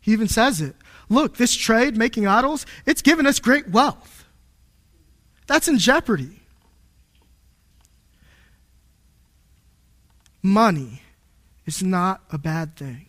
He 0.00 0.10
even 0.12 0.26
says 0.26 0.60
it. 0.60 0.74
Look, 1.08 1.36
this 1.36 1.54
trade, 1.54 1.96
making 1.96 2.26
idols, 2.26 2.66
it's 2.84 3.00
given 3.00 3.28
us 3.28 3.38
great 3.38 3.68
wealth. 3.68 4.24
That's 5.46 5.68
in 5.68 5.78
jeopardy. 5.78 6.40
Money 10.42 11.02
is 11.64 11.80
not 11.80 12.22
a 12.32 12.38
bad 12.38 12.74
thing. 12.74 13.06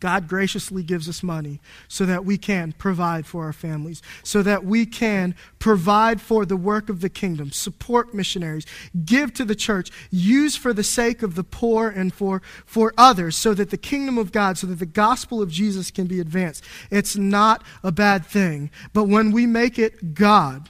God 0.00 0.28
graciously 0.28 0.82
gives 0.82 1.08
us 1.08 1.22
money 1.22 1.60
so 1.88 2.04
that 2.06 2.24
we 2.24 2.38
can 2.38 2.72
provide 2.72 3.26
for 3.26 3.44
our 3.44 3.52
families, 3.52 4.02
so 4.22 4.42
that 4.42 4.64
we 4.64 4.86
can 4.86 5.34
provide 5.58 6.20
for 6.20 6.44
the 6.44 6.56
work 6.56 6.88
of 6.88 7.00
the 7.00 7.08
kingdom, 7.08 7.50
support 7.50 8.14
missionaries, 8.14 8.66
give 9.04 9.32
to 9.34 9.44
the 9.44 9.54
church, 9.54 9.90
use 10.10 10.56
for 10.56 10.72
the 10.72 10.84
sake 10.84 11.22
of 11.22 11.34
the 11.34 11.44
poor 11.44 11.88
and 11.88 12.12
for, 12.12 12.42
for 12.66 12.92
others, 12.98 13.36
so 13.36 13.54
that 13.54 13.70
the 13.70 13.76
kingdom 13.76 14.18
of 14.18 14.32
God, 14.32 14.58
so 14.58 14.66
that 14.66 14.78
the 14.78 14.86
gospel 14.86 15.40
of 15.40 15.50
Jesus 15.50 15.90
can 15.90 16.06
be 16.06 16.20
advanced. 16.20 16.64
It's 16.90 17.16
not 17.16 17.62
a 17.82 17.92
bad 17.92 18.26
thing. 18.26 18.70
But 18.92 19.04
when 19.04 19.30
we 19.30 19.46
make 19.46 19.78
it 19.78 20.14
God, 20.14 20.68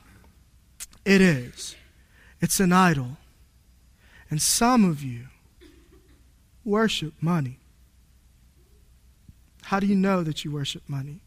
it 1.04 1.20
is. 1.20 1.76
It's 2.40 2.60
an 2.60 2.72
idol. 2.72 3.16
And 4.30 4.40
some 4.40 4.84
of 4.84 5.02
you 5.02 5.26
worship 6.64 7.14
money. 7.20 7.58
How 9.64 9.80
do 9.80 9.86
you 9.86 9.96
know 9.96 10.22
that 10.22 10.44
you 10.44 10.50
worship 10.50 10.82
money? 10.88 11.20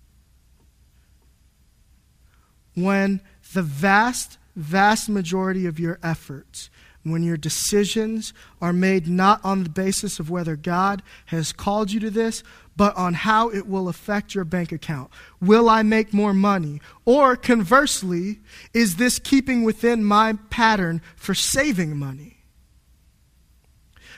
When 2.75 3.21
the 3.53 3.63
vast, 3.63 4.38
vast 4.55 5.09
majority 5.09 5.65
of 5.65 5.79
your 5.79 5.99
efforts, 6.03 6.69
when 7.03 7.23
your 7.23 7.38
decisions 7.38 8.33
are 8.61 8.73
made 8.73 9.07
not 9.07 9.43
on 9.43 9.63
the 9.63 9.69
basis 9.69 10.19
of 10.19 10.29
whether 10.29 10.55
God 10.55 11.01
has 11.27 11.51
called 11.51 11.91
you 11.91 11.99
to 12.01 12.09
this, 12.09 12.43
but 12.75 12.95
on 12.95 13.13
how 13.13 13.49
it 13.49 13.67
will 13.67 13.89
affect 13.89 14.35
your 14.35 14.43
bank 14.43 14.71
account. 14.71 15.09
Will 15.41 15.69
I 15.69 15.81
make 15.81 16.13
more 16.13 16.33
money? 16.33 16.79
Or 17.05 17.35
conversely, 17.35 18.39
is 18.73 18.97
this 18.97 19.19
keeping 19.19 19.63
within 19.63 20.03
my 20.03 20.33
pattern 20.49 21.01
for 21.15 21.33
saving 21.33 21.97
money? 21.97 22.36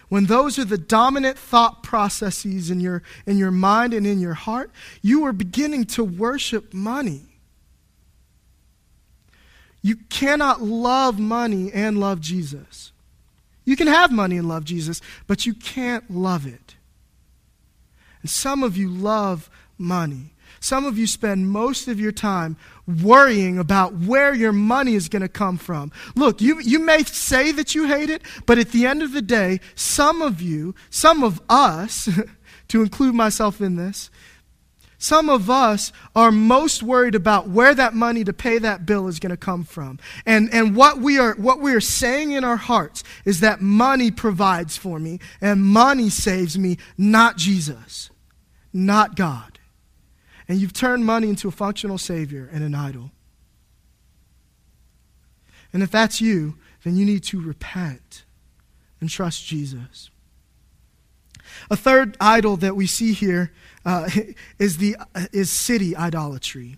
When 0.09 0.25
those 0.25 0.57
are 0.59 0.65
the 0.65 0.77
dominant 0.77 1.37
thought 1.37 1.83
processes 1.83 2.69
in 2.69 2.79
your, 2.79 3.03
in 3.25 3.37
your 3.37 3.51
mind 3.51 3.93
and 3.93 4.05
in 4.05 4.19
your 4.19 4.33
heart, 4.33 4.71
you 5.01 5.23
are 5.25 5.33
beginning 5.33 5.85
to 5.85 6.03
worship 6.03 6.73
money. 6.73 7.21
You 9.81 9.95
cannot 10.09 10.61
love 10.61 11.19
money 11.19 11.71
and 11.71 11.99
love 11.99 12.19
Jesus. 12.19 12.91
You 13.65 13.75
can 13.75 13.87
have 13.87 14.11
money 14.11 14.37
and 14.37 14.47
love 14.47 14.65
Jesus, 14.65 14.99
but 15.27 15.45
you 15.45 15.53
can't 15.53 16.09
love 16.09 16.45
it. 16.47 16.75
And 18.21 18.29
some 18.29 18.63
of 18.63 18.75
you 18.75 18.89
love 18.89 19.49
money. 19.77 20.33
Some 20.59 20.85
of 20.85 20.97
you 20.97 21.07
spend 21.07 21.49
most 21.49 21.87
of 21.87 21.99
your 21.99 22.11
time 22.11 22.57
worrying 23.01 23.57
about 23.59 23.93
where 23.93 24.33
your 24.33 24.51
money 24.51 24.95
is 24.95 25.09
going 25.09 25.21
to 25.21 25.29
come 25.29 25.57
from. 25.57 25.91
Look, 26.15 26.41
you, 26.41 26.59
you 26.59 26.79
may 26.79 27.03
say 27.03 27.51
that 27.51 27.75
you 27.75 27.87
hate 27.87 28.09
it, 28.09 28.21
but 28.45 28.57
at 28.57 28.69
the 28.69 28.85
end 28.85 29.03
of 29.03 29.13
the 29.13 29.21
day, 29.21 29.59
some 29.75 30.21
of 30.21 30.41
you, 30.41 30.75
some 30.89 31.23
of 31.23 31.41
us, 31.49 32.09
to 32.69 32.81
include 32.81 33.15
myself 33.15 33.61
in 33.61 33.75
this, 33.75 34.09
Some 35.01 35.29
of 35.29 35.49
us 35.49 35.93
are 36.13 36.29
most 36.29 36.83
worried 36.83 37.15
about 37.15 37.47
where 37.47 37.73
that 37.73 37.93
money 37.93 38.25
to 38.25 38.33
pay 38.33 38.57
that 38.57 38.85
bill 38.85 39.07
is 39.07 39.19
going 39.19 39.29
to 39.29 39.37
come 39.37 39.63
from. 39.63 39.97
And, 40.25 40.53
and 40.53 40.75
what, 40.75 40.99
we 40.99 41.17
are, 41.17 41.35
what 41.35 41.61
we 41.61 41.73
are 41.73 41.79
saying 41.79 42.33
in 42.33 42.43
our 42.43 42.57
hearts 42.57 43.01
is 43.23 43.39
that 43.39 43.61
money 43.61 44.11
provides 44.11 44.75
for 44.75 44.99
me 44.99 45.19
and 45.39 45.63
money 45.63 46.09
saves 46.09 46.59
me, 46.59 46.77
not 46.97 47.37
Jesus, 47.37 48.09
not 48.73 49.15
God. 49.15 49.58
And 50.49 50.59
you've 50.59 50.73
turned 50.73 51.05
money 51.05 51.29
into 51.29 51.47
a 51.47 51.51
functional 51.51 51.99
savior 51.99 52.49
and 52.51 52.63
an 52.63 52.73
idol. 52.73 53.11
And 55.71 55.83
if 55.83 55.91
that's 55.91 56.19
you, 56.19 56.55
then 56.83 56.97
you 56.97 57.05
need 57.05 57.23
to 57.25 57.39
repent 57.39 58.25
and 58.99 59.09
trust 59.09 59.45
Jesus. 59.45 60.09
A 61.69 61.75
third 61.75 62.17
idol 62.19 62.57
that 62.57 62.75
we 62.75 62.87
see 62.87 63.13
here 63.13 63.51
uh, 63.85 64.09
is, 64.59 64.77
the, 64.77 64.97
is 65.31 65.51
city 65.51 65.95
idolatry. 65.95 66.77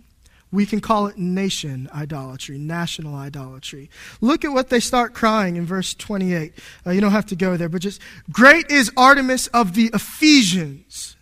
We 0.51 0.65
can 0.65 0.82
call 0.82 1.07
it 1.07 1.17
nation 1.17 1.89
idolatry, 1.93 2.57
national 2.57 3.15
idolatry. 3.15 3.89
Look 4.19 4.43
at 4.43 4.51
what 4.51 4.67
they 4.67 4.82
start 4.82 5.13
crying 5.13 5.55
in 5.55 5.65
verse 5.65 5.93
28. 5.93 6.53
Uh, 6.86 6.91
you 6.91 6.99
don't 6.99 7.11
have 7.11 7.28
to 7.28 7.38
go 7.38 7.55
there, 7.55 7.69
but 7.69 7.82
just, 7.82 8.01
Great 8.32 8.69
is 8.69 8.91
Artemis 8.97 9.47
of 9.47 9.76
the 9.76 9.91
Ephesians. 9.93 11.15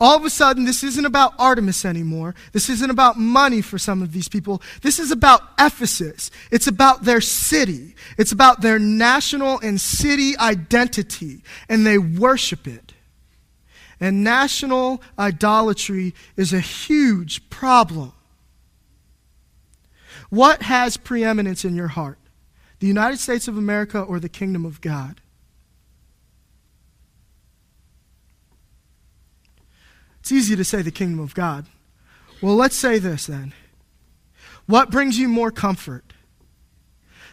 All 0.00 0.16
of 0.16 0.24
a 0.24 0.30
sudden, 0.30 0.64
this 0.64 0.84
isn't 0.84 1.04
about 1.04 1.34
Artemis 1.38 1.84
anymore. 1.84 2.34
This 2.52 2.70
isn't 2.70 2.90
about 2.90 3.18
money 3.18 3.60
for 3.60 3.78
some 3.78 4.00
of 4.00 4.12
these 4.12 4.28
people. 4.28 4.62
This 4.82 5.00
is 5.00 5.10
about 5.10 5.42
Ephesus. 5.58 6.30
It's 6.52 6.68
about 6.68 7.02
their 7.02 7.20
city. 7.20 7.96
It's 8.16 8.30
about 8.30 8.60
their 8.60 8.78
national 8.78 9.58
and 9.58 9.80
city 9.80 10.38
identity, 10.38 11.42
and 11.68 11.84
they 11.84 11.98
worship 11.98 12.68
it. 12.68 12.94
And 14.00 14.22
national 14.22 15.02
idolatry 15.18 16.14
is 16.36 16.52
a 16.52 16.60
huge 16.60 17.50
problem. 17.50 18.12
What 20.30 20.62
has 20.62 20.96
preeminence 20.96 21.64
in 21.64 21.74
your 21.74 21.88
heart? 21.88 22.18
The 22.78 22.86
United 22.86 23.18
States 23.18 23.48
of 23.48 23.58
America 23.58 24.00
or 24.00 24.20
the 24.20 24.28
kingdom 24.28 24.64
of 24.64 24.80
God? 24.80 25.20
It's 30.28 30.32
easy 30.34 30.56
to 30.56 30.64
say 30.64 30.82
the 30.82 30.90
kingdom 30.90 31.20
of 31.20 31.34
God. 31.34 31.64
Well, 32.42 32.54
let's 32.54 32.76
say 32.76 32.98
this 32.98 33.24
then. 33.24 33.54
What 34.66 34.90
brings 34.90 35.18
you 35.18 35.26
more 35.26 35.50
comfort? 35.50 36.12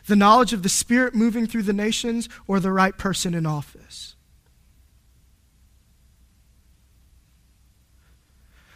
The 0.06 0.16
knowledge 0.16 0.54
of 0.54 0.64
the 0.64 0.70
Spirit 0.70 1.14
moving 1.14 1.46
through 1.46 1.64
the 1.64 1.74
nations 1.74 2.30
or 2.48 2.62
the 2.62 2.72
right 2.72 2.98
person 2.98 3.34
in 3.34 3.46
office? 3.46 4.16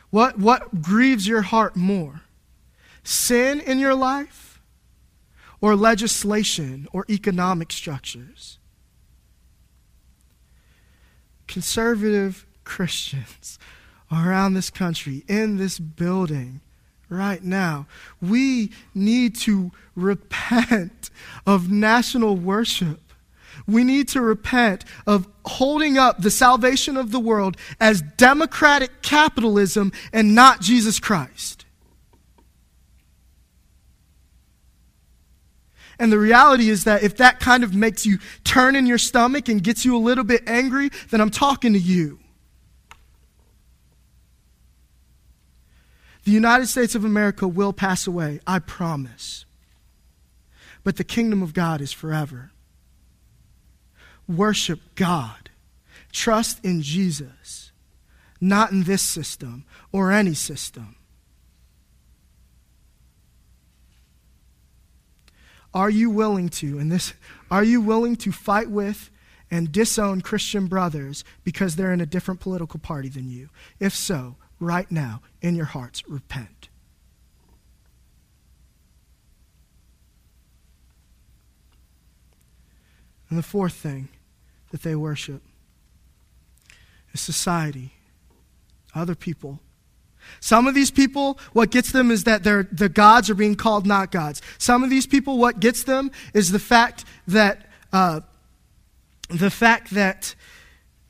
What, 0.09 0.38
what 0.38 0.82
grieves 0.82 1.26
your 1.26 1.43
heart 1.43 1.78
more? 1.78 2.24
Sin 3.05 3.61
in 3.61 3.80
your 3.80 3.95
life 3.95 4.61
or 5.61 5.78
legislation 5.78 6.89
or 6.91 7.05
economic 7.09 7.72
structures? 7.72 8.59
Conservative 11.47 12.45
Christians 12.65 13.57
around 14.12 14.53
this 14.53 14.70
country, 14.70 15.24
in 15.28 15.57
this 15.57 15.80
building, 15.80 16.62
right 17.10 17.43
now. 17.43 17.88
We 18.22 18.72
need 18.93 19.36
to 19.38 19.72
repent 19.95 21.10
of 21.45 21.72
national 21.72 22.36
worship. 22.36 22.99
We 23.68 23.84
need 23.84 24.07
to 24.10 24.22
repent 24.22 24.86
of 25.05 25.28
holding 25.45 25.97
up 25.97 26.22
the 26.22 26.32
salvation 26.32 26.97
of 26.97 27.12
the 27.12 27.20
world 27.20 27.57
as 27.80 28.01
democratic 28.01 29.01
capitalism 29.01 29.91
and 30.14 30.34
not 30.34 30.62
Jesus 30.62 30.99
Christ. 30.99 31.66
And 35.99 36.12
the 36.12 36.20
reality 36.20 36.70
is 36.70 36.86
that 36.86 37.03
if 37.03 37.18
that 37.18 37.41
kind 37.41 37.64
of 37.64 37.76
makes 37.76 38.05
you 38.05 38.20
turn 38.45 38.76
in 38.76 38.86
your 38.86 38.97
stomach 38.97 39.49
and 39.49 39.62
gets 39.62 39.84
you 39.84 39.97
a 39.97 39.99
little 39.99 40.24
bit 40.24 40.43
angry, 40.47 40.89
then 41.10 41.20
I'm 41.20 41.30
talking 41.30 41.74
to 41.74 41.80
you. 41.80 42.20
The 46.30 46.36
United 46.36 46.67
States 46.67 46.93
of 46.93 47.03
America 47.03 47.47
will 47.47 47.73
pass 47.73 48.05
away, 48.05 48.39
I 48.45 48.59
promise. 48.59 49.45
But 50.84 50.97
the 50.97 51.03
kingdom 51.03 51.41
of 51.41 51.55
God 51.55 51.82
is 51.82 51.91
forever. 51.91 52.51
Worship 54.27 54.80
God. 54.93 55.49
Trust 56.11 56.63
in 56.63 56.84
Jesus, 56.84 57.71
not 58.39 58.71
in 58.71 58.84
this 58.84 59.01
system 59.01 59.65
or 59.91 60.11
any 60.11 60.36
system. 60.36 60.97
Are 65.73 65.89
you 65.89 66.11
willing 66.11 66.49
to, 66.49 66.77
and 66.77 66.91
this, 66.91 67.13
are 67.49 67.63
you 67.63 67.82
willing 67.82 68.15
to 68.17 68.32
fight 68.32 68.69
with 68.69 69.09
and 69.49 69.71
disown 69.71 70.21
Christian 70.21 70.67
brothers 70.67 71.23
because 71.43 71.75
they're 71.75 71.91
in 71.91 72.01
a 72.01 72.05
different 72.05 72.39
political 72.39 72.80
party 72.80 73.09
than 73.09 73.32
you? 73.32 73.49
If 73.80 73.95
so, 73.95 74.36
right 74.60 74.89
now 74.91 75.22
in 75.41 75.55
your 75.55 75.66
hearts, 75.66 76.03
repent. 76.07 76.70
And 83.30 83.38
the 83.38 83.43
fourth 83.43 83.74
thing 83.74 84.10
that 84.72 84.82
they 84.82 84.95
worship 84.95 85.41
is 87.14 87.22
society, 87.22 87.93
other 88.95 89.16
people. 89.16 89.60
Some 90.39 90.68
of 90.68 90.76
these 90.76 90.91
people, 90.91 91.39
what 91.53 91.72
gets 91.72 91.91
them 91.91 92.12
is 92.12 92.24
that 92.26 92.43
they're, 92.43 92.68
the 92.72 92.89
gods 92.89 93.30
are 93.30 93.36
being 93.36 93.55
called 93.55 93.86
not 93.86 94.12
gods. 94.12 94.41
Some 94.57 94.84
of 94.84 94.89
these 94.89 95.07
people, 95.07 95.38
what 95.38 95.60
gets 95.60 95.84
them 95.84 96.12
is 96.34 96.51
the 96.51 96.60
fact 96.60 97.05
that 97.28 97.68
uh, 97.91 98.22
the 99.30 99.49
fact 99.49 99.91
that 99.91 100.36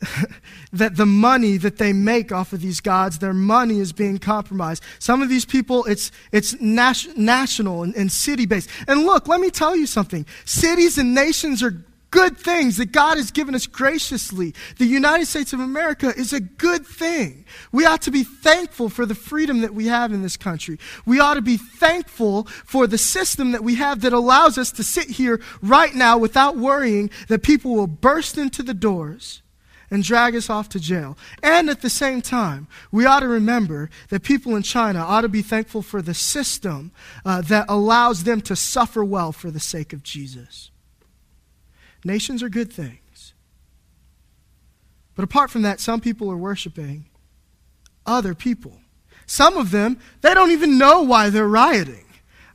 that 0.74 0.96
the 0.96 1.06
money 1.06 1.58
that 1.58 1.78
they 1.78 1.94
make 1.94 2.32
off 2.32 2.54
of 2.54 2.62
these 2.62 2.80
gods, 2.80 3.20
their 3.20 3.34
money 3.34 3.80
is 3.80 3.92
being 3.92 4.18
compromised. 4.18 4.84
Some 5.00 5.22
of 5.22 5.30
these 5.30 5.46
people, 5.46 5.86
it's, 5.86 6.12
it's 6.32 6.60
nas- 6.60 7.16
national 7.18 7.84
and, 7.84 7.96
and 7.96 8.12
city 8.12 8.46
based. 8.46 8.70
And 8.88 9.04
look, 9.04 9.28
let 9.28 9.40
me 9.40 9.50
tell 9.50 9.76
you 9.76 9.88
something. 9.88 10.26
Cities 10.46 10.98
and 10.98 11.14
nations 11.14 11.64
are 11.64 11.84
good 12.12 12.38
things 12.38 12.78
that 12.78 12.92
God 12.92 13.18
has 13.18 13.32
given 13.32 13.54
us 13.54 13.68
graciously. 13.68 14.56
The 14.78 14.86
United 14.86 15.28
States 15.28 15.54
of 15.54 15.60
America 15.60 16.12
is 16.16 16.34
a 16.34 16.40
good 16.40 16.86
thing. 16.86 17.46
We 17.72 17.86
ought 17.86 18.02
to 18.04 18.12
be 18.12 18.24
thankful 18.24 18.90
for 18.90 19.06
the 19.06 19.16
freedom 19.16 19.62
that 19.62 19.76
we 19.76 19.88
have 19.88 20.12
in 20.12 20.24
this 20.24 20.38
country. 20.38 20.80
We 21.06 21.20
ought 21.20 21.36
to 21.36 21.42
be 21.42 21.58
thankful 21.58 22.46
for 22.66 22.88
the 22.88 22.98
system 22.98 23.52
that 23.52 23.64
we 23.64 23.76
have 23.76 24.02
that 24.02 24.14
allows 24.14 24.58
us 24.58 24.72
to 24.74 24.84
sit 24.84 25.10
here 25.10 25.40
right 25.62 25.94
now 25.94 26.18
without 26.18 26.58
worrying 26.58 27.12
that 27.28 27.44
people 27.44 27.76
will 27.76 27.88
burst 27.88 28.38
into 28.38 28.64
the 28.64 28.74
doors 28.74 29.44
and 29.92 30.04
drag 30.04 30.36
us 30.36 30.50
off 30.50 30.70
to 30.70 30.80
jail. 30.80 31.18
And 31.42 31.70
at 31.70 31.82
the 31.82 31.90
same 31.90 32.22
time, 32.22 32.68
we 32.92 33.06
ought 33.06 33.22
to 33.22 33.28
remember 33.28 33.90
that 34.10 34.24
people 34.24 34.56
in 34.56 34.64
China 34.64 35.00
ought 35.00 35.22
to 35.22 35.30
be 35.30 35.42
thankful 35.42 35.82
for 35.82 36.02
the 36.02 36.14
system 36.14 36.92
uh, 37.26 37.42
that 37.42 37.66
allows 37.70 38.24
them 38.24 38.42
to 38.42 38.56
suffer 38.56 39.04
well 39.04 39.32
for 39.32 39.52
the 39.52 39.60
sake 39.60 39.94
of 39.94 40.04
Jesus. 40.04 40.72
Nations 42.04 42.42
are 42.44 42.50
good 42.50 42.72
things. 42.72 43.34
But 45.16 45.24
apart 45.24 45.52
from 45.52 45.64
that, 45.64 45.80
some 45.80 46.00
people 46.00 46.32
are 46.32 46.38
worshiping 46.38 47.06
other 48.06 48.34
people. 48.34 48.80
Some 49.26 49.58
of 49.58 49.72
them, 49.72 50.00
they 50.22 50.34
don't 50.34 50.52
even 50.52 50.78
know 50.78 51.04
why 51.04 51.30
they're 51.30 51.48
rioting. 51.48 52.06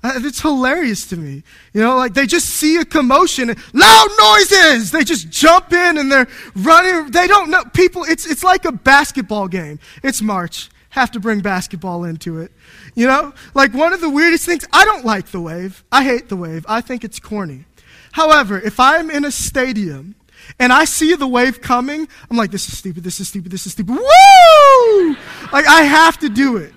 Uh, 0.04 0.12
it's 0.16 0.42
hilarious 0.42 1.06
to 1.06 1.16
me. 1.16 1.42
You 1.72 1.80
know, 1.80 1.96
like 1.96 2.12
they 2.12 2.26
just 2.26 2.50
see 2.50 2.76
a 2.76 2.84
commotion, 2.84 3.56
loud 3.72 4.08
noises. 4.18 4.90
They 4.90 5.02
just 5.02 5.30
jump 5.30 5.72
in 5.72 5.96
and 5.96 6.12
they're 6.12 6.28
running. 6.54 7.10
They 7.10 7.26
don't 7.26 7.50
know. 7.50 7.64
People, 7.72 8.04
it's, 8.04 8.26
it's 8.26 8.44
like 8.44 8.66
a 8.66 8.72
basketball 8.72 9.48
game. 9.48 9.78
It's 10.02 10.20
March. 10.20 10.68
Have 10.90 11.10
to 11.12 11.20
bring 11.20 11.40
basketball 11.40 12.04
into 12.04 12.38
it. 12.38 12.52
You 12.94 13.06
know, 13.06 13.32
like 13.54 13.72
one 13.72 13.94
of 13.94 14.02
the 14.02 14.10
weirdest 14.10 14.44
things, 14.44 14.66
I 14.74 14.84
don't 14.84 15.06
like 15.06 15.28
the 15.28 15.40
wave. 15.40 15.82
I 15.90 16.04
hate 16.04 16.28
the 16.28 16.36
wave. 16.36 16.66
I 16.68 16.82
think 16.82 17.02
it's 17.02 17.18
corny. 17.18 17.64
However, 18.12 18.60
if 18.60 18.78
I'm 18.78 19.10
in 19.10 19.24
a 19.24 19.32
stadium 19.32 20.16
and 20.60 20.70
I 20.70 20.84
see 20.84 21.14
the 21.14 21.26
wave 21.26 21.62
coming, 21.62 22.06
I'm 22.30 22.36
like, 22.36 22.50
this 22.50 22.68
is 22.68 22.76
stupid, 22.76 23.02
this 23.02 23.20
is 23.20 23.28
stupid, 23.28 23.50
this 23.50 23.66
is 23.66 23.72
stupid. 23.72 23.96
Woo! 23.96 25.16
Like, 25.50 25.66
I 25.66 25.82
have 25.82 26.18
to 26.18 26.28
do 26.28 26.58
it. 26.58 26.74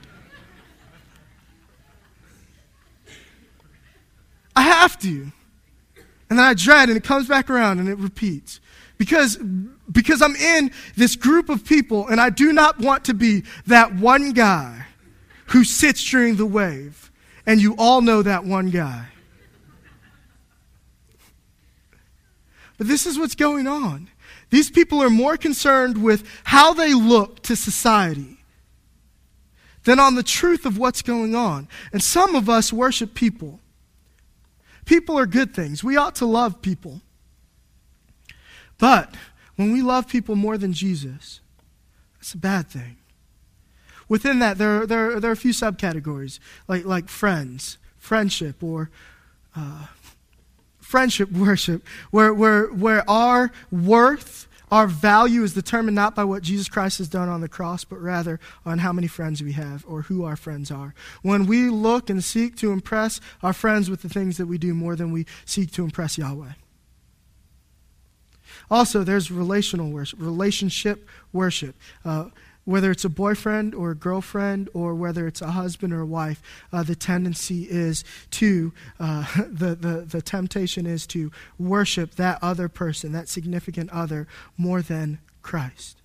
I 4.58 4.62
have 4.62 4.98
to. 5.00 5.32
And 6.30 6.40
then 6.40 6.40
I 6.40 6.56
dread, 6.56 6.90
and 6.90 6.98
it 6.98 7.04
comes 7.04 7.28
back 7.28 7.48
around 7.52 7.78
and 7.78 7.88
it 7.88 8.00
repeats. 8.00 8.60
Because, 8.98 9.38
because 9.92 10.24
I'm 10.24 10.36
in 10.36 10.72
this 10.96 11.16
group 11.16 11.50
of 11.50 11.64
people, 11.64 12.08
and 12.08 12.20
I 12.20 12.32
do 12.32 12.52
not 12.52 12.80
want 12.80 13.06
to 13.06 13.14
be 13.14 13.44
that 13.68 13.94
one 13.96 14.32
guy 14.32 14.88
who 15.50 15.64
sits 15.64 16.04
during 16.04 16.38
the 16.38 16.46
wave. 16.46 17.12
And 17.46 17.62
you 17.62 17.76
all 17.78 18.02
know 18.02 18.24
that 18.24 18.46
one 18.46 18.72
guy. 18.72 19.06
But 22.80 22.88
this 22.88 23.06
is 23.06 23.20
what's 23.20 23.36
going 23.36 23.68
on. 23.68 24.10
These 24.50 24.72
people 24.72 25.04
are 25.04 25.10
more 25.12 25.38
concerned 25.38 26.02
with 26.02 26.28
how 26.46 26.74
they 26.74 26.96
look 26.96 27.44
to 27.44 27.56
society 27.56 28.38
than 29.84 30.00
on 30.00 30.16
the 30.16 30.24
truth 30.24 30.66
of 30.66 30.80
what's 30.80 31.04
going 31.04 31.36
on. 31.36 31.68
And 31.94 32.02
some 32.02 32.36
of 32.36 32.50
us 32.50 32.74
worship 32.74 33.14
people. 33.14 33.60
People 34.88 35.20
are 35.20 35.26
good 35.26 35.54
things. 35.54 35.84
We 35.84 35.98
ought 35.98 36.16
to 36.16 36.26
love 36.26 36.62
people. 36.62 37.02
But 38.78 39.16
when 39.58 39.74
we 39.74 39.82
love 39.82 40.08
people 40.08 40.36
more 40.36 40.58
than 40.58 40.72
Jesus, 40.72 41.42
that's 42.16 42.34
a 42.34 42.38
bad 42.38 42.68
thing. 42.68 42.96
Within 44.08 44.40
that, 44.40 44.58
there, 44.58 44.86
there, 44.86 45.20
there 45.20 45.30
are 45.30 45.34
a 45.34 45.38
few 45.38 45.52
subcategories, 45.52 46.40
like, 46.70 46.86
like 46.86 47.10
friends, 47.10 47.78
friendship, 47.98 48.64
or 48.64 48.90
uh, 49.58 49.88
friendship 50.80 51.34
worship, 51.34 51.86
where, 52.12 52.34
where, 52.34 52.68
where 52.68 53.08
our 53.10 53.52
worth, 53.70 54.48
our 54.72 54.88
value 54.88 55.44
is 55.44 55.54
determined 55.54 55.96
not 55.96 56.16
by 56.16 56.24
what 56.24 56.44
Jesus 56.44 56.68
Christ 56.68 56.98
has 56.98 57.08
done 57.08 57.30
on 57.30 57.42
the 57.42 57.48
cross, 57.48 57.84
but 57.86 58.02
rather 58.02 58.40
on 58.66 58.80
how 58.80 58.92
many 58.92 59.08
friends 59.08 59.42
we 59.42 59.54
have 59.54 59.86
or 59.88 60.04
who 60.04 60.26
our 60.26 60.36
friends 60.36 60.72
are. 60.72 60.94
When 61.22 61.46
we 61.46 61.70
look 61.70 62.10
and 62.10 62.24
seek 62.24 62.58
to 62.58 62.72
impress 62.72 63.22
our 63.42 63.54
friends 63.54 63.90
with 63.90 64.02
the 64.02 64.10
things 64.10 64.38
that 64.38 64.48
we 64.48 64.58
do 64.58 64.74
more 64.74 64.96
than 64.96 65.12
we 65.12 65.26
seek 65.46 65.72
to 65.72 65.84
impress 65.84 66.18
Yahweh. 66.18 66.54
Also, 68.70 69.04
there's 69.04 69.32
relational 69.32 69.92
worship, 69.92 70.20
relationship 70.22 71.08
worship. 71.32 71.76
Uh, 72.04 72.26
whether 72.68 72.92
it's 72.92 73.06
a 73.06 73.10
boyfriend 73.10 73.74
or 73.74 73.92
a 73.92 73.96
girlfriend 73.96 74.68
or 74.74 74.94
whether 74.94 75.26
it's 75.26 75.42
a 75.42 75.52
husband 75.52 75.94
or 75.94 76.02
a 76.02 76.06
wife, 76.06 76.44
uh, 76.74 76.84
the 76.84 76.98
tendency 76.98 77.64
is 77.64 78.04
to, 78.30 78.74
uh, 79.00 79.26
the, 79.48 79.74
the, 79.74 80.06
the 80.06 80.22
temptation 80.22 80.86
is 80.86 81.08
to 81.08 81.32
worship 81.58 82.16
that 82.16 82.38
other 82.42 82.68
person, 82.68 83.14
that 83.14 83.30
significant 83.30 83.90
other, 83.92 84.28
more 84.58 84.82
than 84.82 85.20
Christ. 85.42 86.02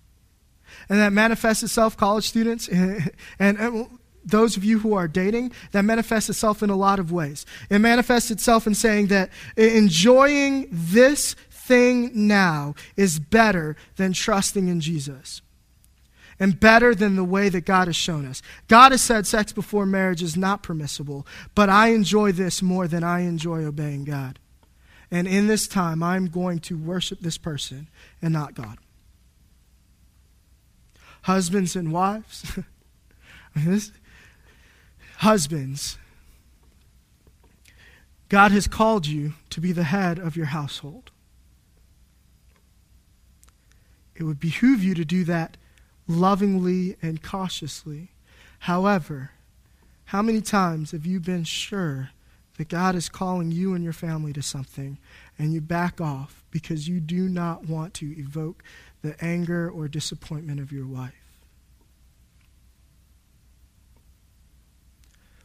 And 0.89 1.01
that 1.01 1.13
manifests 1.13 1.65
itself, 1.65 1.97
college 1.97 2.29
students, 2.29 2.69
and, 2.69 3.11
and 3.41 3.99
those 4.25 4.57
of 4.57 4.63
you 4.63 4.79
who 4.79 4.95
are 4.95 5.09
dating, 5.09 5.51
that 5.73 5.83
manifests 5.83 6.31
itself 6.31 6.63
in 6.63 6.71
a 6.71 6.77
lot 6.77 7.01
of 7.01 7.11
ways. 7.11 7.45
It 7.71 7.81
manifests 7.81 8.31
itself 8.31 8.69
in 8.69 8.77
saying 8.77 9.09
that 9.09 9.31
enjoying 9.57 10.69
this 10.71 11.35
thing 11.51 12.29
now 12.29 12.77
is 12.97 13.19
better 13.19 13.75
than 13.97 14.13
trusting 14.13 14.69
in 14.69 14.81
Jesus 14.81 15.43
and 16.39 16.59
better 16.59 16.95
than 16.95 17.17
the 17.17 17.25
way 17.25 17.49
that 17.49 17.65
God 17.65 17.89
has 17.89 17.97
shown 17.97 18.27
us. 18.27 18.43
God 18.69 18.93
has 18.93 19.03
said 19.03 19.27
sex 19.27 19.53
before 19.53 19.87
marriage 19.87 20.23
is 20.23 20.37
not 20.37 20.63
permissible, 20.63 21.27
but 21.55 21.69
I 21.69 21.89
enjoy 21.89 22.33
this 22.33 22.63
more 22.63 22.89
than 22.89 23.05
I 23.05 23.21
enjoy 23.21 23.65
obeying 23.65 24.05
God. 24.05 24.39
And 25.11 25.29
in 25.29 25.47
this 25.47 25.69
time, 25.69 26.03
I'm 26.03 26.27
going 26.27 26.59
to 26.61 26.77
worship 26.77 27.21
this 27.21 27.37
person 27.37 27.89
and 28.23 28.33
not 28.33 28.55
God. 28.55 28.79
Husbands 31.23 31.77
and 31.77 31.93
wives, 31.93 32.59
husbands, 35.19 35.99
God 38.29 38.51
has 38.51 38.67
called 38.67 39.07
you 39.07 39.35
to 39.51 39.61
be 39.61 39.73
the 39.73 39.85
head 39.85 40.19
of 40.19 40.37
your 40.37 40.47
household. 40.47 41.11
It 44.15 44.25
would 44.25 44.41
behoove 44.41 44.83
you 44.83 44.95
to 44.95 45.05
do 45.05 45.25
that 45.25 45.59
lovingly 46.07 46.97
and 47.03 47.23
cautiously. 47.23 48.09
However, 48.61 49.31
how 50.07 50.23
many 50.23 50.41
times 50.41 50.91
have 50.93 51.07
you 51.07 51.21
been 51.21 51.45
sure 51.45 52.11
that 52.59 52.69
God 52.69 52.95
is 52.95 53.09
calling 53.09 53.51
you 53.51 53.75
and 53.75 53.83
your 53.83 53.93
family 53.93 54.33
to 54.35 54.43
something 54.43 54.99
and 55.39 55.53
you 55.53 55.61
back 55.61 56.01
off 56.01 56.45
because 56.51 56.89
you 56.89 57.01
do 57.01 57.29
not 57.29 57.67
want 57.67 57.95
to 57.95 58.19
evoke 58.19 58.63
the 59.01 59.17
anger 59.25 59.71
or 59.71 59.89
disappointment 59.89 60.61
of 60.61 60.71
your 60.71 60.87
wife? 60.87 61.15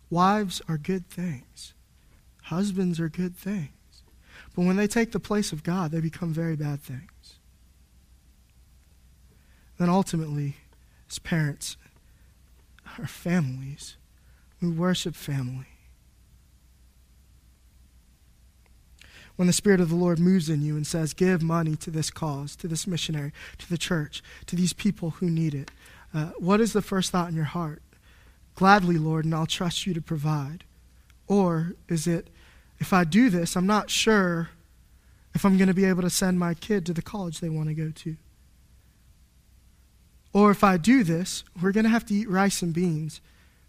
Wives 0.10 0.62
are 0.70 0.78
good 0.78 1.10
things. 1.10 1.74
Husbands 2.44 3.00
are 3.00 3.10
good 3.10 3.36
things. 3.36 3.70
But 4.56 4.66
when 4.66 4.78
they 4.78 4.88
take 4.88 5.12
the 5.12 5.20
place 5.20 5.52
of 5.52 5.64
God, 5.64 5.92
they 5.92 6.00
become 6.00 6.34
very 6.34 6.56
bad 6.56 6.82
things 6.82 7.10
then 9.78 9.90
ultimately, 9.90 10.58
as 11.10 11.20
parents, 11.20 11.78
our 12.98 13.08
families, 13.08 13.96
we 14.62 14.70
worship 14.70 15.16
family. 15.16 15.68
When 19.36 19.46
the 19.46 19.54
Spirit 19.54 19.80
of 19.80 19.90
the 19.90 19.96
Lord 19.96 20.18
moves 20.18 20.50
in 20.50 20.64
you 20.64 20.76
and 20.76 20.86
says, 20.86 21.14
Give 21.14 21.44
money 21.44 21.76
to 21.78 21.92
this 21.92 22.10
cause, 22.10 22.56
to 22.56 22.68
this 22.68 22.88
missionary, 22.88 23.32
to 23.60 23.70
the 23.70 23.78
church, 23.78 24.24
to 24.48 24.56
these 24.56 24.74
people 24.74 25.12
who 25.12 25.30
need 25.30 25.54
it, 25.54 25.70
uh, 26.14 26.32
what 26.40 26.60
is 26.60 26.74
the 26.74 26.82
first 26.82 27.12
thought 27.12 27.30
in 27.30 27.36
your 27.36 27.46
heart? 27.46 27.84
Gladly, 28.56 28.98
Lord, 28.98 29.26
and 29.26 29.36
I'll 29.36 29.46
trust 29.46 29.86
you 29.86 29.94
to 29.94 30.02
provide. 30.02 30.64
Or 31.28 31.74
is 31.88 32.08
it, 32.08 32.30
if 32.80 32.94
I 32.94 33.04
do 33.04 33.30
this, 33.30 33.56
I'm 33.56 33.68
not 33.68 33.92
sure 33.92 34.50
if 35.36 35.46
I'm 35.46 35.58
going 35.58 35.68
to 35.68 35.74
be 35.76 35.86
able 35.86 36.02
to 36.02 36.10
send 36.10 36.40
my 36.40 36.56
kid 36.56 36.84
to 36.88 36.94
the 36.94 37.04
college 37.04 37.40
they 37.40 37.50
want 37.50 37.68
to 37.68 37.76
go 37.76 37.92
to? 37.92 38.18
Or 40.34 40.52
if 40.52 40.64
I 40.64 40.78
do 40.78 41.04
this, 41.04 41.44
we're 41.62 41.72
going 41.72 41.86
to 41.86 41.90
have 41.90 42.06
to 42.08 42.14
eat 42.14 42.30
rice 42.30 42.62
and 42.62 42.74
beans 42.74 43.22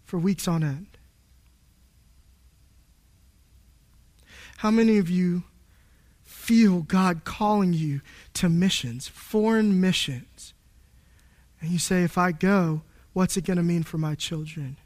for 0.03 0.17
weeks 0.19 0.47
on 0.47 0.63
end. 0.63 0.87
How 4.57 4.71
many 4.71 4.97
of 4.97 5.09
you 5.09 5.43
feel 6.23 6.81
God 6.81 7.23
calling 7.23 7.73
you 7.73 8.01
to 8.33 8.49
missions, 8.49 9.07
foreign 9.07 9.79
missions? 9.79 10.53
And 11.61 11.71
you 11.71 11.79
say, 11.79 12.03
if 12.03 12.17
I 12.17 12.31
go, 12.31 12.81
what's 13.13 13.37
it 13.37 13.45
going 13.45 13.57
to 13.57 13.63
mean 13.63 13.83
for 13.83 13.97
my 13.97 14.15
children? 14.15 14.77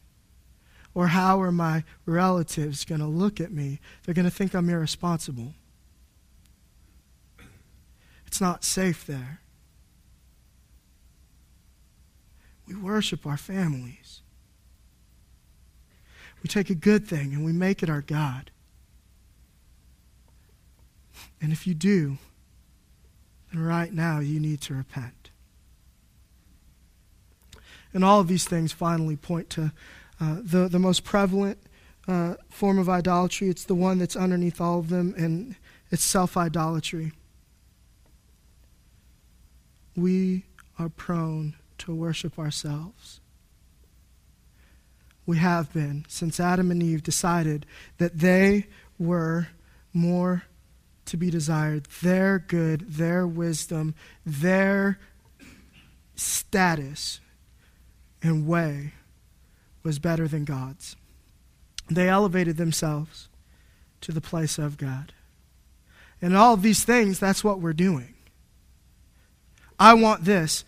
Or 0.94 1.08
how 1.08 1.42
are 1.42 1.52
my 1.52 1.84
relatives 2.06 2.86
going 2.86 3.02
to 3.02 3.08
look 3.08 3.42
at 3.42 3.52
me? 3.52 3.80
They're 4.04 4.14
going 4.14 4.26
to 4.26 4.32
think 4.32 4.54
I'm 4.54 4.70
irresponsible. 4.70 5.54
It's 8.28 8.40
not 8.40 8.64
safe 8.64 9.06
there. 9.06 9.40
We 12.68 12.76
worship 12.76 13.26
our 13.26 13.38
families. 13.38 14.22
We 16.42 16.48
take 16.48 16.70
a 16.70 16.76
good 16.76 17.08
thing 17.08 17.34
and 17.34 17.46
we 17.46 17.54
make 17.54 17.84
it 17.84 17.90
our 17.90 18.02
God. 18.02 18.52
And 21.42 21.52
if 21.52 21.68
you 21.68 21.74
do, 21.74 22.18
then 23.52 23.64
right 23.64 23.94
now 23.94 24.20
you 24.20 24.40
need 24.40 24.62
to 24.62 24.74
repent. 24.74 25.30
And 27.94 28.04
all 28.04 28.20
of 28.20 28.28
these 28.28 28.46
things 28.46 28.72
finally 28.72 29.16
point 29.16 29.50
to 29.52 29.72
uh, 30.20 30.38
the, 30.42 30.68
the 30.68 30.80
most 30.80 31.04
prevalent 31.04 31.60
uh, 32.08 32.36
form 32.50 32.80
of 32.80 32.90
idolatry. 32.90 33.50
It's 33.50 33.66
the 33.66 33.76
one 33.76 34.00
that's 34.00 34.16
underneath 34.16 34.60
all 34.60 34.80
of 34.80 34.90
them, 34.90 35.14
and 35.18 35.56
it's 35.92 36.04
self 36.04 36.36
idolatry. 36.36 37.14
We 39.96 40.44
are 40.80 40.90
prone 40.90 41.56
to 41.80 41.94
worship 41.94 42.38
ourselves. 42.40 43.20
We 45.26 45.38
have 45.38 45.72
been 45.74 46.06
since 46.08 46.40
Adam 46.40 46.70
and 46.72 46.84
Eve 46.84 47.04
decided 47.04 47.66
that 47.98 48.20
they 48.20 48.68
were 49.00 49.48
more 49.94 50.44
to 51.06 51.18
be 51.18 51.30
desired. 51.30 51.88
Their 52.02 52.40
good, 52.40 52.82
their 52.92 53.26
wisdom, 53.26 53.96
their 54.26 55.00
status 56.16 57.20
and 58.22 58.48
way 58.48 58.94
was 59.84 60.00
better 60.00 60.28
than 60.28 60.46
God's. 60.46 60.96
They 61.90 62.08
elevated 62.08 62.58
themselves 62.58 63.28
to 64.02 64.12
the 64.12 64.22
place 64.22 64.58
of 64.58 64.78
God. 64.78 65.14
And 66.22 66.36
all 66.36 66.54
of 66.54 66.62
these 66.62 66.86
things, 66.86 67.20
that's 67.20 67.44
what 67.44 67.60
we're 67.60 67.74
doing. 67.74 68.14
I 69.78 69.94
want 69.94 70.24
this. 70.24 70.64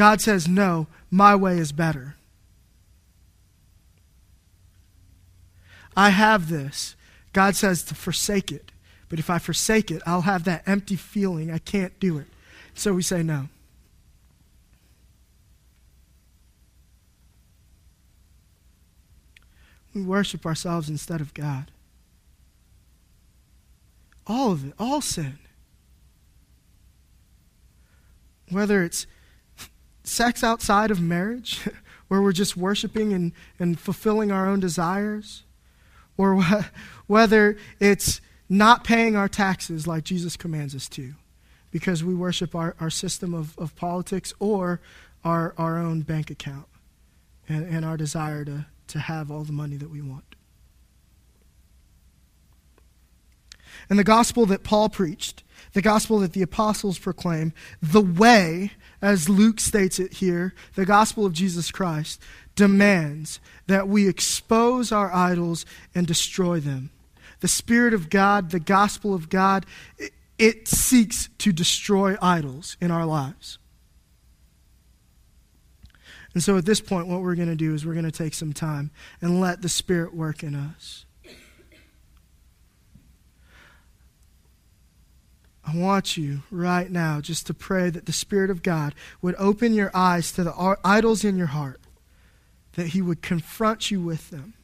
God 0.00 0.22
says, 0.22 0.48
No, 0.48 0.86
my 1.10 1.36
way 1.36 1.58
is 1.58 1.72
better. 1.72 2.14
I 5.94 6.08
have 6.08 6.48
this. 6.48 6.96
God 7.34 7.54
says 7.54 7.82
to 7.82 7.94
forsake 7.94 8.50
it. 8.50 8.72
But 9.10 9.18
if 9.18 9.28
I 9.28 9.38
forsake 9.38 9.90
it, 9.90 10.00
I'll 10.06 10.22
have 10.22 10.44
that 10.44 10.66
empty 10.66 10.96
feeling 10.96 11.50
I 11.50 11.58
can't 11.58 12.00
do 12.00 12.16
it. 12.16 12.28
So 12.72 12.94
we 12.94 13.02
say 13.02 13.22
no. 13.22 13.50
We 19.92 20.00
worship 20.00 20.46
ourselves 20.46 20.88
instead 20.88 21.20
of 21.20 21.34
God. 21.34 21.70
All 24.26 24.52
of 24.52 24.66
it, 24.66 24.72
all 24.78 25.02
sin. 25.02 25.38
Whether 28.48 28.82
it's 28.82 29.06
sex 30.10 30.42
outside 30.44 30.90
of 30.90 31.00
marriage, 31.00 31.60
where 32.08 32.20
we're 32.20 32.32
just 32.32 32.56
worshiping 32.56 33.12
and, 33.12 33.32
and 33.58 33.78
fulfilling 33.78 34.32
our 34.32 34.48
own 34.48 34.60
desires, 34.60 35.44
or 36.16 36.42
wh- 36.42 36.64
whether 37.06 37.56
it's 37.78 38.20
not 38.48 38.82
paying 38.84 39.14
our 39.14 39.28
taxes 39.28 39.86
like 39.86 40.04
Jesus 40.04 40.36
commands 40.36 40.74
us 40.74 40.88
to, 40.88 41.14
because 41.70 42.02
we 42.02 42.14
worship 42.14 42.54
our, 42.54 42.74
our 42.80 42.90
system 42.90 43.32
of, 43.32 43.56
of 43.58 43.76
politics 43.76 44.34
or 44.40 44.80
our, 45.24 45.54
our 45.56 45.78
own 45.78 46.00
bank 46.00 46.30
account 46.30 46.66
and, 47.48 47.64
and 47.64 47.84
our 47.84 47.96
desire 47.96 48.44
to, 48.44 48.66
to 48.88 48.98
have 48.98 49.30
all 49.30 49.44
the 49.44 49.52
money 49.52 49.76
that 49.76 49.90
we 49.90 50.00
want. 50.00 50.24
And 53.88 53.98
the 53.98 54.04
gospel 54.04 54.46
that 54.46 54.62
Paul 54.62 54.88
preached, 54.88 55.42
the 55.72 55.82
gospel 55.82 56.18
that 56.20 56.32
the 56.32 56.42
apostles 56.42 56.98
proclaim, 56.98 57.52
the 57.80 58.00
way, 58.00 58.72
as 59.02 59.28
Luke 59.28 59.60
states 59.60 59.98
it 59.98 60.14
here, 60.14 60.54
the 60.74 60.84
gospel 60.84 61.24
of 61.24 61.32
Jesus 61.32 61.70
Christ, 61.70 62.20
demands 62.54 63.40
that 63.66 63.88
we 63.88 64.08
expose 64.08 64.92
our 64.92 65.12
idols 65.12 65.64
and 65.94 66.06
destroy 66.06 66.60
them. 66.60 66.90
The 67.40 67.48
Spirit 67.48 67.94
of 67.94 68.10
God, 68.10 68.50
the 68.50 68.60
gospel 68.60 69.14
of 69.14 69.28
God, 69.28 69.64
it, 69.98 70.12
it 70.38 70.68
seeks 70.68 71.28
to 71.38 71.52
destroy 71.52 72.16
idols 72.20 72.76
in 72.80 72.90
our 72.90 73.06
lives. 73.06 73.58
And 76.34 76.42
so 76.42 76.56
at 76.56 76.66
this 76.66 76.80
point, 76.80 77.08
what 77.08 77.22
we're 77.22 77.34
going 77.34 77.48
to 77.48 77.56
do 77.56 77.74
is 77.74 77.84
we're 77.84 77.94
going 77.94 78.04
to 78.04 78.10
take 78.10 78.34
some 78.34 78.52
time 78.52 78.90
and 79.20 79.40
let 79.40 79.62
the 79.62 79.68
Spirit 79.68 80.14
work 80.14 80.42
in 80.42 80.54
us. 80.54 81.04
I 85.70 85.76
want 85.76 86.16
you 86.16 86.42
right 86.50 86.90
now 86.90 87.20
just 87.20 87.46
to 87.46 87.54
pray 87.54 87.90
that 87.90 88.06
the 88.06 88.12
Spirit 88.12 88.50
of 88.50 88.62
God 88.62 88.94
would 89.22 89.34
open 89.38 89.72
your 89.72 89.90
eyes 89.94 90.32
to 90.32 90.42
the 90.42 90.76
idols 90.84 91.24
in 91.24 91.36
your 91.36 91.48
heart, 91.48 91.80
that 92.72 92.88
He 92.88 93.02
would 93.02 93.22
confront 93.22 93.90
you 93.90 94.00
with 94.00 94.30
them, 94.30 94.54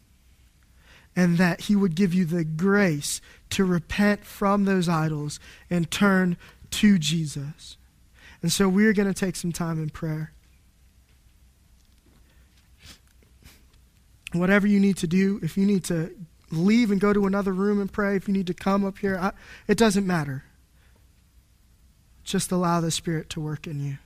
and 1.14 1.38
that 1.38 1.62
He 1.62 1.76
would 1.76 1.94
give 1.94 2.12
you 2.12 2.24
the 2.24 2.44
grace 2.44 3.20
to 3.50 3.64
repent 3.64 4.24
from 4.24 4.64
those 4.64 4.88
idols 4.88 5.38
and 5.70 5.90
turn 5.90 6.36
to 6.70 6.98
Jesus. 6.98 7.76
And 8.42 8.52
so 8.52 8.68
we 8.68 8.86
are 8.86 8.92
going 8.92 9.12
to 9.12 9.14
take 9.14 9.36
some 9.36 9.52
time 9.52 9.80
in 9.80 9.90
prayer. 9.90 10.32
Whatever 14.32 14.66
you 14.66 14.80
need 14.80 14.96
to 14.98 15.06
do, 15.06 15.38
if 15.42 15.56
you 15.56 15.66
need 15.66 15.84
to 15.84 16.10
leave 16.50 16.90
and 16.90 17.00
go 17.00 17.12
to 17.12 17.26
another 17.26 17.52
room 17.52 17.80
and 17.80 17.92
pray, 17.92 18.16
if 18.16 18.26
you 18.26 18.34
need 18.34 18.48
to 18.48 18.54
come 18.54 18.84
up 18.84 18.98
here, 18.98 19.16
I, 19.16 19.32
it 19.68 19.78
doesn't 19.78 20.06
matter. 20.06 20.44
Just 22.26 22.50
allow 22.50 22.80
the 22.80 22.90
Spirit 22.90 23.30
to 23.30 23.40
work 23.40 23.68
in 23.68 23.78
you. 23.78 23.98